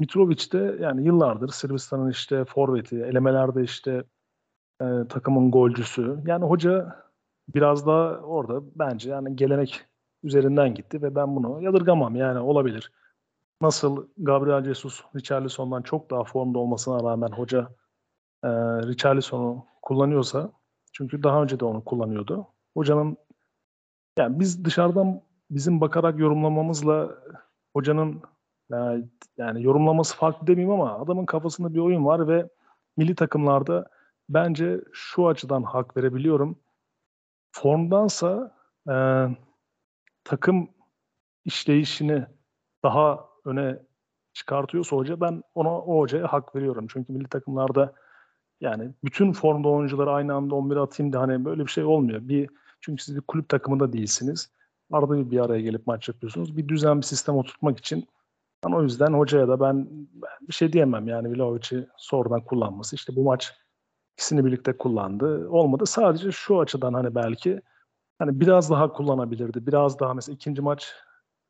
Mitrovic 0.00 0.52
de 0.52 0.76
yani 0.80 1.04
yıllardır 1.04 1.48
Sırbistan'ın 1.48 2.10
işte 2.10 2.44
forveti, 2.44 2.96
elemelerde 2.96 3.62
işte 3.62 4.04
e, 4.80 4.86
takımın 5.08 5.50
golcüsü. 5.50 6.18
Yani 6.26 6.44
hoca 6.44 6.96
biraz 7.54 7.86
da 7.86 8.20
orada 8.20 8.60
bence 8.76 9.10
yani 9.10 9.36
gelenek 9.36 9.86
üzerinden 10.22 10.74
gitti 10.74 11.02
ve 11.02 11.14
ben 11.14 11.36
bunu 11.36 11.62
yadırgamam 11.62 12.16
yani 12.16 12.38
olabilir. 12.38 12.92
Nasıl 13.60 14.08
Gabriel 14.16 14.64
Jesus 14.64 15.02
Richarlison'dan 15.16 15.82
çok 15.82 16.10
daha 16.10 16.24
formda 16.24 16.58
olmasına 16.58 17.10
rağmen 17.10 17.28
hoca 17.28 17.68
e, 18.44 18.48
Richarlison'u 18.86 19.66
kullanıyorsa 19.82 20.52
çünkü 20.92 21.22
daha 21.22 21.42
önce 21.42 21.60
de 21.60 21.64
onu 21.64 21.84
kullanıyordu. 21.84 22.46
Hocanın 22.76 23.16
yani 24.18 24.40
biz 24.40 24.64
dışarıdan 24.64 25.22
bizim 25.50 25.80
bakarak 25.80 26.18
yorumlamamızla 26.18 27.18
hocanın 27.76 28.22
yani, 28.70 29.08
yani 29.36 29.62
yorumlaması 29.62 30.16
farklı 30.16 30.46
demeyeyim 30.46 30.80
ama 30.80 30.98
adamın 30.98 31.26
kafasında 31.26 31.74
bir 31.74 31.78
oyun 31.78 32.04
var 32.04 32.28
ve 32.28 32.48
milli 32.96 33.14
takımlarda 33.14 33.86
bence 34.28 34.80
şu 34.92 35.28
açıdan 35.28 35.62
hak 35.62 35.96
verebiliyorum. 35.96 36.58
Formdansa 37.52 38.56
e, 38.90 38.94
takım 40.24 40.68
işleyişini 41.44 42.26
daha 42.82 43.33
öne 43.44 43.78
çıkartıyorsa 44.32 44.96
hoca 44.96 45.20
ben 45.20 45.42
ona 45.54 45.78
o 45.78 45.98
hocaya 45.98 46.32
hak 46.32 46.56
veriyorum. 46.56 46.86
Çünkü 46.90 47.12
milli 47.12 47.28
takımlarda 47.28 47.94
yani 48.60 48.90
bütün 49.04 49.32
formda 49.32 49.68
oyuncuları 49.68 50.10
aynı 50.10 50.34
anda 50.34 50.54
11 50.54 50.76
atayım 50.76 51.12
da 51.12 51.20
hani 51.20 51.44
böyle 51.44 51.66
bir 51.66 51.70
şey 51.70 51.84
olmuyor. 51.84 52.28
Bir 52.28 52.50
çünkü 52.80 53.04
siz 53.04 53.16
bir 53.16 53.20
kulüp 53.20 53.48
takımında 53.48 53.92
değilsiniz. 53.92 54.50
Arada 54.92 55.16
bir, 55.16 55.30
bir 55.30 55.40
araya 55.40 55.60
gelip 55.60 55.86
maç 55.86 56.08
yapıyorsunuz. 56.08 56.56
Bir 56.56 56.68
düzen, 56.68 56.96
bir 56.96 57.06
sistem 57.06 57.36
oturtmak 57.36 57.78
için 57.78 58.08
ben 58.64 58.72
o 58.72 58.82
yüzden 58.82 59.12
hocaya 59.12 59.48
da 59.48 59.60
ben, 59.60 59.88
ben 59.90 60.48
bir 60.48 60.52
şey 60.52 60.72
diyemem 60.72 61.08
yani 61.08 61.38
Vlahovic'i 61.38 61.86
sonradan 61.96 62.40
kullanması. 62.44 62.96
İşte 62.96 63.16
bu 63.16 63.22
maç 63.22 63.52
ikisini 64.12 64.44
birlikte 64.44 64.76
kullandı. 64.76 65.48
Olmadı. 65.48 65.86
Sadece 65.86 66.32
şu 66.32 66.60
açıdan 66.60 66.94
hani 66.94 67.14
belki 67.14 67.60
hani 68.18 68.40
biraz 68.40 68.70
daha 68.70 68.92
kullanabilirdi. 68.92 69.66
Biraz 69.66 70.00
daha 70.00 70.14
mesela 70.14 70.34
ikinci 70.34 70.62
maç 70.62 70.94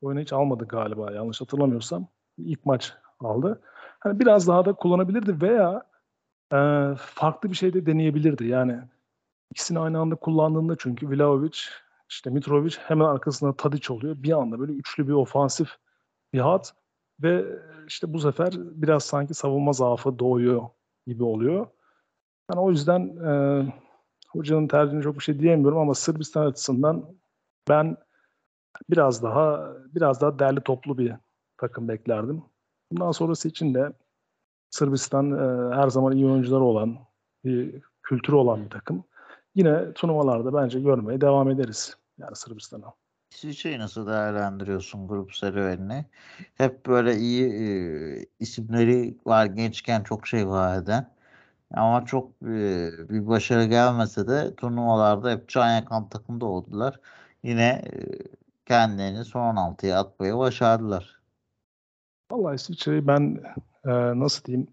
oyunu 0.05 0.21
hiç 0.21 0.33
almadı 0.33 0.65
galiba 0.65 1.13
yanlış 1.13 1.41
hatırlamıyorsam. 1.41 2.07
İlk 2.39 2.67
maç 2.67 2.93
aldı. 3.21 3.63
Hani 4.01 4.21
biraz 4.21 4.49
daha 4.49 4.65
da 4.65 4.73
kullanabilirdi 4.73 5.41
veya 5.41 5.83
e, 6.53 6.59
farklı 6.99 7.51
bir 7.51 7.57
şey 7.57 7.75
de 7.75 7.87
deneyebilirdi. 7.87 8.47
Yani 8.47 8.81
ikisini 9.51 9.79
aynı 9.79 9.99
anda 9.99 10.15
kullandığında 10.15 10.77
çünkü 10.79 11.11
Vlahovic 11.11 11.59
işte 12.11 12.31
Mitrovic 12.31 12.77
hemen 12.79 13.05
arkasında 13.05 13.57
Tadic 13.57 13.93
oluyor. 13.93 14.23
Bir 14.23 14.33
anda 14.33 14.61
böyle 14.61 14.73
üçlü 14.73 15.09
bir 15.09 15.13
ofansif 15.13 15.69
bir 16.33 16.41
hat 16.41 16.75
ve 17.23 17.45
işte 17.89 18.13
bu 18.13 18.19
sefer 18.19 18.53
biraz 18.57 19.05
sanki 19.05 19.35
savunma 19.35 19.73
zaafı 19.73 20.19
doğuyor 20.19 20.63
gibi 21.07 21.25
oluyor. 21.25 21.67
Yani 22.51 22.61
o 22.61 22.71
yüzden 22.71 23.17
e, 23.17 23.63
hocanın 24.29 24.69
tercihine 24.69 25.03
çok 25.03 25.15
bir 25.15 25.23
şey 25.23 25.39
diyemiyorum 25.39 25.79
ama 25.79 25.95
Sırbistan 25.95 26.47
açısından 26.47 27.05
ben 27.69 27.97
biraz 28.91 29.23
daha 29.23 29.73
biraz 29.95 30.21
daha 30.21 30.39
derli 30.39 30.61
toplu 30.61 30.99
bir 30.99 31.13
takım 31.59 31.89
beklerdim. 31.89 32.43
Bundan 32.93 33.13
sonrası 33.13 33.49
için 33.49 33.75
de 33.75 33.93
Sırbistan 34.71 35.31
e, 35.31 35.75
her 35.77 35.89
zaman 35.89 36.13
iyi 36.13 36.27
oyuncuları 36.27 36.65
olan, 36.65 36.99
bir 37.45 37.83
kültürü 38.03 38.37
olan 38.37 38.65
bir 38.65 38.71
takım. 38.71 39.05
Yine 39.55 39.93
turnuvalarda 39.93 40.55
bence 40.55 40.81
görmeye 40.81 41.21
devam 41.21 41.51
ederiz 41.51 41.97
yani 42.19 42.37
Sırbistan'a. 42.37 42.95
İsviçre'yi 43.35 43.79
nasıl 43.79 44.07
değerlendiriyorsun 44.07 45.09
grup 45.09 45.35
serüvenini? 45.35 46.05
Hep 46.55 46.87
böyle 46.87 47.17
iyi 47.17 47.47
e, 47.47 47.67
isimleri 48.41 49.19
var 49.27 49.47
gençken 49.47 50.03
çok 50.03 50.27
şey 50.27 50.49
var 50.49 50.83
eden. 50.83 51.15
Ama 51.75 52.05
çok 52.05 52.31
e, 52.43 52.91
bir 53.09 53.27
başarı 53.27 53.65
gelmese 53.65 54.29
de 54.29 54.55
turnuvalarda 54.55 55.31
hep 55.31 55.49
can 55.49 55.75
yakan 55.75 56.09
takımda 56.09 56.47
oldular. 56.47 57.01
Yine 57.43 57.83
e, 57.93 57.93
kendilerini 58.67 59.25
son 59.25 59.57
16'ya 59.57 60.01
atmayı 60.01 60.37
başardılar. 60.37 61.21
Vallahi 62.31 62.55
İsviçre'yi 62.55 63.07
ben 63.07 63.41
e, 63.85 63.91
nasıl 64.21 64.45
diyeyim 64.45 64.67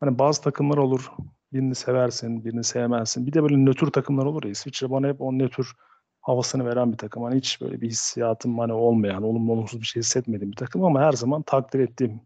hani 0.00 0.18
bazı 0.18 0.42
takımlar 0.42 0.78
olur 0.78 1.12
birini 1.52 1.74
seversin 1.74 2.44
birini 2.44 2.64
sevmezsin 2.64 3.26
bir 3.26 3.32
de 3.32 3.42
böyle 3.42 3.56
nötr 3.56 3.86
takımlar 3.86 4.26
olur 4.26 4.44
ya 4.44 4.50
İsviçre 4.50 4.90
bana 4.90 5.08
hep 5.08 5.20
o 5.20 5.32
nötr 5.32 5.72
havasını 6.20 6.66
veren 6.66 6.92
bir 6.92 6.98
takım. 6.98 7.22
Hani 7.22 7.36
hiç 7.36 7.60
böyle 7.60 7.80
bir 7.80 7.90
hissiyatım 7.90 8.58
hani 8.58 8.72
olmayan, 8.72 9.22
olumlu 9.22 9.52
olumsuz 9.52 9.80
bir 9.80 9.86
şey 9.86 10.00
hissetmediğim 10.00 10.50
bir 10.50 10.56
takım 10.56 10.84
ama 10.84 11.00
her 11.00 11.12
zaman 11.12 11.42
takdir 11.42 11.80
ettiğim. 11.80 12.20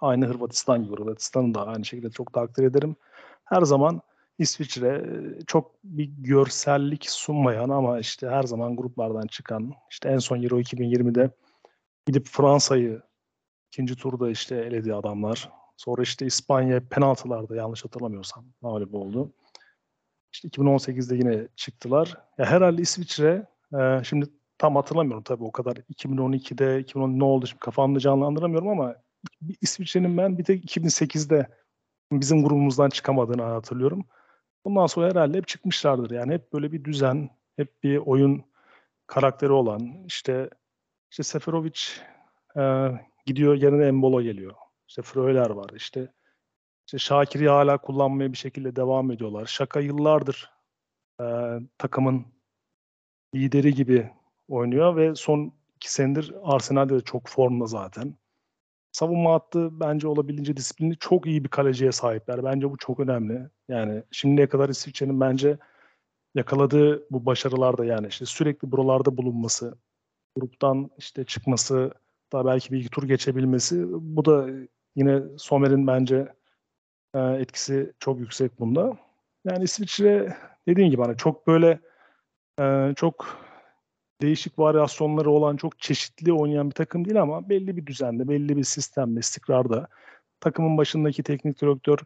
Aynı 0.00 0.26
Hırvatistan 0.26 0.84
gibi. 0.84 0.96
Hırvatistan'ı 0.96 1.54
da 1.54 1.66
aynı 1.66 1.84
şekilde 1.84 2.10
çok 2.10 2.32
takdir 2.32 2.64
ederim. 2.64 2.96
Her 3.44 3.62
zaman 3.62 4.00
İsviçre 4.38 5.04
çok 5.46 5.74
bir 5.84 6.04
görsellik 6.04 7.10
sunmayan 7.10 7.68
ama 7.68 7.98
işte 7.98 8.28
her 8.28 8.42
zaman 8.42 8.76
gruplardan 8.76 9.26
çıkan, 9.26 9.72
işte 9.90 10.08
en 10.08 10.18
son 10.18 10.42
Euro 10.42 10.60
2020'de 10.60 11.30
gidip 12.06 12.26
Fransa'yı 12.26 13.02
ikinci 13.72 13.96
turda 13.96 14.30
işte 14.30 14.56
eledi 14.56 14.94
adamlar. 14.94 15.50
Sonra 15.76 16.02
işte 16.02 16.26
İspanya 16.26 16.88
penaltılarda 16.88 17.56
yanlış 17.56 17.84
hatırlamıyorsam 17.84 18.44
mağlup 18.60 18.94
oldu. 18.94 19.32
İşte 20.32 20.48
2018'de 20.48 21.16
yine 21.16 21.48
çıktılar. 21.56 22.18
Ya 22.38 22.44
herhalde 22.44 22.82
İsviçre 22.82 23.46
e, 23.80 24.04
şimdi 24.04 24.26
tam 24.58 24.76
hatırlamıyorum 24.76 25.22
tabii 25.22 25.44
o 25.44 25.52
kadar 25.52 25.76
2012'de 25.76 26.80
2010 26.80 27.18
ne 27.18 27.24
oldu 27.24 27.46
şimdi 27.46 27.60
kafamda 27.60 28.00
canlandıramıyorum 28.00 28.68
ama 28.68 28.94
İsviçre'nin 29.60 30.16
ben 30.16 30.38
bir 30.38 30.44
tek 30.44 30.76
2008'de 30.76 31.48
bizim 32.12 32.44
grubumuzdan 32.44 32.88
çıkamadığını 32.88 33.42
hatırlıyorum. 33.42 34.04
Ondan 34.64 34.86
sonra 34.86 35.10
herhalde 35.10 35.36
hep 35.36 35.48
çıkmışlardır. 35.48 36.10
Yani 36.10 36.32
hep 36.32 36.52
böyle 36.52 36.72
bir 36.72 36.84
düzen, 36.84 37.30
hep 37.56 37.82
bir 37.82 37.96
oyun 37.96 38.44
karakteri 39.06 39.52
olan 39.52 40.04
işte 40.06 40.50
işte 41.10 41.22
Seferovic 41.22 41.80
e, 42.56 42.90
gidiyor 43.26 43.54
yerine 43.54 43.86
Embolo 43.86 44.22
geliyor. 44.22 44.54
İşte 44.88 45.02
Fröler 45.02 45.50
var. 45.50 45.70
İşte 45.76 46.12
işte 46.86 46.98
Şakir'i 46.98 47.48
hala 47.48 47.78
kullanmaya 47.78 48.32
bir 48.32 48.36
şekilde 48.36 48.76
devam 48.76 49.10
ediyorlar. 49.10 49.46
Şaka 49.46 49.80
yıllardır 49.80 50.50
e, 51.20 51.24
takımın 51.78 52.26
lideri 53.34 53.74
gibi 53.74 54.10
oynuyor 54.48 54.96
ve 54.96 55.14
son 55.14 55.52
iki 55.76 55.92
senedir 55.92 56.34
Arsenal'de 56.42 56.94
de 56.94 57.00
çok 57.00 57.28
formda 57.28 57.66
zaten. 57.66 58.16
Savunma 58.94 59.32
hattı 59.32 59.80
bence 59.80 60.08
olabildiğince 60.08 60.56
disiplinli 60.56 60.96
çok 60.98 61.26
iyi 61.26 61.44
bir 61.44 61.48
kaleciye 61.48 61.92
sahipler. 61.92 62.44
Bence 62.44 62.70
bu 62.70 62.76
çok 62.76 63.00
önemli. 63.00 63.48
Yani 63.68 64.02
şimdiye 64.10 64.48
kadar 64.48 64.68
İsviçre'nin 64.68 65.20
bence 65.20 65.58
yakaladığı 66.34 67.10
bu 67.10 67.26
başarılar 67.26 67.78
da 67.78 67.84
yani 67.84 68.06
işte 68.06 68.26
sürekli 68.26 68.72
buralarda 68.72 69.16
bulunması, 69.16 69.78
gruptan 70.36 70.90
işte 70.98 71.24
çıkması, 71.24 71.90
daha 72.32 72.46
belki 72.46 72.72
bir 72.72 72.78
iki 72.78 72.88
tur 72.88 73.08
geçebilmesi 73.08 73.84
bu 73.90 74.24
da 74.24 74.48
yine 74.96 75.22
Somer'in 75.38 75.86
bence 75.86 76.32
e, 77.14 77.20
etkisi 77.20 77.92
çok 77.98 78.20
yüksek 78.20 78.60
bunda. 78.60 78.96
Yani 79.44 79.64
İsviçre 79.64 80.36
dediğim 80.68 80.90
gibi 80.90 81.02
hani 81.02 81.16
çok 81.16 81.46
böyle 81.46 81.80
e, 82.60 82.92
çok 82.96 83.43
değişik 84.22 84.58
varyasyonları 84.58 85.30
olan 85.30 85.56
çok 85.56 85.78
çeşitli 85.78 86.32
oynayan 86.32 86.70
bir 86.70 86.74
takım 86.74 87.04
değil 87.04 87.22
ama 87.22 87.48
belli 87.48 87.76
bir 87.76 87.86
düzende, 87.86 88.28
belli 88.28 88.56
bir 88.56 88.64
sistemde, 88.64 89.20
istikrarda 89.20 89.88
takımın 90.40 90.76
başındaki 90.78 91.22
teknik 91.22 91.60
direktör 91.60 91.98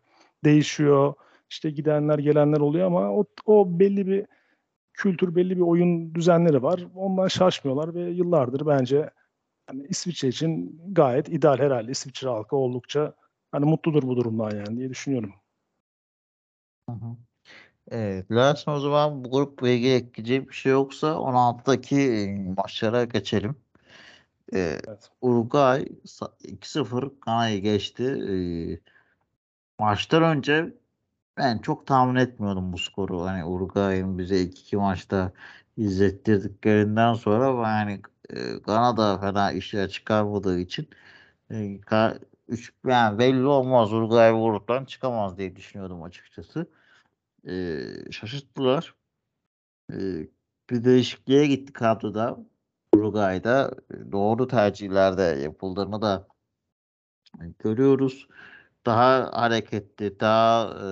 değişiyor. 0.44 1.14
İşte 1.50 1.70
gidenler 1.70 2.18
gelenler 2.18 2.60
oluyor 2.60 2.86
ama 2.86 3.12
o, 3.12 3.24
o 3.46 3.78
belli 3.78 4.06
bir 4.06 4.26
kültür, 4.92 5.34
belli 5.36 5.56
bir 5.56 5.62
oyun 5.62 6.14
düzenleri 6.14 6.62
var. 6.62 6.86
Ondan 6.94 7.28
şaşmıyorlar 7.28 7.94
ve 7.94 8.00
yıllardır 8.00 8.66
bence 8.66 9.10
yani 9.70 9.86
İsviçre 9.88 10.28
için 10.28 10.80
gayet 10.92 11.28
ideal 11.28 11.58
herhalde. 11.58 11.92
İsviçre 11.92 12.28
halkı 12.28 12.56
oldukça 12.56 13.14
hani 13.52 13.64
mutludur 13.64 14.02
bu 14.02 14.16
durumdan 14.16 14.50
yani 14.50 14.76
diye 14.76 14.90
düşünüyorum. 14.90 15.34
Hı 16.88 16.92
hı. 16.92 17.27
Evet, 17.90 18.30
Dilersen 18.30 18.72
o 18.72 18.80
zaman 18.80 19.24
bu 19.24 19.30
grupla 19.30 19.68
ilgili 19.68 19.94
ekleyecek 19.94 20.48
bir 20.48 20.54
şey 20.54 20.72
yoksa 20.72 21.14
16'daki 21.18 21.96
maçlara 22.56 23.04
geçelim. 23.04 23.56
Ee, 24.54 24.58
Evet. 24.88 25.10
Uruguay 25.20 25.86
sa- 26.06 26.32
2-0 26.48 27.10
Gana'yı 27.26 27.62
geçti. 27.62 28.04
Ee, 28.04 28.80
maçtan 29.78 30.22
önce 30.22 30.74
ben 31.38 31.58
çok 31.58 31.86
tahmin 31.86 32.16
etmiyordum 32.16 32.72
bu 32.72 32.78
skoru. 32.78 33.22
Hani 33.22 33.44
Uruguay'ın 33.44 34.18
bize 34.18 34.40
ilk 34.42 34.60
iki 34.60 34.76
maçta 34.76 35.32
izlettirdiklerinden 35.76 37.14
sonra 37.14 37.68
yani 37.70 38.02
e, 38.30 38.52
Gana 38.66 38.96
da 38.96 39.18
fena 39.20 39.52
işler 39.52 39.88
çıkarmadığı 39.90 40.60
için 40.60 40.88
e, 41.50 41.54
ka- 41.80 42.20
üç, 42.48 42.72
yani 42.86 43.18
belli 43.18 43.46
olmaz 43.46 43.92
Uruguay 43.92 44.34
bu 44.34 44.44
gruptan 44.44 44.84
çıkamaz 44.84 45.38
diye 45.38 45.56
düşünüyordum 45.56 46.02
açıkçası. 46.02 46.66
E, 47.48 48.12
şaşırttılar. 48.12 48.94
E, 49.92 49.96
bir 50.70 50.84
değişikliğe 50.84 51.46
gitti 51.46 51.72
kadroda. 51.72 52.38
Uruguay'da 52.94 53.74
doğru 54.12 54.48
tercihlerde 54.48 55.22
yapıldığını 55.22 56.02
da 56.02 56.28
görüyoruz. 57.58 58.28
Daha 58.86 59.30
hareketli, 59.32 60.20
daha 60.20 60.70
e, 60.74 60.88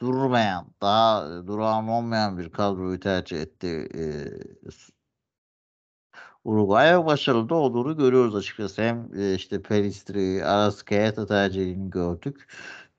durmayan, 0.00 0.74
daha 0.82 1.46
durağan 1.46 1.88
olmayan 1.88 2.38
bir 2.38 2.52
kadroyu 2.52 3.00
tercih 3.00 3.40
etti. 3.40 3.88
E, 3.94 4.02
Uruguay 6.44 7.06
başarılı 7.06 7.48
da 7.48 7.54
olduğunu 7.54 7.96
görüyoruz 7.96 8.36
açıkçası. 8.36 8.82
Hem 8.82 9.10
e, 9.16 9.34
işte 9.34 9.62
Pelistri, 9.62 10.44
Arrascaeta 10.44 11.26
tercihini 11.26 11.90
gördük. 11.90 12.48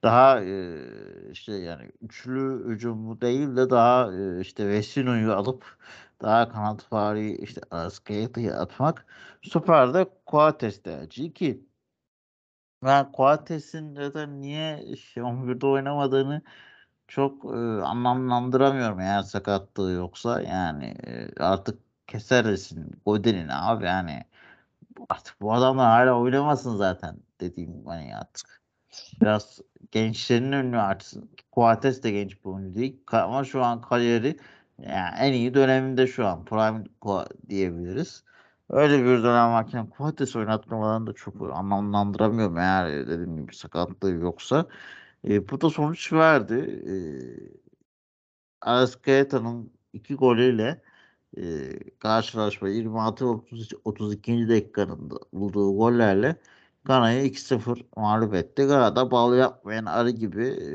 Daha 0.04 0.42
işte 1.32 1.54
yani 1.54 1.92
üçlü 2.02 2.70
hücumu 2.70 3.22
değil 3.22 3.56
de 3.56 3.70
daha 3.70 4.14
e, 4.14 4.42
işte 4.42 4.70
Vecino'yu 4.70 5.34
alıp 5.34 5.78
daha 6.22 6.50
kanatvari 6.50 7.38
işte 7.38 7.62
Arrascaeta'yı 7.72 8.56
atmak. 8.56 9.06
Stoper'de 9.42 10.08
Coates 10.28 10.84
tercihi 10.84 11.34
ki 11.34 11.66
ben 12.84 13.12
Coates'in 13.18 13.96
zaten 13.96 14.42
niye 14.42 14.96
şey 14.96 15.24
11'de 15.24 15.68
oynamadığını 15.68 16.42
çok 17.08 17.46
e, 17.46 17.58
anlamlandıramıyorum 17.84 19.00
eğer 19.00 19.22
sakatlığı 19.24 19.92
yoksa 19.92 20.42
yani 20.42 20.86
e, 20.86 21.44
artık 21.44 21.80
kesersin 22.08 23.02
Godin'ini 23.06 23.54
abi 23.56 23.86
yani 23.86 24.26
artık 25.10 25.42
bu 25.42 25.54
adamlar 25.54 25.88
hala 25.88 26.20
oynamasın 26.20 26.78
zaten 26.78 27.18
dediğim 27.42 27.86
hani 27.86 28.18
artık 28.18 28.62
biraz 29.22 29.62
gençlerin 29.92 30.52
önünü 30.52 30.80
açsın. 30.82 31.30
Coates 31.54 32.04
de 32.04 32.12
genç 32.12 32.46
bir 32.46 32.50
oyuncu 32.50 32.76
değil 32.76 33.02
ama 33.12 33.44
şu 33.44 33.64
an 33.64 33.82
kariyeri 33.82 34.38
yani 34.80 35.16
en 35.20 35.34
iyi 35.34 35.54
döneminde 35.54 36.08
şu 36.08 36.26
an 36.28 36.46
prime 36.46 36.84
diyebiliriz. 37.50 38.24
Öyle 38.70 39.00
bir 39.04 39.24
dönem 39.24 39.52
varken 39.52 39.90
Coates 39.98 40.36
oynatmalarını 40.36 41.08
da 41.08 41.14
çok 41.14 41.36
anlamlandıramıyorum 41.54 42.58
eğer 42.58 43.08
dediğim 43.08 43.38
gibi 43.38 43.56
sakatlığı 43.56 44.12
yoksa. 44.12 44.66
E, 45.28 45.50
bu 45.50 45.62
da 45.62 45.70
sonuç 45.70 46.14
verdi. 46.14 46.54
E, 46.90 46.96
Arrascaeta'nın 48.62 49.72
iki 49.94 50.16
golüyle 50.16 50.82
e, 51.38 51.44
karşılaşma 52.00 52.70
26 52.70 53.26
30, 53.26 53.70
32. 53.86 54.50
dakikanın 54.50 55.12
bulduğu 55.34 55.78
gollerle 55.78 56.36
Gana'yı 56.86 57.24
2-0 57.26 57.86
mağlup 57.98 58.34
etti. 58.34 58.64
Gana'da 58.66 59.12
bal 59.12 59.38
yapmayan 59.38 59.86
arı 59.86 60.10
gibi 60.10 60.46
e, 60.46 60.72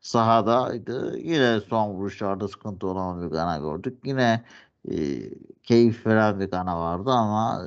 sahadaydı. 0.00 1.18
Yine 1.18 1.60
son 1.60 1.90
vuruşlarda 1.94 2.48
sıkıntı 2.48 2.86
olan 2.86 3.22
bir 3.22 3.26
Gana 3.26 3.58
gördük. 3.58 3.98
Yine 4.04 4.44
e, 4.90 4.94
keyif 5.62 6.06
veren 6.06 6.40
bir 6.40 6.50
Gana 6.50 6.80
vardı 6.80 7.10
ama 7.10 7.66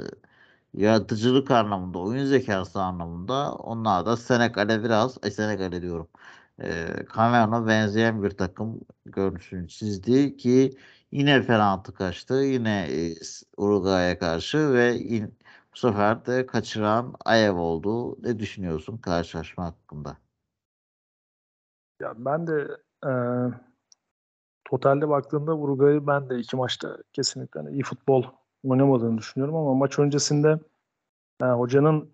yaratıcılık 0.74 1.52
anlamında, 1.52 2.00
oyun 2.00 2.26
zekası 2.26 2.82
anlamında 2.82 3.54
onlar 3.56 4.06
da 4.06 4.18
Senegal'e 4.18 4.84
biraz, 4.84 5.18
ay 5.24 5.32
Senegal'e 5.32 5.82
diyorum. 5.82 6.08
E, 6.62 6.88
Cameroon'a 7.16 7.68
benzeyen 7.68 8.24
bir 8.24 8.30
takım 8.32 8.82
görüntüsünü 9.06 9.68
çizdi 9.68 10.38
ki 10.38 10.78
yine 11.12 11.46
penaltı 11.46 11.94
kaçtı. 11.94 12.34
Yine 12.36 12.88
e, 12.92 13.16
Uruguay'a 13.58 14.20
karşı 14.20 14.74
ve 14.74 15.00
in, 15.00 15.38
bu 15.76 15.80
sefer 15.80 16.26
de 16.26 16.46
kaçıran 16.46 17.14
Ayev 17.26 17.56
oldu. 17.56 18.18
Ne 18.24 18.40
düşünüyorsun 18.40 18.98
karşılaşma 18.98 19.66
hakkında? 19.66 20.18
Ya 22.02 22.14
ben 22.18 22.48
de 22.48 22.68
e, 23.06 23.12
totalde 24.66 25.10
baktığımda 25.10 25.58
Uruguay'ı 25.58 26.08
ben 26.08 26.30
de 26.30 26.40
iki 26.40 26.56
maçta 26.56 26.98
kesinlikle 27.14 27.60
hani 27.60 27.72
iyi 27.72 27.84
futbol 27.84 28.24
oynamadığını 28.64 29.18
düşünüyorum 29.18 29.56
ama 29.56 29.74
maç 29.74 30.00
öncesinde 30.00 30.60
e, 31.42 31.46
hocanın 31.46 32.12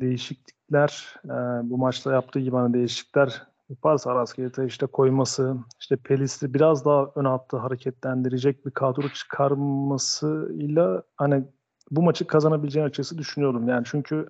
değişiklikler 0.00 1.14
e, 1.24 1.30
bu 1.70 1.78
maçta 1.78 2.12
yaptığı 2.12 2.40
gibi 2.40 2.56
hani 2.56 2.74
değişiklikler 2.74 3.46
yaparsa 3.68 4.10
Arascaeta'yı 4.10 4.68
işte 4.68 4.86
koyması, 4.86 5.56
işte 5.80 5.96
Pelis'i 5.96 6.54
biraz 6.54 6.84
daha 6.84 7.12
ön 7.14 7.24
hattı 7.24 7.56
hareketlendirecek 7.56 8.66
bir 8.66 8.70
kadro 8.70 9.08
çıkarmasıyla 9.08 11.02
hani 11.16 11.44
bu 11.90 12.02
maçı 12.02 12.26
kazanabileceğini 12.26 12.86
açıkçası 12.86 13.18
düşünüyorum. 13.18 13.68
Yani 13.68 13.84
çünkü 13.90 14.26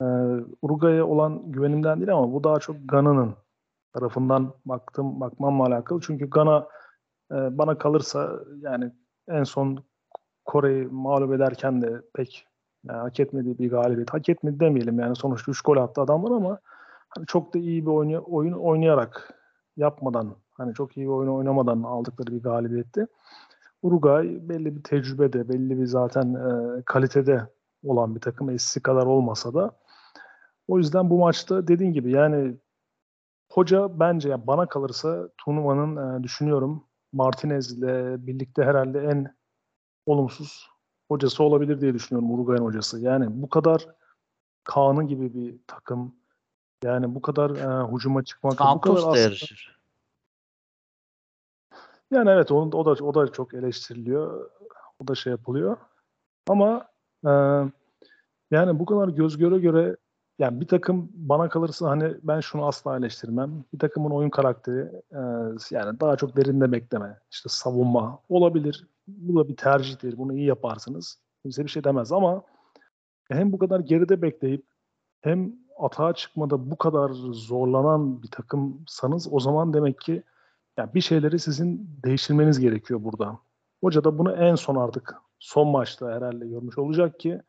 e, 0.00 0.04
Uruguay'a 0.62 1.04
olan 1.06 1.52
güvenimden 1.52 1.98
değil 2.00 2.12
ama 2.12 2.32
bu 2.32 2.44
daha 2.44 2.58
çok 2.58 2.76
Gana'nın 2.84 3.34
tarafından 3.92 4.54
baktım 4.64 5.20
bakmamla 5.20 5.66
alakalı. 5.66 6.00
Çünkü 6.00 6.30
Gana 6.30 6.68
e, 7.32 7.58
bana 7.58 7.78
kalırsa 7.78 8.40
yani 8.60 8.92
en 9.28 9.44
son 9.44 9.84
Kore'yi 10.44 10.86
mağlup 10.86 11.32
ederken 11.32 11.82
de 11.82 12.02
pek 12.14 12.46
yani 12.84 12.98
hak 12.98 13.20
etmediği 13.20 13.58
bir 13.58 13.70
galibiyet. 13.70 14.14
Hak 14.14 14.28
etmedi 14.28 14.60
demeyelim 14.60 14.98
yani 14.98 15.16
sonuçta 15.16 15.50
3 15.50 15.60
gol 15.60 15.76
attı 15.76 16.00
adamlar 16.00 16.30
ama 16.30 16.58
hani 17.08 17.26
çok 17.26 17.54
da 17.54 17.58
iyi 17.58 17.86
bir 17.86 17.90
oyun, 17.90 18.22
oyun 18.26 18.52
oynayarak 18.52 19.34
yapmadan 19.76 20.34
hani 20.54 20.74
çok 20.74 20.96
iyi 20.96 21.06
bir 21.06 21.12
oyun 21.12 21.30
oynamadan 21.30 21.82
aldıkları 21.82 22.32
bir 22.32 22.42
galibiyetti. 22.42 23.06
Uruguay 23.82 24.48
belli 24.48 24.76
bir 24.76 24.82
tecrübede, 24.82 25.48
belli 25.48 25.80
bir 25.80 25.86
zaten 25.86 26.34
e, 26.34 26.82
kalitede 26.82 27.46
olan 27.84 28.14
bir 28.14 28.20
takım 28.20 28.50
eskisi 28.50 28.82
kadar 28.82 29.06
olmasa 29.06 29.54
da 29.54 29.78
o 30.68 30.78
yüzden 30.78 31.10
bu 31.10 31.18
maçta 31.18 31.68
dediğin 31.68 31.92
gibi 31.92 32.10
yani 32.12 32.56
hoca 33.50 34.00
bence 34.00 34.28
yani 34.28 34.46
bana 34.46 34.66
kalırsa 34.68 35.28
turnuvanın 35.38 36.20
e, 36.20 36.22
düşünüyorum 36.22 36.84
Martinez 37.12 37.78
ile 37.78 38.26
birlikte 38.26 38.64
herhalde 38.64 39.00
en 39.00 39.36
olumsuz 40.06 40.68
hocası 41.08 41.44
olabilir 41.44 41.80
diye 41.80 41.94
düşünüyorum 41.94 42.34
Uruguay'ın 42.34 42.64
hocası. 42.64 43.00
Yani 43.00 43.42
bu 43.42 43.48
kadar 43.48 43.86
Kaan'ı 44.64 45.04
gibi 45.04 45.34
bir 45.34 45.58
takım 45.66 46.14
yani 46.84 47.14
bu 47.14 47.22
kadar 47.22 47.50
e, 47.50 47.92
hücuma 47.94 48.24
çıkmak 48.24 48.52
bu 48.52 48.80
kadar 48.80 48.96
aslında- 48.96 49.18
yarışır. 49.18 49.81
Yani 52.12 52.30
evet 52.30 52.52
o, 52.52 52.56
o 52.60 52.84
da 52.84 53.04
o 53.04 53.14
da 53.14 53.32
çok 53.32 53.54
eleştiriliyor. 53.54 54.50
O 54.98 55.08
da 55.08 55.14
şey 55.14 55.30
yapılıyor. 55.30 55.76
Ama 56.48 56.88
e, 57.26 57.30
yani 58.50 58.78
bu 58.78 58.86
kadar 58.86 59.08
göz 59.08 59.38
göre 59.38 59.58
göre 59.58 59.96
yani 60.38 60.60
bir 60.60 60.66
takım 60.66 61.10
bana 61.14 61.48
kalırsa 61.48 61.90
hani 61.90 62.14
ben 62.22 62.40
şunu 62.40 62.66
asla 62.66 62.96
eleştirmem. 62.96 63.64
Bir 63.74 63.78
takımın 63.78 64.10
oyun 64.10 64.30
karakteri 64.30 64.80
e, 65.12 65.20
yani 65.70 66.00
daha 66.00 66.16
çok 66.16 66.36
derinde 66.36 66.72
bekleme. 66.72 67.18
işte 67.30 67.48
savunma 67.48 68.18
olabilir. 68.28 68.86
Bu 69.06 69.40
da 69.40 69.48
bir 69.48 69.56
tercihtir. 69.56 70.18
Bunu 70.18 70.34
iyi 70.34 70.46
yaparsınız. 70.46 71.18
Kimse 71.42 71.64
bir 71.64 71.70
şey 71.70 71.84
demez 71.84 72.12
ama 72.12 72.42
hem 73.30 73.52
bu 73.52 73.58
kadar 73.58 73.80
geride 73.80 74.22
bekleyip 74.22 74.64
hem 75.20 75.52
atağa 75.78 76.12
çıkmada 76.12 76.70
bu 76.70 76.76
kadar 76.76 77.10
zorlanan 77.32 78.22
bir 78.22 78.30
takımsanız 78.30 79.28
o 79.32 79.40
zaman 79.40 79.74
demek 79.74 80.00
ki 80.00 80.22
yani 80.78 80.94
bir 80.94 81.00
şeyleri 81.00 81.38
sizin 81.38 81.90
değiştirmeniz 82.04 82.60
gerekiyor 82.60 83.04
burada. 83.04 83.38
Hoca 83.80 84.04
da 84.04 84.18
bunu 84.18 84.32
en 84.32 84.54
son 84.54 84.76
artık 84.76 85.14
son 85.38 85.68
maçta 85.68 86.10
herhalde 86.10 86.46
görmüş 86.46 86.78
olacak 86.78 87.20
ki 87.20 87.42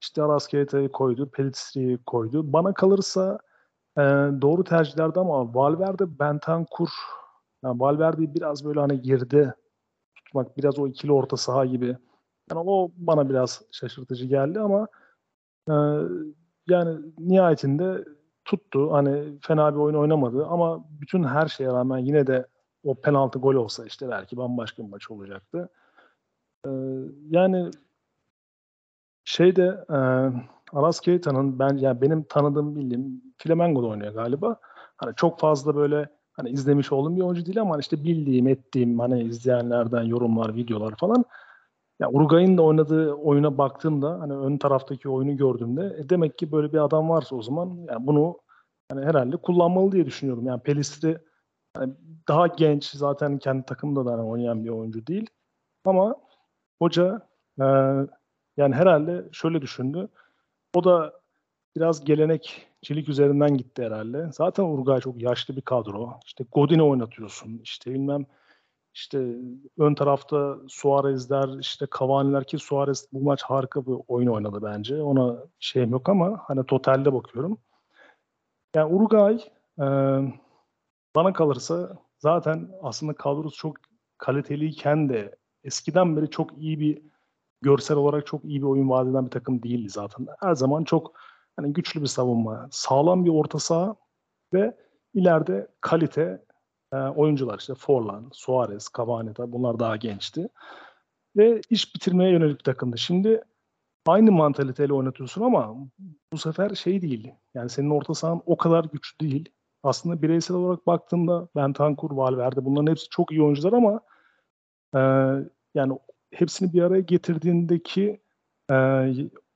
işte 0.00 0.22
Arascaeta'yı 0.22 0.88
koydu, 0.88 1.30
Pelistri'yi 1.30 1.98
koydu. 2.06 2.52
Bana 2.52 2.74
kalırsa 2.74 3.38
e, 3.98 4.02
doğru 4.42 4.64
tercihlerdi 4.64 5.20
ama 5.20 5.54
Valverde, 5.54 6.18
Bentancur 6.18 6.88
yani 7.64 7.80
Valverde'yi 7.80 8.34
biraz 8.34 8.64
böyle 8.64 8.80
hani 8.80 9.02
geride 9.02 9.54
tutmak, 10.14 10.56
biraz 10.56 10.78
o 10.78 10.88
ikili 10.88 11.12
orta 11.12 11.36
saha 11.36 11.64
gibi. 11.64 11.96
Yani 12.50 12.60
o 12.66 12.90
bana 12.96 13.28
biraz 13.28 13.62
şaşırtıcı 13.72 14.26
geldi 14.26 14.60
ama 14.60 14.86
e, 15.68 15.74
yani 16.68 17.00
nihayetinde 17.18 18.04
tuttu. 18.44 18.92
Hani 18.92 19.38
fena 19.42 19.74
bir 19.74 19.80
oyun 19.80 19.96
oynamadı 19.96 20.46
ama 20.46 20.84
bütün 21.00 21.24
her 21.24 21.46
şeye 21.46 21.70
rağmen 21.70 21.98
yine 21.98 22.26
de 22.26 22.46
o 22.84 22.94
penaltı 22.94 23.38
gol 23.38 23.54
olsa 23.54 23.86
işte 23.86 24.08
belki 24.08 24.36
bambaşka 24.36 24.82
bir 24.82 24.88
maç 24.88 25.10
olacaktı. 25.10 25.68
Ee, 26.66 26.70
yani 27.30 27.70
şeyde 29.24 29.84
e, 29.90 29.96
Aras 30.72 31.00
Keita'nın 31.00 31.58
ben 31.58 31.76
yani 31.76 32.00
benim 32.00 32.22
tanıdığım 32.22 32.76
bildiğim 32.76 33.22
Flamengo'da 33.38 33.86
oynuyor 33.86 34.14
galiba. 34.14 34.56
Hani 34.96 35.14
çok 35.16 35.38
fazla 35.40 35.76
böyle 35.76 36.08
hani 36.32 36.50
izlemiş 36.50 36.92
olduğum 36.92 37.16
bir 37.16 37.20
oyuncu 37.22 37.46
değil 37.46 37.60
ama 37.60 37.78
işte 37.78 38.04
bildiğim, 38.04 38.48
ettiğim 38.48 38.98
hani 38.98 39.22
izleyenlerden 39.22 40.02
yorumlar, 40.02 40.56
videolar 40.56 40.94
falan. 40.96 41.24
Ya 42.00 42.10
Uruguay'ın 42.10 42.58
da 42.58 42.62
oynadığı 42.62 43.12
oyuna 43.12 43.58
baktığımda 43.58 44.20
hani 44.20 44.32
ön 44.32 44.58
taraftaki 44.58 45.08
oyunu 45.08 45.36
gördüğümde 45.36 45.96
e, 45.98 46.08
demek 46.08 46.38
ki 46.38 46.52
böyle 46.52 46.72
bir 46.72 46.78
adam 46.78 47.08
varsa 47.08 47.36
o 47.36 47.42
zaman 47.42 47.68
yani 47.88 48.06
bunu 48.06 48.38
hani 48.88 49.04
herhalde 49.04 49.36
kullanmalı 49.36 49.92
diye 49.92 50.06
düşünüyorum. 50.06 50.46
Yani 50.46 50.60
Pelistri 50.60 51.18
hani 51.76 51.94
daha 52.28 52.46
genç 52.46 52.84
zaten 52.90 53.38
kendi 53.38 53.66
takımda 53.66 54.06
da 54.06 54.12
hani 54.12 54.22
oynayan 54.22 54.64
bir 54.64 54.70
oyuncu 54.70 55.06
değil. 55.06 55.26
Ama 55.84 56.16
hoca 56.78 57.28
e, 57.60 57.64
yani 58.56 58.74
herhalde 58.74 59.28
şöyle 59.32 59.62
düşündü. 59.62 60.08
O 60.74 60.84
da 60.84 61.20
biraz 61.76 62.04
gelenekçilik 62.04 63.08
üzerinden 63.08 63.56
gitti 63.56 63.82
herhalde. 63.82 64.28
Zaten 64.32 64.64
Uruguay 64.64 65.00
çok 65.00 65.22
yaşlı 65.22 65.56
bir 65.56 65.62
kadro. 65.62 66.10
İşte 66.26 66.44
Godin'i 66.52 66.82
oynatıyorsun. 66.82 67.60
İşte 67.64 67.94
bilmem 67.94 68.26
işte 68.94 69.36
ön 69.78 69.94
tarafta 69.94 70.56
Suarez'ler, 70.68 71.58
işte 71.58 71.86
Cavani'ler 71.98 72.44
ki 72.44 72.58
Suarez 72.58 73.08
bu 73.12 73.20
maç 73.20 73.42
harika 73.42 73.86
bir 73.86 73.96
oyun 74.08 74.28
oynadı 74.28 74.58
bence. 74.62 75.02
Ona 75.02 75.36
şeyim 75.58 75.90
yok 75.90 76.08
ama 76.08 76.44
hani 76.46 76.66
totalde 76.66 77.12
bakıyorum. 77.12 77.58
Yani 78.74 78.94
Uruguay 78.94 79.44
e, 79.80 79.86
bana 81.16 81.32
kalırsa 81.32 81.98
zaten 82.18 82.70
aslında 82.82 83.14
kadrosu 83.14 83.56
çok 83.56 83.76
kaliteliyken 84.18 85.08
de 85.08 85.36
eskiden 85.64 86.16
beri 86.16 86.30
çok 86.30 86.58
iyi 86.58 86.80
bir 86.80 87.02
görsel 87.62 87.96
olarak 87.96 88.26
çok 88.26 88.44
iyi 88.44 88.60
bir 88.60 88.66
oyun 88.66 88.90
vaat 88.90 89.08
eden 89.08 89.26
bir 89.26 89.30
takım 89.30 89.62
değildi 89.62 89.90
zaten. 89.90 90.26
Her 90.40 90.54
zaman 90.54 90.84
çok 90.84 91.12
hani 91.56 91.72
güçlü 91.72 92.02
bir 92.02 92.06
savunma, 92.06 92.68
sağlam 92.70 93.24
bir 93.24 93.30
orta 93.30 93.58
saha 93.58 93.96
ve 94.52 94.76
ileride 95.14 95.68
kalite 95.80 96.44
e, 96.92 96.96
oyuncular 96.96 97.58
işte 97.58 97.74
Forlan, 97.74 98.30
Suarez, 98.32 98.88
Cavani 98.96 99.34
tabii 99.34 99.52
bunlar 99.52 99.78
daha 99.78 99.96
gençti. 99.96 100.48
Ve 101.36 101.60
iş 101.70 101.94
bitirmeye 101.94 102.30
yönelik 102.30 102.58
bir 102.58 102.64
takımdı. 102.64 102.98
Şimdi 102.98 103.42
aynı 104.06 104.32
mantaliteyle 104.32 104.92
oynatıyorsun 104.92 105.42
ama 105.42 105.76
bu 106.32 106.38
sefer 106.38 106.74
şey 106.74 107.02
değil. 107.02 107.32
Yani 107.54 107.70
senin 107.70 107.90
orta 107.90 108.14
sahan 108.14 108.42
o 108.46 108.56
kadar 108.56 108.84
güçlü 108.84 109.30
değil. 109.30 109.48
Aslında 109.82 110.22
bireysel 110.22 110.56
olarak 110.56 110.86
baktığında 110.86 111.48
Bentancur, 111.56 112.10
Valverde 112.10 112.64
bunların 112.64 112.90
hepsi 112.90 113.08
çok 113.08 113.32
iyi 113.32 113.42
oyuncular 113.42 113.72
ama 113.72 114.00
e, 114.94 115.00
yani 115.74 115.98
hepsini 116.30 116.72
bir 116.72 116.82
araya 116.82 117.00
getirdiğindeki 117.00 118.20
e, 118.70 119.08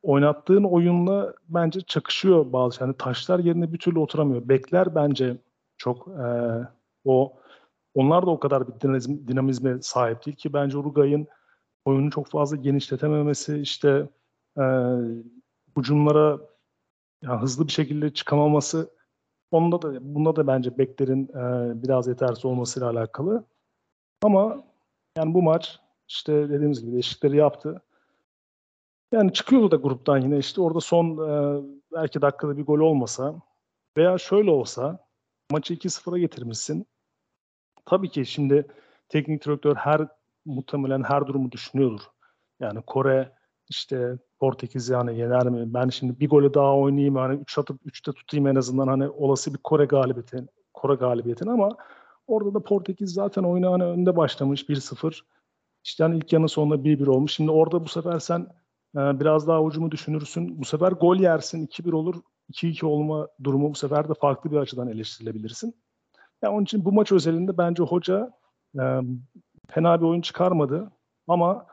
oynattığın 0.02 0.64
oyunla 0.64 1.34
bence 1.48 1.80
çakışıyor 1.80 2.52
bazı. 2.52 2.82
Yani 2.82 2.94
taşlar 2.98 3.38
yerine 3.38 3.72
bir 3.72 3.78
türlü 3.78 3.98
oturamıyor. 3.98 4.48
Bekler 4.48 4.94
bence 4.94 5.36
çok 5.76 6.08
e, 6.08 6.28
o 7.04 7.36
onlar 7.94 8.26
da 8.26 8.30
o 8.30 8.40
kadar 8.40 8.68
bir 8.68 8.80
dinamizm, 8.80 9.28
dinamizme 9.28 9.82
sahip 9.82 10.26
değil 10.26 10.36
ki 10.36 10.52
bence 10.52 10.78
Uruguay'ın 10.78 11.26
oyunu 11.84 12.10
çok 12.10 12.28
fazla 12.28 12.56
genişletememesi 12.56 13.58
işte 13.58 14.08
e, 14.58 14.64
hücumlara 15.76 16.38
yani 17.22 17.40
hızlı 17.40 17.66
bir 17.66 17.72
şekilde 17.72 18.14
çıkamaması 18.14 18.95
onda 19.56 19.82
da 19.82 20.14
bunda 20.14 20.36
da 20.36 20.46
bence 20.46 20.78
beklerin 20.78 21.24
e, 21.28 21.82
biraz 21.82 22.06
yetersiz 22.06 22.44
olmasıyla 22.44 22.90
alakalı. 22.90 23.44
Ama 24.22 24.64
yani 25.16 25.34
bu 25.34 25.42
maç 25.42 25.80
işte 26.08 26.48
dediğimiz 26.48 26.80
gibi 26.80 26.92
değişiklikleri 26.92 27.36
yaptı. 27.36 27.82
Yani 29.12 29.32
çıkıyordu 29.32 29.70
da 29.70 29.76
gruptan 29.76 30.18
yine 30.18 30.38
işte 30.38 30.60
orada 30.60 30.80
son 30.80 31.06
e, 31.06 31.62
belki 31.92 32.22
dakikada 32.22 32.56
bir 32.56 32.66
gol 32.66 32.78
olmasa 32.78 33.34
veya 33.96 34.18
şöyle 34.18 34.50
olsa 34.50 34.98
maçı 35.50 35.74
2-0'a 35.74 36.18
getirmişsin. 36.18 36.86
Tabii 37.86 38.08
ki 38.08 38.26
şimdi 38.26 38.66
teknik 39.08 39.44
direktör 39.44 39.76
her 39.76 40.08
muhtemelen 40.44 41.02
her 41.02 41.26
durumu 41.26 41.52
düşünüyordur. 41.52 42.02
Yani 42.60 42.82
Kore 42.82 43.32
işte 43.68 44.18
Portekiz'i 44.40 44.94
hani 44.94 45.18
yener 45.18 45.48
mi? 45.48 45.74
Ben 45.74 45.88
şimdi 45.88 46.20
bir 46.20 46.28
golü 46.28 46.54
daha 46.54 46.76
oynayayım 46.76 47.16
hani 47.16 47.40
3 47.40 47.58
atıp 47.58 47.86
3'te 47.86 48.12
tutayım 48.12 48.46
en 48.46 48.54
azından 48.54 48.88
hani 48.88 49.08
olası 49.08 49.54
bir 49.54 49.58
Kore 49.58 49.84
galibiyeti 49.84 50.46
Kore 50.74 50.94
galibiyetini 50.94 51.50
ama 51.50 51.68
orada 52.26 52.54
da 52.54 52.60
Portekiz 52.62 53.12
zaten 53.12 53.42
oyuna 53.42 53.72
hani 53.72 53.84
önde 53.84 54.16
başlamış 54.16 54.68
1-0. 54.68 55.20
İşte 55.84 56.04
hani 56.04 56.16
ilk 56.16 56.32
yarının 56.32 56.46
sonunda 56.46 56.74
1-1 56.74 57.06
olmuş. 57.06 57.32
Şimdi 57.32 57.50
orada 57.50 57.84
bu 57.84 57.88
sefer 57.88 58.18
sen 58.18 58.40
e, 58.96 59.20
biraz 59.20 59.48
daha 59.48 59.62
ucumu 59.62 59.90
düşünürsün. 59.90 60.60
Bu 60.60 60.64
sefer 60.64 60.92
gol 60.92 61.16
yersin 61.16 61.66
2-1 61.66 61.92
olur. 61.92 62.14
2-2 62.52 62.86
olma 62.86 63.28
durumu 63.44 63.70
bu 63.70 63.74
sefer 63.74 64.08
de 64.08 64.14
farklı 64.14 64.50
bir 64.50 64.56
açıdan 64.56 64.88
eleştirilebilirsin. 64.88 65.74
Yani 66.42 66.54
onun 66.54 66.64
için 66.64 66.84
bu 66.84 66.92
maç 66.92 67.12
özelinde 67.12 67.58
bence 67.58 67.82
hoca 67.82 68.30
e, 68.80 69.00
fena 69.68 70.00
bir 70.00 70.06
oyun 70.06 70.20
çıkarmadı 70.20 70.92
ama 71.28 71.66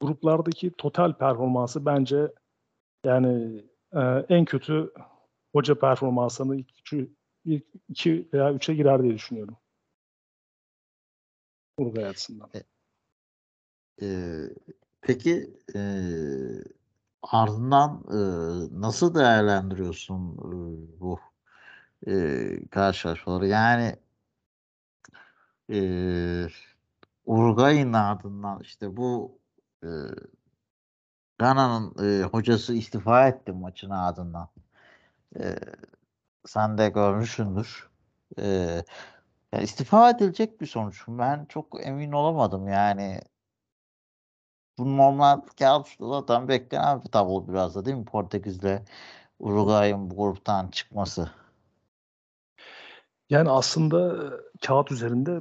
gruplardaki 0.00 0.70
total 0.70 1.12
performansı 1.18 1.86
bence 1.86 2.32
yani 3.04 3.64
e, 3.92 4.00
en 4.28 4.44
kötü 4.44 4.92
hoca 5.52 5.78
performansını 5.78 6.56
ilk, 6.56 6.78
üçü, 6.78 7.10
ilk 7.44 7.64
iki 7.88 8.28
veya 8.32 8.52
üçe 8.52 8.74
girer 8.74 9.02
diye 9.02 9.14
düşünüyorum. 9.14 9.56
Uruguay 11.78 12.06
açısından. 12.06 12.50
Ee, 14.02 14.40
peki 15.00 15.50
e, 15.74 15.80
ardından 17.22 18.04
e, 18.08 18.20
nasıl 18.80 19.14
değerlendiriyorsun 19.14 20.32
e, 20.32 21.00
bu 21.00 21.20
e, 22.06 22.66
karşılaşmaları. 22.70 23.46
Yani 23.46 23.96
e, 25.72 25.78
Uruguay'ın 27.26 27.92
ardından 27.92 28.60
işte 28.60 28.96
bu 28.96 29.39
e, 29.84 29.88
Gana'nın 31.38 31.94
e, 32.04 32.24
hocası 32.24 32.74
istifa 32.74 33.28
etti 33.28 33.52
maçın 33.52 33.90
ardından. 33.90 34.48
E, 35.40 35.56
sen 36.46 36.78
de 36.78 36.88
görmüşsündür. 36.88 37.90
E, 38.38 38.44
yani 39.52 39.64
istifa 39.64 40.10
edilecek 40.10 40.60
bir 40.60 40.66
sonuç. 40.66 41.04
Ben 41.08 41.44
çok 41.44 41.86
emin 41.86 42.12
olamadım 42.12 42.68
yani. 42.68 43.20
Bu 44.78 44.96
normal 44.96 45.40
kağıt 45.58 45.88
zaten 46.00 46.48
beklenen 46.48 47.02
bir 47.02 47.08
tablo 47.08 47.48
biraz 47.48 47.74
da 47.74 47.84
değil 47.84 47.96
mi? 47.96 48.04
Portekiz'le 48.04 48.82
Uruguay'ın 49.38 50.10
bu 50.10 50.16
gruptan 50.16 50.68
çıkması. 50.68 51.30
Yani 53.30 53.50
aslında 53.50 54.30
kağıt 54.66 54.92
üzerinde 54.92 55.40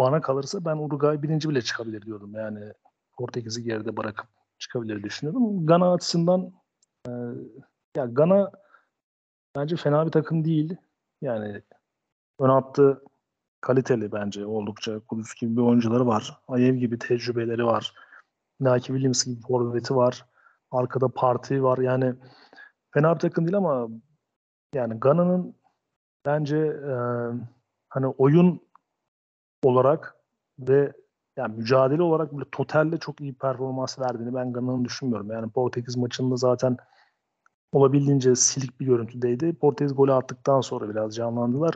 bana 0.00 0.20
kalırsa 0.20 0.64
ben 0.64 0.76
Uruguay 0.76 1.22
birinci 1.22 1.48
bile 1.48 1.62
çıkabilir 1.62 2.02
diyordum. 2.02 2.34
Yani 2.34 2.72
Portekiz'i 3.18 3.62
geride 3.62 3.96
bırakıp 3.96 4.26
çıkabilir 4.58 5.02
düşünüyordum. 5.02 5.66
Gana 5.66 5.92
açısından 5.92 6.52
e, 7.08 7.10
ya 7.96 8.04
Gana 8.06 8.50
bence 9.56 9.76
fena 9.76 10.06
bir 10.06 10.10
takım 10.10 10.44
değil. 10.44 10.76
Yani 11.22 11.62
ön 12.38 12.48
hattı 12.48 13.02
kaliteli 13.60 14.12
bence 14.12 14.46
oldukça. 14.46 15.00
Kudüs 15.00 15.34
gibi 15.34 15.56
bir 15.56 15.62
oyuncuları 15.62 16.06
var. 16.06 16.38
Ayev 16.48 16.74
gibi 16.74 16.98
tecrübeleri 16.98 17.64
var. 17.64 17.94
Naki 18.60 18.86
Williams 18.86 19.24
gibi 19.24 19.40
forveti 19.40 19.96
var. 19.96 20.26
Arkada 20.70 21.08
Parti 21.08 21.62
var. 21.62 21.78
Yani 21.78 22.14
fena 22.94 23.14
bir 23.14 23.20
takım 23.20 23.44
değil 23.44 23.56
ama 23.56 23.88
yani 24.74 25.00
Gana'nın 25.00 25.56
bence 26.24 26.56
e, 26.56 26.94
hani 27.88 28.06
oyun 28.06 28.60
olarak 29.62 30.16
ve 30.58 30.92
yani 31.36 31.56
mücadele 31.56 32.02
olarak 32.02 32.32
böyle 32.32 32.50
totalde 32.52 32.98
çok 32.98 33.20
iyi 33.20 33.34
performans 33.34 33.98
verdiğini 33.98 34.34
ben 34.34 34.52
Gana'nın 34.52 34.84
düşünmüyorum. 34.84 35.30
Yani 35.30 35.50
Portekiz 35.50 35.96
maçında 35.96 36.36
zaten 36.36 36.76
olabildiğince 37.72 38.34
silik 38.34 38.80
bir 38.80 38.86
görüntüdeydi. 38.86 39.54
Portekiz 39.54 39.96
golü 39.96 40.12
attıktan 40.12 40.60
sonra 40.60 40.88
biraz 40.88 41.14
canlandılar. 41.14 41.74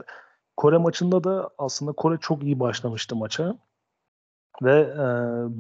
Kore 0.57 0.79
maçında 0.79 1.25
da 1.25 1.51
aslında 1.59 1.93
Kore 1.93 2.19
çok 2.21 2.43
iyi 2.43 2.61
başlamıştı 2.61 3.17
maça 3.17 3.59
ve 4.63 4.81
e, 4.81 4.99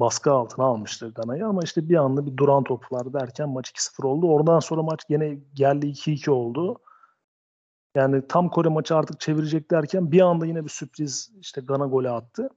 baskı 0.01 0.33
altına 0.33 0.65
almıştı 0.65 1.13
Gana'yı 1.15 1.47
ama 1.47 1.61
işte 1.65 1.89
bir 1.89 1.97
anda 1.97 2.27
bir 2.27 2.37
duran 2.37 2.65
toplar 2.65 3.13
derken 3.13 3.49
maç 3.49 3.71
2-0 3.71 4.07
oldu. 4.07 4.29
Oradan 4.29 4.61
sonra 4.61 4.83
maç 4.83 5.01
yine 5.09 5.39
geldi 5.55 5.87
2-2 5.87 6.31
oldu. 6.31 6.79
Yani 7.95 8.27
tam 8.29 8.49
Kore 8.49 8.69
maçı 8.69 8.97
artık 8.97 9.21
çevirecek 9.21 9.71
derken 9.71 10.13
bir 10.13 10.21
anda 10.21 10.47
yine 10.47 10.65
bir 10.65 10.71
sürpriz 10.71 11.33
işte 11.41 11.61
Gana 11.61 11.87
golü 11.87 12.11
attı. 12.11 12.51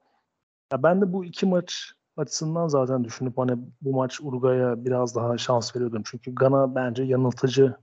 Ya 0.73 0.83
ben 0.83 1.01
de 1.01 1.13
bu 1.13 1.25
iki 1.25 1.45
maç 1.45 1.93
açısından 2.17 2.67
zaten 2.67 3.03
düşünüp 3.03 3.37
hani 3.37 3.57
bu 3.81 3.93
maç 3.93 4.21
Uruguay'a 4.21 4.85
biraz 4.85 5.15
daha 5.15 5.37
şans 5.37 5.75
veriyordum. 5.75 6.01
Çünkü 6.05 6.35
Gana 6.35 6.75
bence 6.75 7.03
yanıltıcı 7.03 7.77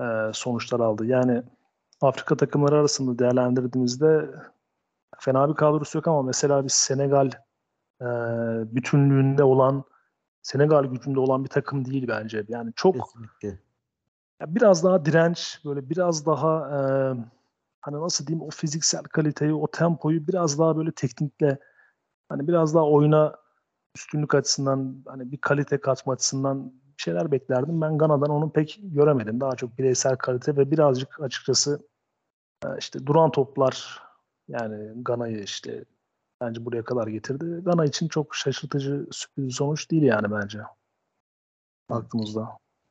e, 0.00 0.04
sonuçlar 0.32 0.80
aldı. 0.80 1.06
Yani 1.06 1.42
Afrika 2.00 2.36
takımları 2.36 2.74
arasında 2.76 3.18
değerlendirdiğimizde 3.18 4.30
fena 5.20 5.48
bir 5.48 5.54
kadrosu 5.54 5.98
yok 5.98 6.08
ama 6.08 6.22
mesela 6.22 6.64
bir 6.64 6.68
Senegal 6.68 7.30
e, 8.00 8.06
bütünlüğünde 8.74 9.44
olan 9.44 9.84
Senegal 10.42 10.84
gücünde 10.84 11.20
olan 11.20 11.44
bir 11.44 11.50
takım 11.50 11.84
değil 11.84 12.08
bence. 12.08 12.44
Yani 12.48 12.72
çok 12.76 12.94
Kesinlikle. 12.94 13.48
ya 14.40 14.54
biraz 14.54 14.84
daha 14.84 15.04
direnç, 15.04 15.60
böyle 15.64 15.90
biraz 15.90 16.26
daha 16.26 16.68
e, 16.68 16.78
hani 17.80 18.00
nasıl 18.00 18.26
diyeyim 18.26 18.46
o 18.46 18.50
fiziksel 18.50 19.02
kaliteyi, 19.02 19.54
o 19.54 19.70
tempoyu 19.70 20.26
biraz 20.26 20.58
daha 20.58 20.76
böyle 20.76 20.92
teknikle 20.92 21.58
hani 22.32 22.48
biraz 22.48 22.74
daha 22.74 22.84
oyuna 22.84 23.36
üstünlük 23.96 24.34
açısından 24.34 25.02
hani 25.06 25.32
bir 25.32 25.36
kalite 25.36 25.80
katma 25.80 26.12
açısından 26.12 26.72
şeyler 26.96 27.32
beklerdim. 27.32 27.80
Ben 27.80 27.98
Gana'dan 27.98 28.30
onu 28.30 28.52
pek 28.52 28.80
göremedim. 28.82 29.40
Daha 29.40 29.56
çok 29.56 29.78
bireysel 29.78 30.16
kalite 30.16 30.56
ve 30.56 30.70
birazcık 30.70 31.20
açıkçası 31.20 31.88
e, 32.64 32.68
işte 32.78 33.06
duran 33.06 33.30
toplar 33.30 34.02
yani 34.48 34.92
Gana'yı 35.04 35.42
işte 35.42 35.84
bence 36.40 36.64
buraya 36.64 36.84
kadar 36.84 37.06
getirdi. 37.06 37.60
Gana 37.64 37.84
için 37.84 38.08
çok 38.08 38.34
şaşırtıcı 38.34 39.06
sürpriz 39.10 39.54
sonuç 39.54 39.90
değil 39.90 40.02
yani 40.02 40.30
bence. 40.30 40.58
Baktığımızda. 41.90 42.48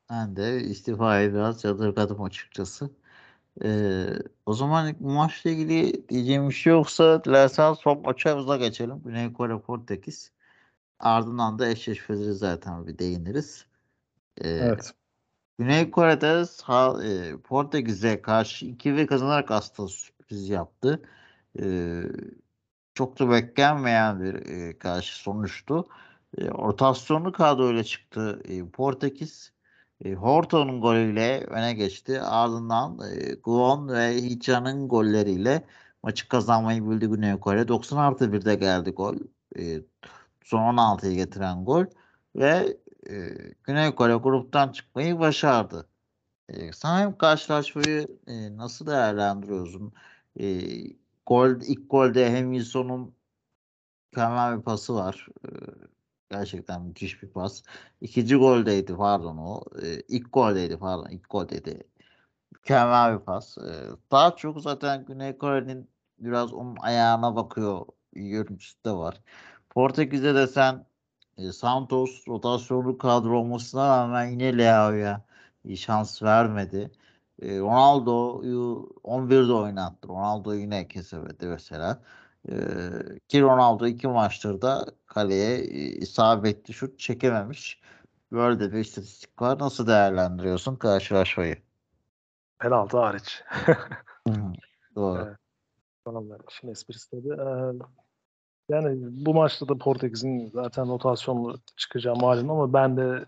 Ben 0.10 0.36
de 0.36 0.62
istifayı 0.62 1.34
biraz 1.34 1.64
yadırgadım 1.64 2.24
açıkçası. 2.24 2.90
Ee, 3.64 4.08
o 4.46 4.54
zaman 4.54 4.96
bu 5.00 5.10
maçla 5.12 5.50
ilgili 5.50 6.10
diyeceğim 6.10 6.50
bir 6.50 6.54
şey 6.54 6.74
yoksa 6.74 7.24
dilersen 7.24 7.74
son 7.74 8.02
maça 8.02 8.58
geçelim. 8.58 9.02
Güney 9.06 9.34
Kore 9.34 9.60
Portekiz. 9.60 10.32
Ardından 11.00 11.60
da 11.60 11.68
eşleşmeleri 11.70 12.34
zaten 12.34 12.88
bir 12.88 13.00
değiniriz. 13.00 13.66
Ee, 14.42 14.50
Evet. 14.50 14.94
Güney 15.60 15.92
Kore'de 15.92 16.46
sağ, 16.46 17.04
e, 17.04 17.38
Portekiz'e 17.38 18.22
karşı 18.22 18.66
2-1 18.66 19.08
kazanarak 19.08 19.52
aslında 19.52 19.90
sürpriz 19.90 20.50
yaptı. 20.50 21.02
Ee, 21.60 22.04
çok 22.94 23.20
da 23.20 23.32
beklenmeyen 23.32 24.22
bir 24.22 24.36
e, 24.36 24.78
karşı 24.80 25.16
sonuçtu. 25.18 25.88
E, 26.38 26.48
rotasyonlu 26.48 27.32
kadroyla 27.32 27.84
çıktı 27.84 28.42
e, 28.46 28.70
Portekiz. 28.70 29.54
E, 30.06 30.14
Horton'un 30.14 30.82
golüyle 30.82 31.44
öne 31.48 31.74
geçti. 31.74 32.22
Ardından 32.22 33.00
e, 33.12 33.34
Guon 33.34 33.88
ve 33.90 34.16
Hichan'ın 34.16 34.88
golleriyle 34.88 35.66
maçı 36.04 36.28
kazanmayı 36.30 36.90
bildi 36.90 37.08
Güney 37.08 37.40
Kore. 37.40 37.68
90 37.68 37.98
artı 37.98 38.34
1'de 38.34 38.56
geldi 38.56 38.92
gol. 38.92 39.16
E, 39.60 39.82
son 40.44 40.60
16'yı 40.60 41.16
getiren 41.16 41.66
gol. 41.66 41.86
Ve 42.36 42.78
e, 43.10 43.14
Güney 43.64 43.96
Kore 43.96 44.16
gruptan 44.16 44.70
çıkmayı 44.72 45.20
başardı. 45.20 45.88
E, 46.50 46.74
sen 46.74 47.18
karşılaşmayı 47.18 48.08
e, 48.28 48.58
nasıl 48.58 48.88
değerlendiriyorsun? 48.88 49.94
E, 50.40 50.46
gol 51.26 51.50
ilk 51.62 51.90
golde 51.92 52.32
hem 52.32 52.54
Wilson'un 52.54 53.16
mükemmel 54.14 54.58
bir 54.58 54.64
pası 54.64 54.96
var. 54.96 55.28
E, 55.46 55.50
gerçekten 56.32 56.82
müthiş 56.82 57.24
bir 57.24 57.30
pas. 57.30 57.64
İkinci 58.02 58.36
goldeydi 58.36 58.96
pardon 58.96 59.38
o. 59.38 59.64
E, 59.84 60.02
ilk 60.08 60.34
goldeydi 60.34 60.78
pardon. 60.78 61.10
ilk 61.10 61.30
goldeydi. 61.30 61.84
Mükemmel 62.52 63.20
bir 63.20 63.26
pas. 63.26 63.58
E, 63.58 63.72
daha 64.12 64.36
çok 64.36 64.62
zaten 64.62 65.06
Güney 65.06 65.38
Kore'nin 65.38 65.90
biraz 66.20 66.54
onun 66.54 66.76
ayağına 66.76 67.36
bakıyor 67.36 67.86
görüntüsü 68.14 68.84
de 68.86 68.92
var. 68.92 69.22
Portekiz'de 69.70 70.36
de 70.36 70.48
sen 70.48 70.86
e, 71.38 71.52
Santos 71.52 72.28
rotasyonlu 72.28 72.98
kadro 72.98 73.40
olmasına 73.40 73.90
rağmen 73.90 74.26
yine 74.26 74.58
Leao'ya 74.58 75.26
şans 75.76 76.24
vermedi. 76.24 76.92
E, 77.42 77.60
Ronaldo'yu 77.60 78.90
11'de 79.04 79.54
oynattı. 79.54 80.08
Ronaldo 80.08 80.54
yine 80.54 80.88
kesemedi 80.88 81.48
mesela. 81.48 82.02
E, 82.50 82.56
ki 83.28 83.42
Ronaldo 83.42 83.88
iki 83.88 84.08
maçtır 84.08 84.62
da 84.62 84.86
kaleye 85.06 85.58
e, 85.58 85.80
isabetli 85.80 86.74
şut 86.74 87.00
çekememiş. 87.00 87.82
Böyle 88.32 88.72
bir 88.72 88.78
istatistik 88.78 89.42
var. 89.42 89.60
Nasıl 89.60 89.88
değerlendiriyorsun 89.88 90.76
karşılaşmayı? 90.76 91.58
Penaltı 92.60 92.98
hariç. 92.98 93.44
Doğru. 94.96 95.22
Evet. 95.22 95.38
Tamam 96.06 96.30
ben 96.30 96.38
işin 96.50 96.68
esprisi 96.68 97.10
tabii. 97.12 97.42
Ee, 97.42 97.74
yani 98.70 98.98
bu 99.26 99.34
maçta 99.34 99.68
da 99.68 99.78
Portekiz'in 99.78 100.50
zaten 100.54 100.88
rotasyonlu 100.88 101.60
çıkacağı 101.76 102.16
malum 102.16 102.52
ama 102.52 102.74
ben 102.74 102.98
de 102.98 103.26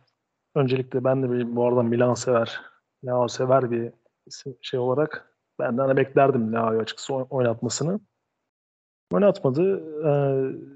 öncelikle 0.56 1.04
ben 1.04 1.24
de 1.24 1.32
bir, 1.32 1.56
bu 1.56 1.68
arada 1.68 1.84
Milan 1.84 2.14
sever, 2.14 2.62
Leao 3.06 3.28
sever 3.28 3.72
bir 3.72 3.92
şey 4.62 4.80
olarak 4.80 5.38
ben 5.60 5.78
de 5.78 5.82
hani 5.82 5.98
beklerdim 5.98 6.54
Leao'yu 6.54 6.80
açıkçası 6.80 7.14
oynatmasını. 7.14 8.00
Oynatmadı. 9.14 9.84
Ee, 10.06 10.10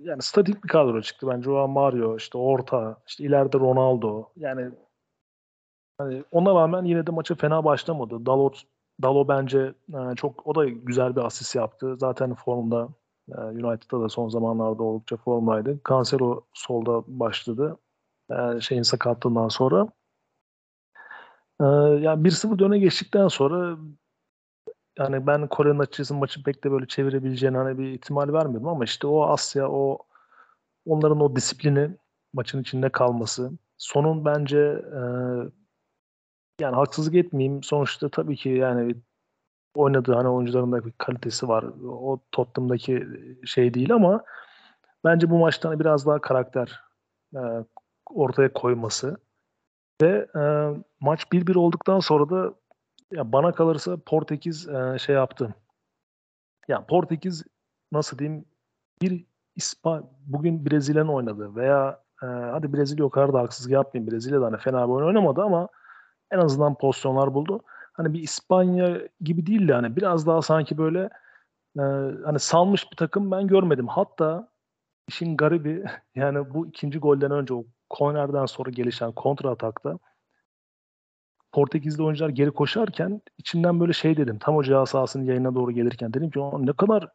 yani 0.04 0.22
statik 0.22 0.64
bir 0.64 0.70
kadro 0.70 1.02
çıktı 1.02 1.28
bence. 1.28 1.50
O 1.50 1.68
Mario, 1.68 2.18
işte 2.18 2.38
orta, 2.38 2.98
işte 3.08 3.24
ileride 3.24 3.60
Ronaldo. 3.60 4.30
Yani 4.36 4.72
hani 5.98 6.24
ona 6.32 6.56
rağmen 6.56 6.84
yine 6.84 7.08
de 7.08 7.12
maça 7.12 7.36
fena 7.36 7.64
başlamadı. 7.64 8.26
Dalot 8.26 8.64
Dalo 9.02 9.28
bence 9.28 9.74
e, 9.94 10.16
çok 10.16 10.48
o 10.48 10.56
da 10.56 10.66
güzel 10.66 11.16
bir 11.16 11.22
asist 11.22 11.56
yaptı. 11.56 11.96
Zaten 12.00 12.34
formda 12.34 12.90
e, 13.32 13.42
United'da 13.42 14.02
da 14.02 14.10
son 14.10 14.30
zamanlarda 14.30 14.84
oldukça 14.84 15.18
formdaydı. 15.18 15.80
Cancelo 15.90 16.42
solda 16.54 17.04
başladı. 17.08 17.78
E, 18.32 18.62
şeyin 18.62 18.82
sakatlığından 18.82 19.48
sonra. 19.48 19.88
E, 21.62 21.66
yani 22.02 22.28
1-0 22.28 22.60
döne 22.60 22.80
geçtikten 22.80 23.28
sonra 23.28 23.78
yani 24.98 25.28
ben 25.28 25.48
Kore'nin 25.48 25.80
açıkçası 25.80 26.16
maçı 26.16 26.44
pek 26.44 26.64
de 26.64 26.72
böyle 26.72 26.88
çevirebileceğini 26.88 27.58
hani 27.58 27.78
bir 27.78 27.88
ihtimal 27.88 28.34
vermiyordum 28.34 28.68
ama 28.68 28.84
işte 28.84 29.08
o 29.08 29.24
Asya 29.24 29.70
o 29.70 29.98
onların 30.86 31.22
o 31.22 31.36
disiplini 31.36 31.90
maçın 32.34 32.62
içinde 32.62 32.90
kalması 32.90 33.52
sonun 33.78 34.26
bence 34.26 34.60
e, 34.94 35.02
yani 36.62 36.76
haksızlık 36.76 37.16
etmeyeyim 37.16 37.64
sonuçta 37.64 38.10
tabii 38.10 38.36
ki 38.36 38.50
yani 38.50 38.96
oynadığı 39.76 40.14
hani 40.14 40.28
oyuncuların 40.28 40.72
da 40.72 40.86
bir 40.86 40.92
kalitesi 40.92 41.48
var. 41.48 41.66
O 41.84 42.20
Tottenham'daki 42.32 43.08
şey 43.46 43.74
değil 43.74 43.94
ama 43.94 44.24
bence 45.04 45.30
bu 45.30 45.38
maçtan 45.38 45.80
biraz 45.80 46.06
daha 46.06 46.22
karakter 46.22 46.82
e, 47.36 47.42
ortaya 48.10 48.54
koyması 48.54 49.18
ve 50.02 50.28
e, 50.36 50.42
maç 51.00 51.24
1-1 51.24 51.58
olduktan 51.58 52.00
sonra 52.00 52.30
da 52.30 52.54
ya 53.12 53.32
bana 53.32 53.52
kalırsa 53.52 53.98
Portekiz 54.06 54.68
e, 54.68 54.98
şey 55.00 55.16
yaptı. 55.16 55.56
Ya 56.68 56.86
Portekiz 56.86 57.44
nasıl 57.92 58.18
diyeyim 58.18 58.46
bir 59.02 59.26
İspa 59.56 60.04
bugün 60.26 60.66
Brezilya'nın 60.66 61.10
oynadı 61.10 61.56
veya 61.56 62.04
e, 62.24 62.26
hadi 62.26 62.74
Brezilya 62.74 63.06
o 63.06 63.10
kadar 63.10 63.34
da 63.34 63.40
haksızlık 63.40 63.72
yapmayayım. 63.72 64.12
Brezilya'da 64.12 64.46
hani 64.46 64.58
fena 64.58 64.88
bir 64.88 64.94
oyun 64.94 65.08
oynamadı 65.08 65.42
ama 65.42 65.68
en 66.32 66.38
azından 66.40 66.76
pozisyonlar 66.76 67.34
buldu. 67.34 67.64
Hani 67.94 68.14
bir 68.14 68.20
İspanya 68.20 69.02
gibi 69.22 69.46
değildi 69.46 69.74
hani 69.74 69.96
biraz 69.96 70.28
daha 70.28 70.42
sanki 70.42 70.78
böyle 70.78 71.10
e, 71.80 71.84
hani 72.26 72.40
salmış 72.40 72.92
bir 72.92 72.98
takım 72.98 73.32
ben 73.32 73.48
görmedim. 73.48 73.88
Hatta 73.88 74.50
işin 75.08 75.38
garibi 75.38 75.86
yani 76.16 76.54
bu 76.54 76.68
ikinci 76.68 77.00
golden 77.00 77.32
önce 77.32 77.54
o 77.54 77.66
kornerden 77.90 78.46
sonra 78.46 78.70
gelişen 78.70 79.12
kontra 79.12 79.50
atakta 79.50 80.00
Portekizli 81.58 82.04
oyuncular 82.04 82.30
geri 82.30 82.52
koşarken 82.52 83.22
içimden 83.38 83.80
böyle 83.80 83.94
şey 83.94 84.18
dedim. 84.18 84.38
Tam 84.40 84.56
o 84.56 84.64
ceza 84.64 84.86
sahasının 84.86 85.24
yayına 85.24 85.56
doğru 85.56 85.72
gelirken 85.72 86.14
dedim 86.14 86.30
ki 86.30 86.40
ne 86.40 86.74
kadar 86.74 87.08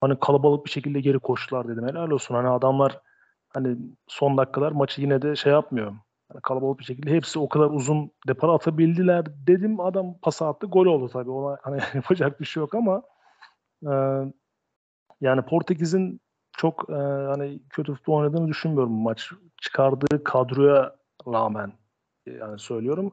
hani 0.00 0.20
kalabalık 0.20 0.64
bir 0.64 0.70
şekilde 0.70 1.00
geri 1.00 1.18
koştular 1.18 1.68
dedim. 1.68 1.88
Helal 1.88 2.10
olsun 2.10 2.34
hani 2.34 2.48
adamlar 2.48 3.00
hani 3.48 3.76
son 4.06 4.38
dakikalar 4.38 4.72
maçı 4.72 5.00
yine 5.00 5.22
de 5.22 5.36
şey 5.36 5.52
yapmıyor. 5.52 5.86
Yani 6.32 6.40
kalabalık 6.42 6.78
bir 6.78 6.84
şekilde 6.84 7.10
hepsi 7.10 7.38
o 7.38 7.48
kadar 7.48 7.70
uzun 7.70 8.10
depara 8.28 8.52
atabildiler 8.52 9.26
dedim. 9.46 9.80
Adam 9.80 10.14
pas 10.22 10.42
attı 10.42 10.66
gol 10.66 10.86
oldu 10.86 11.08
tabii. 11.08 11.30
Ona 11.30 11.58
hani 11.62 11.80
yapacak 11.94 12.40
bir 12.40 12.46
şey 12.46 12.60
yok 12.60 12.74
ama 12.74 13.02
e, 13.82 13.92
yani 15.20 15.42
Portekiz'in 15.42 16.20
çok 16.56 16.90
e, 16.90 16.94
hani 17.32 17.60
kötü 17.70 17.94
futbol 17.94 18.14
oynadığını 18.14 18.48
düşünmüyorum 18.48 18.92
maç. 18.92 19.30
Çıkardığı 19.62 20.24
kadroya 20.24 20.96
rağmen 21.26 21.72
yani 22.26 22.58
söylüyorum. 22.58 23.12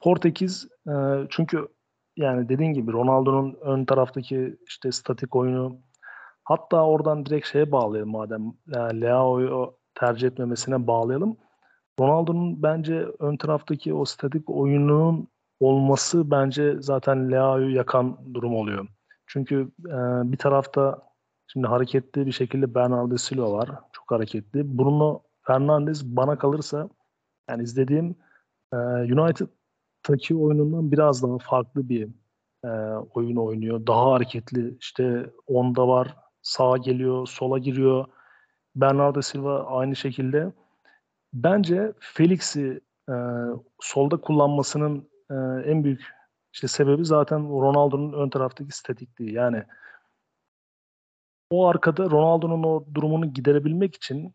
Portekiz 0.00 0.68
e, 0.88 0.92
çünkü 1.30 1.68
yani 2.16 2.48
dediğin 2.48 2.72
gibi 2.72 2.92
Ronaldo'nun 2.92 3.58
ön 3.60 3.84
taraftaki 3.84 4.56
işte 4.68 4.92
statik 4.92 5.36
oyunu 5.36 5.80
hatta 6.44 6.86
oradan 6.86 7.26
direkt 7.26 7.46
şeye 7.46 7.72
bağlayalım 7.72 8.10
madem 8.10 8.52
yani 8.66 9.00
Leao'yu 9.00 9.74
tercih 9.94 10.28
etmemesine 10.28 10.86
bağlayalım. 10.86 11.36
Ronaldo'nun 12.00 12.62
bence 12.62 13.06
ön 13.18 13.36
taraftaki 13.36 13.94
o 13.94 14.04
statik 14.04 14.50
oyununun 14.50 15.28
olması 15.60 16.30
bence 16.30 16.76
zaten 16.80 17.30
Leao'yu 17.32 17.74
yakan 17.74 18.34
durum 18.34 18.54
oluyor. 18.54 18.88
Çünkü 19.26 19.70
e, 19.86 19.96
bir 20.32 20.36
tarafta 20.36 21.02
şimdi 21.46 21.66
hareketli 21.66 22.26
bir 22.26 22.32
şekilde 22.32 22.74
Bernardo 22.74 23.16
Silva 23.16 23.52
var. 23.52 23.70
Çok 23.92 24.10
hareketli. 24.10 24.78
Bruno 24.78 25.22
Fernandes 25.46 26.04
bana 26.04 26.38
kalırsa 26.38 26.88
yani 27.50 27.62
izlediğim 27.62 28.16
e, 28.72 28.76
United 29.14 29.46
Taki 30.02 30.36
oyunundan 30.36 30.92
biraz 30.92 31.22
daha 31.22 31.38
farklı 31.38 31.88
bir 31.88 32.08
e, 32.64 32.68
oyun 33.14 33.36
oynuyor. 33.36 33.86
Daha 33.86 34.12
hareketli. 34.12 34.76
İşte 34.80 35.30
onda 35.46 35.88
var. 35.88 36.16
Sağa 36.42 36.76
geliyor, 36.76 37.26
sola 37.26 37.58
giriyor. 37.58 38.04
Bernardo 38.76 39.22
Silva 39.22 39.64
aynı 39.64 39.96
şekilde. 39.96 40.52
Bence 41.32 41.92
Felix'i 42.00 42.80
e, 43.08 43.14
solda 43.80 44.16
kullanmasının 44.16 45.08
e, 45.30 45.34
en 45.70 45.84
büyük 45.84 46.20
işte 46.52 46.68
sebebi 46.68 47.04
zaten 47.04 47.48
Ronaldo'nun 47.48 48.12
ön 48.12 48.28
taraftaki 48.28 48.76
statikliği. 48.76 49.32
Yani 49.32 49.64
o 51.50 51.66
arkada 51.66 52.10
Ronaldo'nun 52.10 52.62
o 52.62 52.84
durumunu 52.94 53.32
giderebilmek 53.32 53.96
için 53.96 54.34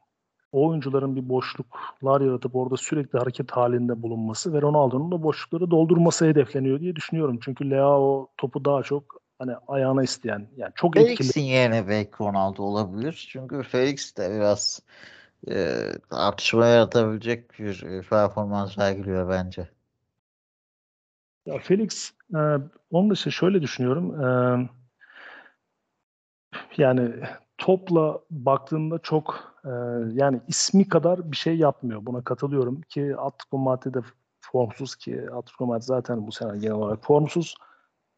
o 0.55 0.67
oyuncuların 0.67 1.15
bir 1.15 1.29
boşluklar 1.29 2.21
yaratıp 2.21 2.55
orada 2.55 2.77
sürekli 2.77 3.19
hareket 3.19 3.51
halinde 3.51 4.01
bulunması 4.01 4.53
ve 4.53 4.61
Ronaldo'nun 4.61 5.11
da 5.11 5.23
boşlukları 5.23 5.71
doldurması 5.71 6.25
hedefleniyor 6.25 6.79
diye 6.79 6.95
düşünüyorum. 6.95 7.39
Çünkü 7.41 7.69
Leao 7.69 8.27
topu 8.37 8.65
daha 8.65 8.83
çok 8.83 9.21
hani 9.39 9.51
ayağına 9.67 10.03
isteyen 10.03 10.47
yani 10.57 10.71
çok 10.75 10.93
Felix'in 10.93 11.11
etkili. 11.11 11.31
Felix'in 11.31 11.51
yerine 11.51 11.87
belki 11.87 12.11
Ronaldo 12.19 12.63
olabilir. 12.63 13.27
Çünkü 13.31 13.63
Felix 13.63 14.17
de 14.17 14.35
biraz 14.35 14.81
e, 15.49 15.79
tartışma 16.09 16.65
yaratabilecek 16.65 17.59
bir 17.59 17.83
e, 17.83 18.01
performans 18.01 18.75
sergiliyor 18.75 19.29
bence. 19.29 19.69
Ya 21.45 21.57
Felix 21.57 22.11
e, 22.35 22.39
onun 22.91 23.09
dışı 23.09 23.31
şöyle 23.31 23.61
düşünüyorum. 23.61 24.23
E, 24.23 24.29
yani 26.77 27.11
topla 27.57 28.19
baktığında 28.29 28.99
çok 28.99 29.54
yani 30.13 30.41
ismi 30.47 30.89
kadar 30.89 31.31
bir 31.31 31.37
şey 31.37 31.57
yapmıyor. 31.57 32.05
Buna 32.05 32.23
katılıyorum 32.23 32.81
ki 32.81 33.15
Atletico 33.17 33.57
Madrid 33.57 33.93
de 33.93 33.99
formsuz 34.41 34.95
ki 34.95 35.21
Atletico 35.31 35.65
Madrid 35.65 35.83
zaten 35.83 36.27
bu 36.27 36.31
sene 36.31 36.57
genel 36.57 36.75
olarak 36.75 37.03
formsuz. 37.03 37.55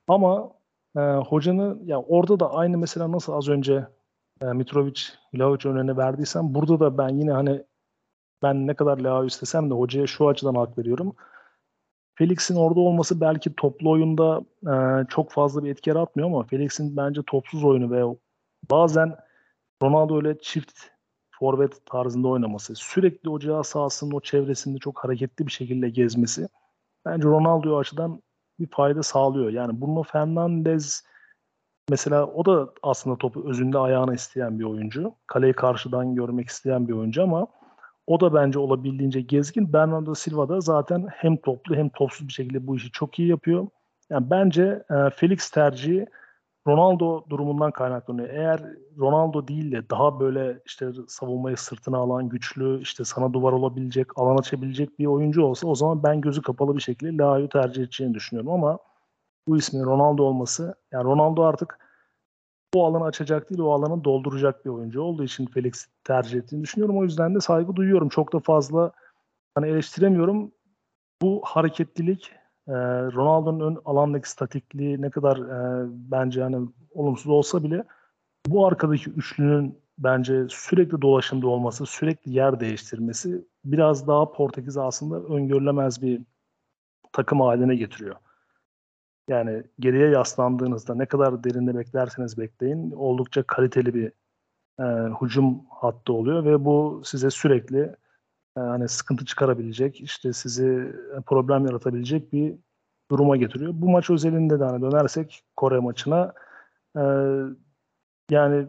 Ama 0.07 0.51
e, 0.97 0.99
hocanı 1.01 1.77
ya 1.83 2.01
orada 2.01 2.39
da 2.39 2.53
aynı 2.53 2.77
mesela 2.77 3.11
nasıl 3.11 3.33
az 3.33 3.49
önce 3.49 3.87
e, 4.41 4.45
Mitrovic, 4.45 5.01
Vlahovic 5.33 5.69
önüne 5.69 5.97
verdiysem 5.97 6.53
burada 6.53 6.79
da 6.79 6.97
ben 6.97 7.09
yine 7.09 7.31
hani 7.31 7.63
ben 8.43 8.67
ne 8.67 8.73
kadar 8.73 8.97
Leao 8.97 9.25
istesem 9.25 9.69
de 9.69 9.73
hocaya 9.73 10.07
şu 10.07 10.27
açıdan 10.27 10.55
hak 10.55 10.77
veriyorum. 10.77 11.15
Felix'in 12.15 12.55
orada 12.55 12.79
olması 12.79 13.21
belki 13.21 13.55
toplu 13.55 13.89
oyunda 13.91 14.41
e, 14.67 15.05
çok 15.09 15.31
fazla 15.31 15.63
bir 15.63 15.71
etki 15.71 15.89
yaratmıyor 15.89 16.29
ama 16.29 16.43
Felix'in 16.43 16.97
bence 16.97 17.21
topsuz 17.27 17.63
oyunu 17.63 17.91
ve 17.91 18.17
bazen 18.71 19.15
Ronaldo 19.83 20.15
öyle 20.15 20.39
çift 20.39 20.96
forvet 21.39 21.85
tarzında 21.85 22.27
oynaması, 22.27 22.75
sürekli 22.75 23.29
o 23.29 23.39
cihaz 23.39 23.67
sahasının 23.67 24.11
o 24.11 24.19
çevresinde 24.19 24.77
çok 24.77 25.03
hareketli 25.03 25.47
bir 25.47 25.51
şekilde 25.51 25.89
gezmesi 25.89 26.47
bence 27.05 27.27
Ronaldo'ya 27.27 27.77
açıdan 27.77 28.21
bir 28.59 28.67
fayda 28.67 29.03
sağlıyor. 29.03 29.49
Yani 29.49 29.81
Bruno 29.81 30.03
Fernandes 30.03 31.03
mesela 31.89 32.25
o 32.25 32.45
da 32.45 32.69
aslında 32.83 33.17
topu 33.17 33.49
özünde 33.49 33.77
ayağına 33.77 34.13
isteyen 34.13 34.59
bir 34.59 34.63
oyuncu. 34.63 35.13
Kaleyi 35.27 35.53
karşıdan 35.53 36.15
görmek 36.15 36.47
isteyen 36.47 36.87
bir 36.87 36.93
oyuncu 36.93 37.23
ama 37.23 37.47
o 38.07 38.19
da 38.19 38.33
bence 38.33 38.59
olabildiğince 38.59 39.21
gezgin. 39.21 39.73
Bernardo 39.73 40.15
Silva 40.15 40.49
da 40.49 40.61
zaten 40.61 41.07
hem 41.11 41.37
toplu 41.37 41.75
hem 41.75 41.89
topsuz 41.89 42.27
bir 42.27 42.33
şekilde 42.33 42.67
bu 42.67 42.75
işi 42.75 42.91
çok 42.91 43.19
iyi 43.19 43.29
yapıyor. 43.29 43.67
Yani 44.09 44.29
bence 44.29 44.83
e, 44.89 45.09
Felix 45.09 45.49
tercihi 45.51 46.05
Ronaldo 46.67 47.25
durumundan 47.29 47.71
kaynaklanıyor. 47.71 48.29
Eğer 48.29 48.61
Ronaldo 48.97 49.47
değil 49.47 49.71
de 49.71 49.89
daha 49.89 50.19
böyle 50.19 50.59
işte 50.65 50.91
savunmayı 51.07 51.57
sırtına 51.57 51.97
alan 51.97 52.29
güçlü, 52.29 52.81
işte 52.81 53.05
sana 53.05 53.33
duvar 53.33 53.53
olabilecek, 53.53 54.19
alan 54.19 54.37
açabilecek 54.37 54.99
bir 54.99 55.05
oyuncu 55.05 55.43
olsa 55.43 55.67
o 55.67 55.75
zaman 55.75 56.03
ben 56.03 56.21
gözü 56.21 56.41
kapalı 56.41 56.75
bir 56.75 56.81
şekilde 56.81 57.17
Leao'yu 57.17 57.49
tercih 57.49 57.83
edeceğini 57.83 58.13
düşünüyorum 58.13 58.51
ama 58.51 58.79
bu 59.47 59.57
ismin 59.57 59.83
Ronaldo 59.83 60.23
olması, 60.23 60.75
yani 60.91 61.03
Ronaldo 61.03 61.43
artık 61.43 61.79
o 62.75 62.85
alanı 62.85 63.03
açacak 63.03 63.49
değil, 63.49 63.61
o 63.61 63.71
alanı 63.71 64.03
dolduracak 64.03 64.65
bir 64.65 64.69
oyuncu 64.69 65.01
olduğu 65.01 65.23
için 65.23 65.45
Felix 65.45 65.87
tercih 66.03 66.39
ettiğini 66.39 66.63
düşünüyorum. 66.63 66.97
O 66.97 67.03
yüzden 67.03 67.35
de 67.35 67.39
saygı 67.39 67.75
duyuyorum. 67.75 68.09
Çok 68.09 68.33
da 68.33 68.39
fazla 68.39 68.91
hani 69.55 69.67
eleştiremiyorum. 69.67 70.51
Bu 71.21 71.41
hareketlilik 71.45 72.31
e, 72.67 72.73
Ronaldo'nun 73.11 73.59
ön 73.59 73.81
alandaki 73.85 74.29
statikliği 74.29 75.01
ne 75.01 75.09
kadar 75.09 75.37
e, 75.37 75.87
bence 75.89 76.41
hani 76.43 76.69
olumsuz 76.93 77.27
olsa 77.27 77.63
bile 77.63 77.83
bu 78.47 78.67
arkadaki 78.67 79.09
üçlünün 79.09 79.79
bence 79.97 80.47
sürekli 80.49 81.01
dolaşımda 81.01 81.47
olması, 81.47 81.85
sürekli 81.85 82.33
yer 82.33 82.59
değiştirmesi 82.59 83.45
biraz 83.65 84.07
daha 84.07 84.31
Portekiz 84.31 84.77
aslında 84.77 85.33
öngörülemez 85.33 86.01
bir 86.01 86.21
takım 87.11 87.41
haline 87.41 87.75
getiriyor. 87.75 88.15
Yani 89.29 89.63
geriye 89.79 90.09
yaslandığınızda 90.09 90.95
ne 90.95 91.05
kadar 91.05 91.43
derinde 91.43 91.77
beklerseniz 91.77 92.37
bekleyin 92.37 92.91
oldukça 92.91 93.43
kaliteli 93.43 93.93
bir 93.93 94.11
e, 94.79 95.13
hücum 95.21 95.61
hattı 95.69 96.13
oluyor 96.13 96.45
ve 96.45 96.65
bu 96.65 97.01
size 97.05 97.29
sürekli 97.29 97.95
hani 98.59 98.87
sıkıntı 98.89 99.25
çıkarabilecek, 99.25 100.01
işte 100.01 100.33
sizi 100.33 100.95
problem 101.25 101.65
yaratabilecek 101.65 102.33
bir 102.33 102.55
duruma 103.11 103.37
getiriyor. 103.37 103.71
Bu 103.75 103.89
maç 103.89 104.09
özelinde 104.09 104.59
de 104.59 104.63
hani 104.63 104.81
dönersek 104.81 105.43
Kore 105.55 105.79
maçına 105.79 106.33
e, 106.97 107.03
yani 108.29 108.67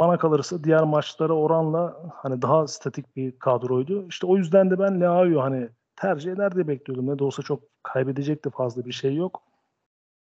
bana 0.00 0.18
kalırsa 0.18 0.64
diğer 0.64 0.82
maçlara 0.82 1.32
oranla 1.32 2.12
hani 2.14 2.42
daha 2.42 2.66
statik 2.66 3.16
bir 3.16 3.38
kadroydu. 3.38 4.08
İşte 4.08 4.26
o 4.26 4.36
yüzden 4.36 4.70
de 4.70 4.78
ben 4.78 5.00
Leao'yu 5.00 5.42
hani 5.42 5.68
tercih 5.96 6.32
eder 6.32 6.54
diye 6.54 6.68
bekliyordum. 6.68 7.06
Ne 7.06 7.18
de 7.18 7.24
olsa 7.24 7.42
çok 7.42 7.62
kaybedecek 7.82 8.44
de 8.44 8.50
fazla 8.50 8.84
bir 8.84 8.92
şey 8.92 9.14
yok. 9.14 9.42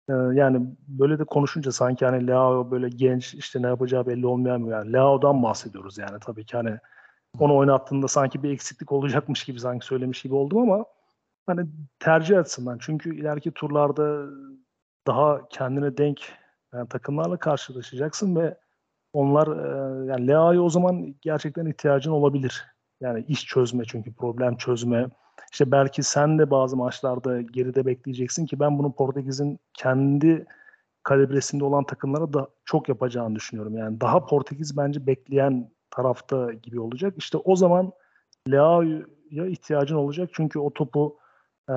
Ee, 0.09 0.13
yani 0.13 0.67
böyle 0.89 1.19
de 1.19 1.25
konuşunca 1.25 1.73
sanki 1.73 2.07
hani 2.07 2.27
Leao 2.27 2.71
böyle 2.71 2.89
genç 2.89 3.35
işte 3.35 3.63
ne 3.63 3.67
yapacağı 3.67 4.07
belli 4.07 4.27
olmayan 4.27 4.59
yani 4.59 4.93
Leao'dan 4.93 5.43
bahsediyoruz 5.43 5.99
yani 5.99 6.19
tabii 6.21 6.45
ki 6.45 6.57
hani 6.57 6.79
onu 7.39 7.57
oynattığında 7.57 8.09
sanki 8.09 8.43
bir 8.43 8.51
eksiklik 8.51 8.93
olacakmış 8.93 9.45
gibi 9.45 9.61
sanki 9.61 9.87
söylemiş 9.87 10.23
gibi 10.23 10.35
oldum 10.35 10.59
ama 10.59 10.85
hani 11.47 11.67
tercih 11.99 12.39
açısından 12.39 12.79
çünkü 12.81 13.17
ileriki 13.17 13.51
turlarda 13.51 14.27
daha 15.07 15.49
kendine 15.49 15.97
denk 15.97 16.21
yani 16.75 16.89
takımlarla 16.89 17.37
karşılaşacaksın 17.37 18.37
ve 18.37 18.59
onlar 19.13 19.47
e, 19.47 20.07
yani 20.07 20.29
Leao'ya 20.29 20.63
o 20.63 20.69
zaman 20.69 21.15
gerçekten 21.21 21.67
ihtiyacın 21.67 22.11
olabilir. 22.11 22.67
Yani 23.01 23.25
iş 23.29 23.47
çözme 23.47 23.85
çünkü 23.87 24.15
problem 24.15 24.57
çözme. 24.57 25.09
İşte 25.53 25.71
belki 25.71 26.03
sen 26.03 26.39
de 26.39 26.51
bazı 26.51 26.77
maçlarda 26.77 27.41
geride 27.41 27.87
bekleyeceksin 27.87 28.47
ki 28.47 28.61
ben 28.61 28.79
bunu 28.79 28.93
Portekiz'in 28.93 29.59
kendi 29.75 30.47
kalibresinde 31.03 31.65
olan 31.65 31.85
takımlara 31.85 32.33
da 32.33 32.49
çok 32.65 32.89
yapacağını 32.89 33.37
düşünüyorum. 33.37 33.77
Yani 33.77 34.01
daha 34.01 34.27
Portekiz 34.27 34.77
bence 34.77 35.07
bekleyen 35.07 35.71
tarafta 35.91 36.53
gibi 36.53 36.81
olacak. 36.81 37.15
İşte 37.17 37.39
o 37.39 37.57
zaman 37.57 37.93
Leao'ya 38.51 39.47
ihtiyacın 39.47 39.97
olacak. 39.97 40.31
Çünkü 40.33 40.59
o 40.59 40.73
topu 40.73 41.19
e, 41.69 41.75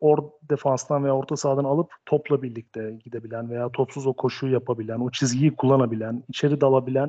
or 0.00 0.18
defanstan 0.50 1.04
veya 1.04 1.16
orta 1.16 1.36
sahadan 1.36 1.64
alıp 1.64 1.92
topla 2.06 2.42
birlikte 2.42 2.98
gidebilen 3.04 3.50
veya 3.50 3.68
topsuz 3.68 4.06
o 4.06 4.12
koşuyu 4.12 4.52
yapabilen, 4.52 5.00
o 5.00 5.10
çizgiyi 5.10 5.56
kullanabilen, 5.56 6.24
içeri 6.28 6.60
dalabilen 6.60 7.08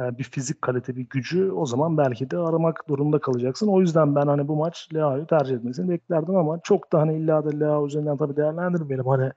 e, 0.00 0.18
bir 0.18 0.24
fizik 0.24 0.62
kalite, 0.62 0.96
bir 0.96 1.08
gücü 1.08 1.50
o 1.50 1.66
zaman 1.66 1.98
belki 1.98 2.30
de 2.30 2.38
aramak 2.38 2.88
durumunda 2.88 3.18
kalacaksın. 3.18 3.68
O 3.68 3.80
yüzden 3.80 4.14
ben 4.14 4.26
hani 4.26 4.48
bu 4.48 4.56
maç 4.56 4.88
Leao'yu 4.94 5.26
tercih 5.26 5.56
etmesini 5.56 5.90
beklerdim 5.90 6.36
ama 6.36 6.60
çok 6.64 6.92
da 6.92 7.00
hani 7.00 7.16
illa 7.16 7.44
da 7.44 7.50
Leao 7.50 7.86
üzerinden 7.86 8.16
tabii 8.16 8.36
değerlendirmeyelim. 8.36 9.06
Hani 9.06 9.32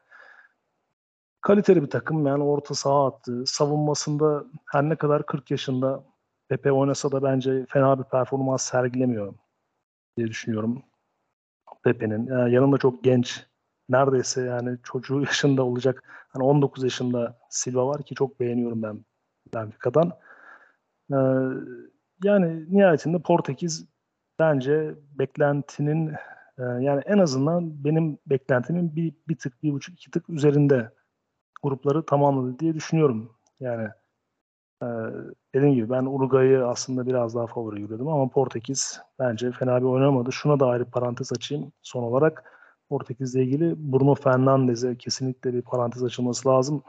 kaliteli 1.46 1.84
bir 1.84 1.90
takım 1.90 2.28
yani 2.28 2.44
orta 2.44 2.74
saha 2.74 3.08
attı. 3.08 3.44
Savunmasında 3.46 4.46
her 4.72 4.84
ne 4.84 4.96
kadar 4.96 5.26
40 5.26 5.52
yaşında 5.52 6.04
Pepe 6.50 6.72
oynasa 6.72 7.12
da 7.12 7.24
bence 7.24 7.66
fena 7.70 8.00
bir 8.00 8.04
performans 8.04 8.64
sergilemiyor 8.64 9.34
diye 10.18 10.28
düşünüyorum. 10.28 10.84
Pepe'nin. 11.84 12.28
Yani 12.28 12.54
yanında 12.54 12.78
çok 12.78 13.04
genç. 13.04 13.46
Neredeyse 13.90 14.42
yani 14.42 14.78
çocuğu 14.84 15.22
yaşında 15.26 15.64
olacak. 15.64 16.04
Hani 16.30 16.44
19 16.44 16.84
yaşında 16.84 17.38
Silva 17.50 17.88
var 17.88 18.04
ki 18.04 18.16
çok 18.16 18.40
beğeniyorum 18.40 18.84
ben 18.84 19.06
Benfica'dan. 19.54 20.12
Ee, 21.12 21.16
yani 22.24 22.66
nihayetinde 22.78 23.20
Portekiz 23.20 23.86
bence 24.40 24.96
beklentinin 25.20 26.14
e, 26.58 26.64
yani 26.64 27.02
en 27.06 27.18
azından 27.18 27.84
benim 27.84 28.18
beklentimin 28.28 28.96
bir, 28.96 29.14
bir 29.28 29.38
tık, 29.38 29.64
bir 29.64 29.72
buçuk, 29.72 29.96
iki 29.96 30.12
tık 30.12 30.30
üzerinde 30.30 30.92
grupları 31.66 32.06
tamamladı 32.06 32.60
diye 32.60 32.74
düşünüyorum. 32.74 33.30
Yani 33.60 33.88
e, 34.84 34.88
dediğim 35.56 35.76
gibi 35.76 35.90
ben 35.90 36.06
Uruguay'ı 36.06 36.68
aslında 36.68 37.08
biraz 37.08 37.36
daha 37.36 37.48
favori 37.48 37.82
görüyordum 37.82 38.08
ama 38.08 38.30
Portekiz 38.30 39.00
bence 39.20 39.52
fena 39.52 39.82
bir 39.82 39.86
oynamadı. 39.86 40.32
Şuna 40.32 40.60
da 40.60 40.68
ayrı 40.68 40.86
parantez 40.86 41.32
açayım 41.32 41.72
son 41.82 42.04
olarak. 42.04 42.52
Portekiz'le 42.90 43.36
ilgili 43.36 43.76
Bruno 43.94 44.16
Fernandes'e 44.16 44.98
kesinlikle 44.98 45.54
bir 45.54 45.62
parantez 45.62 46.04
açılması 46.04 46.50
lazım. 46.50 46.84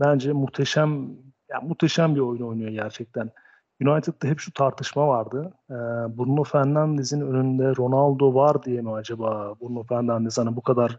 Bence 0.00 0.32
muhteşem 0.32 0.90
yani 1.50 1.68
muhteşem 1.68 2.14
bir 2.14 2.20
oyun 2.20 2.42
oynuyor 2.42 2.70
gerçekten. 2.70 3.30
United'da 3.80 4.28
hep 4.28 4.40
şu 4.40 4.52
tartışma 4.52 5.08
vardı. 5.08 5.54
Ee, 5.70 5.74
Bruno 6.18 6.44
Fernandes'in 6.44 7.20
önünde 7.20 7.76
Ronaldo 7.76 8.34
var 8.34 8.62
diye 8.62 8.82
mi 8.82 8.92
acaba 8.92 9.54
Bruno 9.60 9.82
Fernandes 9.82 10.38
hani 10.38 10.56
bu 10.56 10.62
kadar 10.62 10.98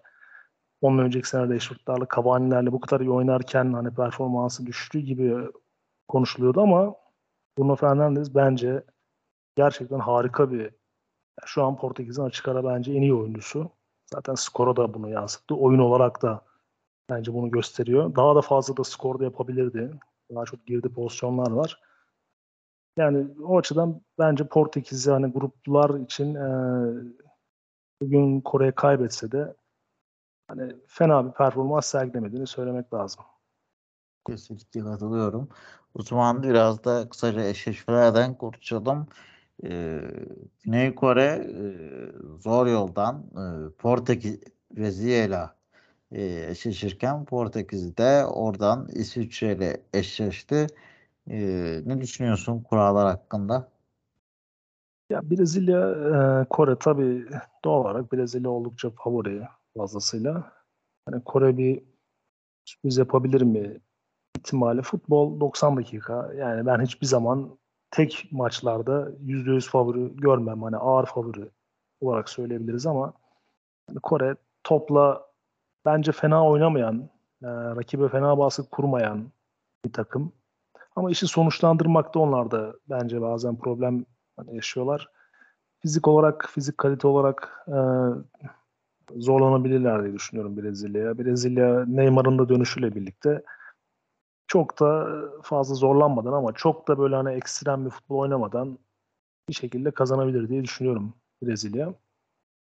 onun 0.82 0.98
önceki 0.98 1.30
senelerde 1.30 1.56
Eşrutlarla, 1.56 2.08
Cavani'lerle 2.16 2.72
bu 2.72 2.80
kadar 2.80 3.02
iyi 3.02 3.12
oynarken 3.12 3.74
hani 3.74 3.96
performansı 3.96 4.66
düştü 4.66 5.00
gibi 5.00 5.36
konuşuluyordu 6.08 6.62
ama 6.62 6.96
Bruno 7.58 7.76
Fernandes 7.76 8.36
bence 8.36 8.84
gerçekten 9.56 10.00
harika 10.00 10.52
bir 10.52 10.70
şu 11.46 11.64
an 11.64 11.78
Portekiz'in 11.78 12.24
açık 12.24 12.48
ara 12.48 12.64
bence 12.64 12.94
en 12.94 13.02
iyi 13.02 13.14
oyuncusu. 13.14 13.72
Zaten 14.14 14.36
skora 14.36 14.76
da 14.76 14.94
bunu 14.94 15.10
yansıttı. 15.10 15.56
Oyun 15.56 15.80
olarak 15.80 16.22
da 16.22 16.42
bence 17.10 17.34
bunu 17.34 17.52
gösteriyor. 17.52 18.16
Daha 18.16 18.36
da 18.36 18.42
fazla 18.42 18.78
da 18.78 18.84
skor 18.84 19.20
da 19.20 19.24
yapabilirdi. 19.24 19.92
Daha 20.36 20.46
çok 20.46 20.68
girdi 20.68 20.90
pozisyonlar 20.90 21.52
var. 21.52 21.82
Yani 22.98 23.28
o 23.44 23.58
açıdan 23.58 24.02
bence 24.20 24.48
Portekiz'i 24.48 25.12
hani 25.12 25.28
gruplar 25.28 26.00
için 26.00 26.36
e, 26.36 26.48
bugün 28.02 28.42
Kore'ye 28.42 28.72
kaybetse 28.72 29.32
de 29.32 29.56
hani 30.48 30.76
fena 30.88 31.28
bir 31.28 31.32
performans 31.32 31.86
sergilemediğini 31.86 32.48
söylemek 32.48 32.94
lazım. 32.94 33.24
Kesinlikle 34.28 34.82
katılıyorum. 34.82 35.50
O 35.94 36.02
zaman 36.02 36.44
biraz 36.44 36.84
da 36.84 37.10
kısaca 37.10 37.42
eşleşmelerden 37.42 38.38
konuşalım. 38.38 39.08
Ee, 39.64 40.02
Güney 40.64 40.96
Kore 40.96 41.24
e, 41.24 41.64
zor 42.40 42.68
yoldan 42.68 43.24
e, 43.32 43.70
Portekiz 43.78 44.40
Brezilya'yla 44.78 45.56
e, 46.12 46.46
eşleşirken 46.50 47.26
Portekiz 47.26 47.98
de 47.98 48.26
oradan 48.26 48.88
İsviçre 48.94 49.56
ile 49.56 49.82
eşleşti. 49.94 50.68
E, 51.30 51.38
ne 51.86 52.02
düşünüyorsun 52.02 52.64
kurallar 52.64 53.08
hakkında? 53.08 53.72
Ya 55.10 55.30
Brezilya, 55.30 55.90
e, 56.42 56.46
Kore 56.50 56.76
tabii 56.80 57.26
doğal 57.66 57.82
olarak 57.82 58.14
Brezilya 58.14 58.50
oldukça 58.50 58.90
favori 58.90 59.42
fazlasıyla. 59.78 60.54
Hani 61.06 61.24
Kore 61.24 61.58
bir 61.58 61.84
sürpriz 62.66 62.98
yapabilir 62.98 63.42
mi 63.42 63.82
ihtimali 64.38 64.82
futbol 64.82 65.40
90 65.40 65.78
dakika. 65.78 66.34
Yani 66.38 66.66
ben 66.66 66.82
hiçbir 66.82 67.08
zaman 67.08 67.58
tek 67.92 68.28
maçlarda 68.32 69.12
%100 69.26 69.70
favori 69.70 70.16
görmem. 70.16 70.64
Hani 70.64 70.78
ağır 70.78 71.06
favori 71.06 71.50
olarak 72.02 72.30
söyleyebiliriz 72.30 72.86
ama 72.86 73.14
Kore 74.04 74.36
topla 74.64 75.26
bence 75.86 76.12
fena 76.12 76.48
oynamayan, 76.48 77.10
e, 77.44 77.48
rakibe 77.48 78.10
fena 78.10 78.38
baskı 78.38 78.70
kurmayan 78.70 79.32
bir 79.86 79.94
takım. 79.94 80.34
Ama 80.96 81.12
işi 81.12 81.28
sonuçlandırmakta 81.28 82.20
onlar 82.20 82.52
da 82.52 82.74
bence 82.90 83.22
bazen 83.22 83.56
problem 83.56 84.06
hani 84.38 84.56
yaşıyorlar. 84.56 85.10
Fizik 85.80 86.08
olarak, 86.08 86.50
fizik 86.54 86.78
kalite 86.78 87.08
olarak 87.08 87.66
e, 87.68 87.78
zorlanabilirler 89.16 90.04
diye 90.04 90.14
düşünüyorum 90.14 90.58
Brezilya'ya. 90.58 91.18
Brezilya 91.18 91.86
Neymar'ın 91.86 92.40
da 92.40 92.50
dönüşüyle 92.50 92.96
birlikte 92.96 93.44
çok 94.48 94.80
da 94.80 95.10
fazla 95.44 95.76
zorlanmadan 95.76 96.34
ama 96.34 96.54
çok 96.54 96.88
da 96.88 97.00
böyle 97.00 97.16
hani 97.16 97.34
ekstrem 97.34 97.86
bir 97.86 97.90
futbol 97.90 98.20
oynamadan 98.20 98.80
bir 99.50 99.54
şekilde 99.54 99.92
kazanabilir 99.92 100.50
diye 100.50 100.64
düşünüyorum 100.64 101.14
Brezilya. 101.44 101.94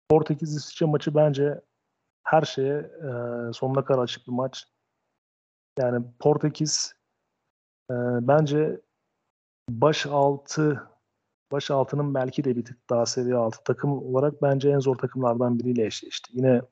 Portekiz 0.08 0.56
İsviçre 0.56 0.86
maçı 0.86 1.14
bence 1.14 1.60
her 2.24 2.42
şeye 2.42 2.78
e, 2.78 3.10
sonuna 3.52 3.84
kadar 3.84 4.02
açık 4.02 4.26
bir 4.26 4.32
maç. 4.32 4.64
Yani 5.78 6.04
Portekiz 6.18 6.94
e, 7.90 7.94
bence 8.20 8.80
baş 9.68 10.06
altı 10.06 10.88
baş 11.52 11.70
altının 11.70 12.14
belki 12.14 12.44
de 12.44 12.56
bir 12.56 12.64
tık 12.64 12.90
daha 12.90 13.06
seviye 13.06 13.36
altı 13.36 13.64
takım 13.64 13.92
olarak 13.92 14.42
bence 14.42 14.70
en 14.70 14.78
zor 14.78 14.96
takımlardan 14.96 15.58
biriyle 15.58 15.86
eşleşti. 15.86 16.36
Yine 16.36 16.62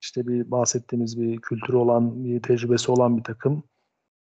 işte 0.00 0.26
bir 0.26 0.50
bahsettiğimiz 0.50 1.20
bir 1.20 1.40
kültürü 1.40 1.76
olan, 1.76 2.24
bir 2.24 2.42
tecrübesi 2.42 2.92
olan 2.92 3.16
bir 3.16 3.24
takım. 3.24 3.62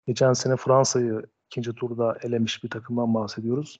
Geçen 0.07 0.33
sene 0.33 0.55
Fransa'yı 0.55 1.25
ikinci 1.45 1.75
turda 1.75 2.17
elemiş 2.23 2.63
bir 2.63 2.69
takımdan 2.69 3.13
bahsediyoruz. 3.13 3.79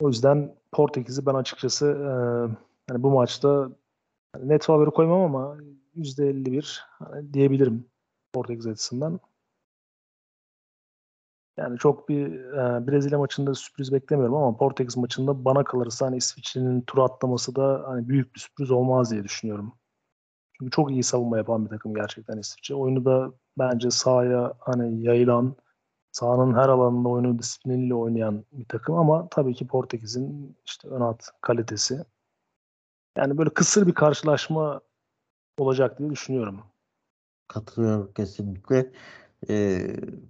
O 0.00 0.08
yüzden 0.08 0.54
Portekiz'i 0.72 1.26
ben 1.26 1.34
açıkçası 1.34 1.86
e, 1.86 2.10
yani 2.90 3.02
bu 3.02 3.10
maçta 3.10 3.70
net 4.42 4.64
favori 4.64 4.90
koymam 4.90 5.20
ama 5.20 5.56
%51 5.96 6.80
hani 6.98 7.34
diyebilirim 7.34 7.86
Portekiz 8.32 8.66
açısından. 8.66 9.20
Yani 11.56 11.78
çok 11.78 12.08
bir 12.08 12.34
e, 12.34 12.86
Brezilya 12.86 13.18
maçında 13.18 13.54
sürpriz 13.54 13.92
beklemiyorum 13.92 14.34
ama 14.34 14.56
Portekiz 14.56 14.96
maçında 14.96 15.44
bana 15.44 15.64
kalırsa 15.64 16.06
hani 16.06 16.16
İsviçre'nin 16.16 16.80
tur 16.80 16.98
atlaması 16.98 17.56
da 17.56 17.84
hani 17.86 18.08
büyük 18.08 18.34
bir 18.34 18.40
sürpriz 18.40 18.70
olmaz 18.70 19.10
diye 19.10 19.24
düşünüyorum. 19.24 19.72
Çünkü 20.58 20.70
çok 20.70 20.90
iyi 20.90 21.02
savunma 21.02 21.36
yapan 21.38 21.64
bir 21.64 21.70
takım 21.70 21.94
gerçekten 21.94 22.38
İsviçre. 22.38 22.74
Oyunu 22.74 23.04
da 23.04 23.32
bence 23.58 23.90
sahaya 23.90 24.52
hani 24.58 25.02
yayılan, 25.02 25.56
sahanın 26.12 26.54
her 26.54 26.68
alanında 26.68 27.08
oyunu 27.08 27.38
disipliniyle 27.38 27.94
oynayan 27.94 28.44
bir 28.52 28.64
takım 28.64 28.94
ama 28.94 29.28
tabii 29.28 29.54
ki 29.54 29.66
Portekiz'in 29.66 30.56
işte 30.66 30.88
ön 30.88 31.00
at 31.00 31.30
kalitesi. 31.40 32.04
Yani 33.16 33.38
böyle 33.38 33.50
kısır 33.50 33.86
bir 33.86 33.94
karşılaşma 33.94 34.80
olacak 35.58 35.98
diye 35.98 36.10
düşünüyorum. 36.10 36.62
Katılıyorum 37.48 38.12
kesinlikle. 38.12 38.92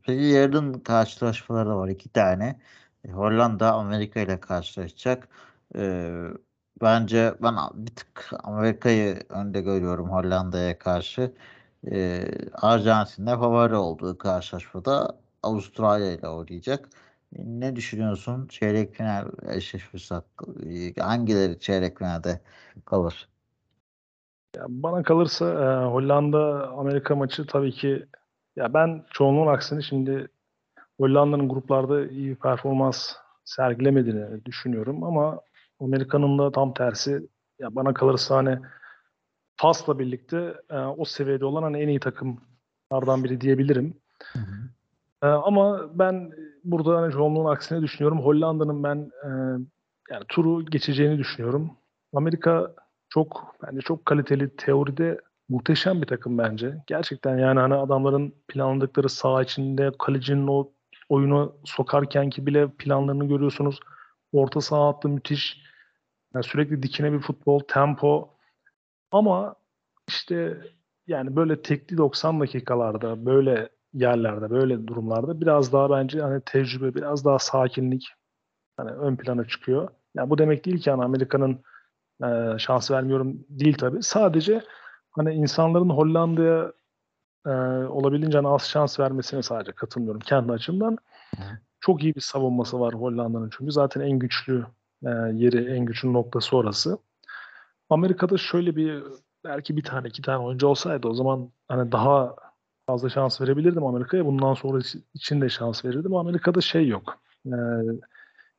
Peki 0.02 0.22
yarın 0.22 0.72
karşılaşmaları 0.72 1.68
da 1.68 1.76
var 1.76 1.88
iki 1.88 2.08
tane. 2.08 2.60
E, 3.08 3.10
Hollanda 3.10 3.72
Amerika 3.72 4.20
ile 4.20 4.40
karşılaşacak. 4.40 5.28
Bence 6.82 7.34
ben 7.42 7.54
bir 7.74 7.94
tık 7.96 8.30
Amerika'yı 8.42 9.18
önde 9.28 9.60
görüyorum 9.60 10.10
Hollanda'ya 10.10 10.78
karşı. 10.78 11.32
Ee, 11.90 12.24
Arjantin'de 12.52 13.30
favori 13.30 13.74
olduğu 13.74 14.18
karşılaşmada 14.18 15.18
Avustralya 15.42 16.12
ile 16.12 16.28
oynayacak. 16.28 16.88
E, 17.36 17.42
ne 17.44 17.76
düşünüyorsun? 17.76 18.46
Çeyrek 18.46 18.94
final 18.94 19.26
eşleşmesi 19.48 20.14
hakkı, 20.14 20.46
hangileri 21.00 21.60
çeyrek 21.60 21.98
finalde 21.98 22.40
kalır? 22.84 23.28
Ya 24.56 24.64
bana 24.68 25.02
kalırsa 25.02 25.46
e, 25.46 25.86
Hollanda 25.86 26.68
Amerika 26.68 27.16
maçı 27.16 27.46
tabii 27.46 27.72
ki 27.72 28.06
ya 28.56 28.74
ben 28.74 29.04
çoğunluğun 29.10 29.46
aksine 29.46 29.82
şimdi 29.82 30.28
Hollanda'nın 31.00 31.48
gruplarda 31.48 32.06
iyi 32.06 32.30
bir 32.30 32.36
performans 32.36 33.12
sergilemediğini 33.44 34.44
düşünüyorum 34.44 35.04
ama 35.04 35.40
Amerika'nın 35.80 36.38
da 36.38 36.52
tam 36.52 36.74
tersi 36.74 37.28
ya 37.58 37.74
bana 37.74 37.94
kalırsa 37.94 38.36
hani 38.36 38.58
Fas'la 39.56 39.98
birlikte 39.98 40.54
e, 40.70 40.78
o 40.78 41.04
seviyede 41.04 41.44
olan 41.44 41.62
hani 41.62 41.78
en 41.78 41.88
iyi 41.88 42.00
takımlardan 42.00 43.24
biri 43.24 43.40
diyebilirim. 43.40 43.94
Hı 44.32 44.38
hı. 44.38 44.68
E, 45.22 45.26
ama 45.26 45.90
ben 45.98 46.32
burada 46.64 46.96
hani 46.96 47.12
çoğunluğun 47.12 47.52
aksine 47.52 47.82
düşünüyorum. 47.82 48.20
Hollanda'nın 48.20 48.82
ben 48.82 49.10
e, 49.24 49.28
yani 50.10 50.24
turu 50.28 50.66
geçeceğini 50.66 51.18
düşünüyorum. 51.18 51.70
Amerika 52.14 52.74
çok 53.08 53.56
bence 53.62 53.80
çok 53.80 54.06
kaliteli 54.06 54.56
teoride 54.56 55.20
muhteşem 55.48 56.02
bir 56.02 56.06
takım 56.06 56.38
bence. 56.38 56.76
Gerçekten 56.86 57.38
yani 57.38 57.60
hani 57.60 57.74
adamların 57.74 58.34
planladıkları 58.48 59.08
saha 59.08 59.42
içinde 59.42 59.92
kalecinin 59.98 60.46
o 60.46 60.72
oyunu 61.08 61.56
sokarken 61.64 62.30
ki 62.30 62.46
bile 62.46 62.68
planlarını 62.68 63.28
görüyorsunuz. 63.28 63.80
Orta 64.32 64.60
saha 64.60 64.86
hattı 64.86 65.08
müthiş. 65.08 65.60
Yani 66.34 66.44
sürekli 66.44 66.82
dikine 66.82 67.12
bir 67.12 67.20
futbol, 67.20 67.60
tempo. 67.60 68.36
Ama 69.10 69.54
işte 70.08 70.58
yani 71.06 71.36
böyle 71.36 71.62
tekli 71.62 71.96
90 71.96 72.40
dakikalarda, 72.40 73.26
böyle 73.26 73.68
yerlerde, 73.92 74.50
böyle 74.50 74.86
durumlarda 74.86 75.40
biraz 75.40 75.72
daha 75.72 75.90
bence 75.90 76.20
hani 76.20 76.40
tecrübe, 76.46 76.94
biraz 76.94 77.24
daha 77.24 77.38
sakinlik 77.38 78.08
hani 78.76 78.90
ön 78.90 79.16
plana 79.16 79.44
çıkıyor. 79.44 79.88
Yani 80.14 80.30
bu 80.30 80.38
demek 80.38 80.64
değil 80.64 80.78
ki 80.78 80.90
hani 80.90 81.04
Amerika'nın 81.04 81.60
e, 82.24 82.58
şans 82.58 82.90
vermiyorum 82.90 83.44
değil 83.48 83.78
tabii. 83.78 84.02
Sadece 84.02 84.62
hani 85.16 85.34
insanların 85.34 85.90
Hollanda'ya 85.90 86.72
e, 87.46 87.50
olabildiğince 87.86 88.38
hani 88.38 88.48
az 88.48 88.62
şans 88.62 89.00
vermesine 89.00 89.42
sadece 89.42 89.72
katılmıyorum 89.72 90.20
kendi 90.20 90.52
açımdan. 90.52 90.98
Çok 91.80 92.02
iyi 92.02 92.14
bir 92.14 92.20
savunması 92.20 92.80
var 92.80 92.94
Hollanda'nın 92.94 93.50
çünkü 93.58 93.72
zaten 93.72 94.00
en 94.00 94.18
güçlü 94.18 94.66
e, 95.06 95.10
yeri, 95.34 95.76
en 95.76 95.84
güçlü 95.84 96.12
noktası 96.12 96.56
orası. 96.56 96.98
Amerika'da 97.90 98.38
şöyle 98.38 98.76
bir 98.76 99.02
belki 99.44 99.76
bir 99.76 99.82
tane 99.82 100.08
iki 100.08 100.22
tane 100.22 100.38
oyuncu 100.38 100.66
olsaydı 100.66 101.08
o 101.08 101.14
zaman 101.14 101.50
hani 101.68 101.92
daha 101.92 102.36
fazla 102.86 103.08
şans 103.08 103.40
verebilirdim 103.40 103.84
Amerika'ya. 103.84 104.26
Bundan 104.26 104.54
sonra 104.54 104.78
için 105.14 105.40
de 105.40 105.48
şans 105.48 105.84
verirdim. 105.84 106.16
Amerika'da 106.16 106.60
şey 106.60 106.88
yok. 106.88 107.18
Ee, 107.46 107.50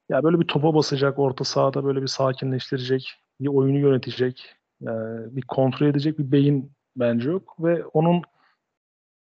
ya 0.10 0.24
böyle 0.24 0.40
bir 0.40 0.48
topa 0.48 0.74
basacak, 0.74 1.20
orta 1.20 1.44
sahada 1.44 1.84
böyle 1.84 2.02
bir 2.02 2.08
sakinleştirecek, 2.08 3.14
bir 3.40 3.48
oyunu 3.48 3.78
yönetecek, 3.78 4.56
e, 4.82 4.92
bir 5.36 5.42
kontrol 5.42 5.88
edecek 5.88 6.20
bir 6.20 6.32
beyin 6.32 6.72
bence 6.96 7.30
yok 7.30 7.56
ve 7.60 7.86
onun 7.86 8.22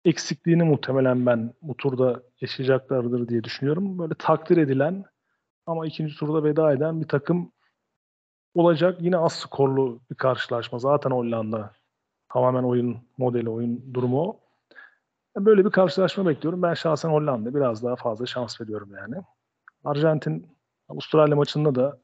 eksikliğini 0.05 0.63
muhtemelen 0.63 1.27
ben 1.27 1.55
bu 1.63 1.77
turda 1.77 2.23
yaşayacaklardır 2.41 3.29
diye 3.29 3.45
düşünüyorum. 3.45 3.99
Böyle 3.99 4.15
takdir 4.19 4.57
edilen 4.57 5.05
ama 5.67 5.87
ikinci 5.87 6.17
turda 6.17 6.45
veda 6.45 6.73
eden 6.73 7.01
bir 7.01 7.09
takım 7.09 7.53
olacak. 8.55 8.99
Yine 9.01 9.17
az 9.17 9.33
skorlu 9.33 10.01
bir 10.11 10.17
karşılaşma. 10.17 10.79
Zaten 10.79 11.11
Hollanda 11.11 11.73
tamamen 12.29 12.63
oyun 12.63 12.97
modeli, 13.19 13.51
oyun 13.51 13.95
durumu 13.95 14.23
o. 14.23 14.41
Böyle 15.37 15.65
bir 15.65 15.71
karşılaşma 15.71 16.27
bekliyorum. 16.27 16.63
Ben 16.63 16.75
şahsen 16.75 17.09
Hollanda 17.09 17.55
biraz 17.55 17.85
daha 17.85 17.97
fazla 17.97 18.27
şans 18.27 18.61
veriyorum 18.61 18.91
yani. 18.97 19.15
Arjantin 19.85 20.59
Avustralya 20.89 21.37
maçında 21.37 21.75
da 21.75 21.99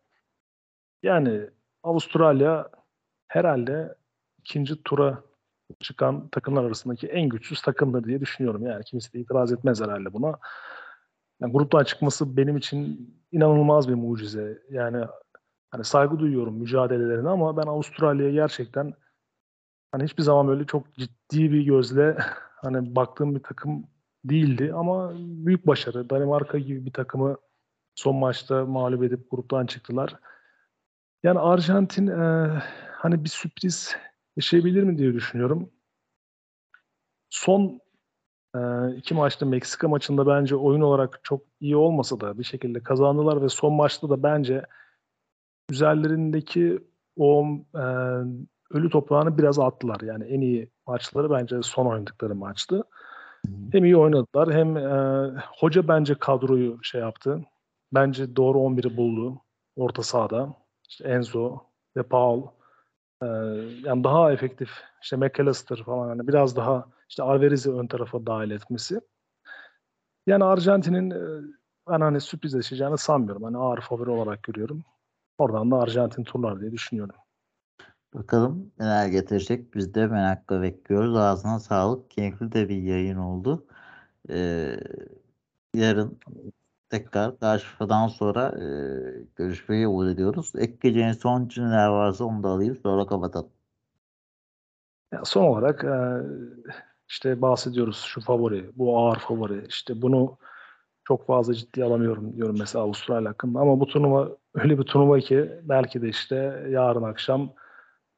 yani 1.02 1.50
Avustralya 1.82 2.68
herhalde 3.34 3.94
ikinci 4.38 4.82
tura 4.82 5.22
çıkan 5.80 6.28
takımlar 6.28 6.64
arasındaki 6.64 7.06
en 7.06 7.28
güçsüz 7.28 7.62
takımdır 7.62 8.04
diye 8.04 8.20
düşünüyorum. 8.20 8.66
Yani 8.66 8.84
kimse 8.84 9.12
de 9.12 9.20
itiraz 9.20 9.52
etmez 9.52 9.80
herhalde 9.80 10.12
buna. 10.12 10.38
Yani 11.40 11.52
gruptan 11.52 11.84
çıkması 11.84 12.36
benim 12.36 12.56
için 12.56 13.10
inanılmaz 13.32 13.88
bir 13.88 13.94
mucize. 13.94 14.62
Yani 14.70 15.04
hani 15.70 15.84
saygı 15.84 16.18
duyuyorum 16.18 16.54
mücadelelerine 16.54 17.28
ama 17.28 17.56
ben 17.56 17.62
Avustralya'ya 17.62 18.32
gerçekten 18.32 18.94
hani 19.92 20.04
hiçbir 20.04 20.22
zaman 20.22 20.48
böyle 20.48 20.66
çok 20.66 20.94
ciddi 20.94 21.52
bir 21.52 21.62
gözle 21.62 22.16
hani 22.56 22.96
baktığım 22.96 23.34
bir 23.34 23.42
takım 23.42 23.86
değildi 24.24 24.72
ama 24.74 25.12
büyük 25.16 25.66
başarı. 25.66 26.10
Danimarka 26.10 26.58
gibi 26.58 26.86
bir 26.86 26.92
takımı 26.92 27.36
son 27.94 28.16
maçta 28.16 28.66
mağlup 28.66 29.04
edip 29.04 29.30
gruptan 29.30 29.66
çıktılar. 29.66 30.16
Yani 31.22 31.38
Arjantin 31.38 32.06
e, 32.06 32.50
hani 33.04 33.24
bir 33.24 33.28
sürpriz 33.28 33.96
yaşayabilir 34.36 34.82
mi 34.82 34.98
diye 34.98 35.14
düşünüyorum. 35.14 35.70
Son 37.30 37.80
e, 38.56 38.60
iki 38.96 39.14
maçta 39.14 39.46
Meksika 39.46 39.88
maçında 39.88 40.26
bence 40.26 40.56
oyun 40.56 40.80
olarak 40.80 41.20
çok 41.22 41.42
iyi 41.60 41.76
olmasa 41.76 42.20
da 42.20 42.38
bir 42.38 42.44
şekilde 42.44 42.82
kazandılar 42.82 43.42
ve 43.42 43.48
son 43.48 43.72
maçta 43.72 44.10
da 44.10 44.22
bence 44.22 44.62
üzerlerindeki 45.70 46.78
o 47.16 47.46
e, 47.74 47.84
ölü 48.70 48.90
toprağını 48.90 49.38
biraz 49.38 49.58
attılar. 49.58 50.00
Yani 50.00 50.24
en 50.24 50.40
iyi 50.40 50.70
maçları 50.86 51.30
bence 51.30 51.62
son 51.62 51.86
oynadıkları 51.86 52.34
maçtı. 52.34 52.84
Hem 53.72 53.84
iyi 53.84 53.96
oynadılar 53.96 54.52
hem 54.52 54.76
e, 54.76 55.30
hoca 55.56 55.88
bence 55.88 56.14
kadroyu 56.14 56.78
şey 56.82 57.00
yaptı. 57.00 57.44
Bence 57.94 58.36
doğru 58.36 58.58
11'i 58.58 58.96
buldu 58.96 59.40
orta 59.76 60.02
sahada. 60.02 60.56
İşte 60.88 61.08
Enzo 61.08 61.58
ve 61.96 62.02
Paul. 62.02 62.53
Yani 63.84 64.04
daha 64.04 64.32
efektif 64.32 64.70
işte 65.02 65.16
McAllister 65.16 65.82
falan 65.84 66.08
yani 66.08 66.28
biraz 66.28 66.56
daha 66.56 66.88
işte 67.08 67.22
Alvarez'i 67.22 67.70
ön 67.72 67.86
tarafa 67.86 68.26
dahil 68.26 68.50
etmesi. 68.50 69.00
Yani 70.26 70.44
Arjantin'in 70.44 71.10
e, 71.10 71.42
ben 71.90 72.00
hani 72.00 72.20
sürpriz 72.20 72.54
yaşayacağını 72.54 72.98
sanmıyorum. 72.98 73.42
Hani 73.42 73.56
ağır 73.56 73.80
favori 73.80 74.10
olarak 74.10 74.42
görüyorum. 74.42 74.84
Oradan 75.38 75.70
da 75.70 75.76
Arjantin 75.76 76.24
turlar 76.24 76.60
diye 76.60 76.72
düşünüyorum. 76.72 77.16
Bakalım 78.14 78.72
neler 78.78 79.06
getirecek. 79.06 79.74
Biz 79.74 79.94
de 79.94 80.06
merakla 80.06 80.62
bekliyoruz. 80.62 81.16
Ağzına 81.16 81.60
sağlık. 81.60 82.10
Keyifli 82.10 82.52
de 82.52 82.68
bir 82.68 82.82
yayın 82.82 83.16
oldu. 83.16 83.66
Ee, 84.30 84.76
yarın 85.74 86.18
tekrar 86.90 87.38
karşıdan 87.38 88.08
sonra 88.08 88.48
e, 88.48 88.66
görüşmeyi 89.36 89.88
umut 89.88 90.14
ediyoruz. 90.14 90.52
Ek 90.58 90.78
gecenin 90.82 91.12
son 91.12 91.50
neler 91.56 91.88
varsa 91.88 92.24
onu 92.24 92.42
da 92.42 92.48
alayım. 92.48 92.76
Sonra 92.82 93.06
kapatalım. 93.06 93.50
Ya 95.12 95.24
son 95.24 95.44
olarak 95.44 95.84
e, 95.84 95.96
işte 97.08 97.42
bahsediyoruz 97.42 97.96
şu 97.96 98.20
favori, 98.20 98.70
bu 98.76 98.98
ağır 98.98 99.18
favori. 99.18 99.66
İşte 99.68 100.02
bunu 100.02 100.38
çok 101.04 101.26
fazla 101.26 101.54
ciddi 101.54 101.84
alamıyorum 101.84 102.36
diyorum 102.36 102.56
mesela 102.58 102.84
Avustralya 102.84 103.30
hakkında. 103.30 103.60
Ama 103.60 103.80
bu 103.80 103.86
turnuva 103.86 104.36
öyle 104.54 104.78
bir 104.78 104.84
turnuva 104.84 105.20
ki 105.20 105.50
belki 105.62 106.02
de 106.02 106.08
işte 106.08 106.66
yarın 106.70 107.02
akşam 107.02 107.52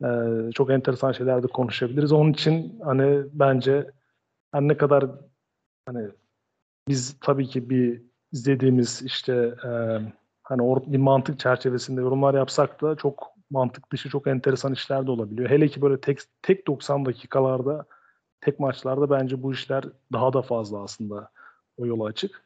e, 0.05 0.09
çok 0.55 0.71
enteresan 0.71 1.13
şeyler 1.13 1.43
de 1.43 1.47
konuşabiliriz. 1.47 2.13
Onun 2.13 2.33
için 2.33 2.81
hani 2.85 3.23
bence 3.33 3.91
hani 4.53 4.69
ne 4.69 4.77
kadar 4.77 5.07
hani 5.87 6.09
biz 6.89 7.17
tabii 7.21 7.47
ki 7.47 7.71
bir 7.71 8.03
izlediğimiz 8.33 9.03
işte 9.03 9.33
e, 9.65 9.71
hani 10.43 10.63
or- 10.63 10.93
bir 10.93 10.99
mantık 10.99 11.39
çerçevesinde 11.39 12.01
yorumlar 12.01 12.35
yapsak 12.35 12.83
da 12.83 12.97
çok 12.97 13.33
mantık 13.51 13.93
dışı 13.93 14.09
çok 14.09 14.27
enteresan 14.27 14.73
işler 14.73 15.07
de 15.07 15.11
olabiliyor. 15.11 15.51
Hele 15.51 15.69
ki 15.69 15.83
böyle 15.83 16.01
tek 16.01 16.19
tek 16.43 16.67
90 16.67 17.07
dakikalarda 17.07 17.85
tek 18.41 18.61
maçlarda 18.61 19.11
bence 19.11 19.43
bu 19.43 19.53
işler 19.53 19.85
daha 20.13 20.33
da 20.33 20.43
fazla 20.43 20.83
aslında 20.83 21.31
o 21.77 21.87
yola 21.87 22.05
açık. 22.05 22.45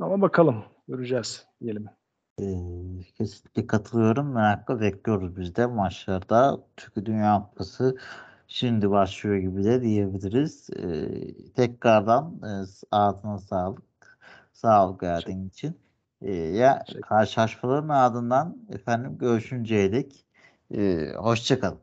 Ama 0.00 0.20
bakalım 0.20 0.64
göreceğiz 0.88 1.46
diyelim. 1.60 1.86
Kesinlikle 3.18 3.66
katılıyorum. 3.66 4.32
Merakla 4.32 4.80
bekliyoruz 4.80 5.36
biz 5.36 5.56
de 5.56 5.66
maçlarda. 5.66 6.60
Çünkü 6.76 7.06
Dünya 7.06 7.48
Kupası 7.50 7.96
şimdi 8.46 8.90
başlıyor 8.90 9.36
gibi 9.36 9.64
de 9.64 9.82
diyebiliriz. 9.82 10.70
Ee, 10.70 11.52
tekrardan 11.52 12.40
e, 12.44 12.52
ağzına 12.90 13.38
sağlık. 13.38 13.89
Sağ 14.60 14.88
ol 14.88 14.98
geldiğin 14.98 15.48
için. 15.48 15.78
Ee, 16.22 16.32
ya 16.34 16.84
karşılaşmaların 17.02 17.88
ardından 17.88 18.58
efendim 18.70 19.18
görüşünceye 19.18 19.92
dek 19.92 20.26
e, 20.74 21.12
hoşça 21.16 21.60
kalın. 21.60 21.80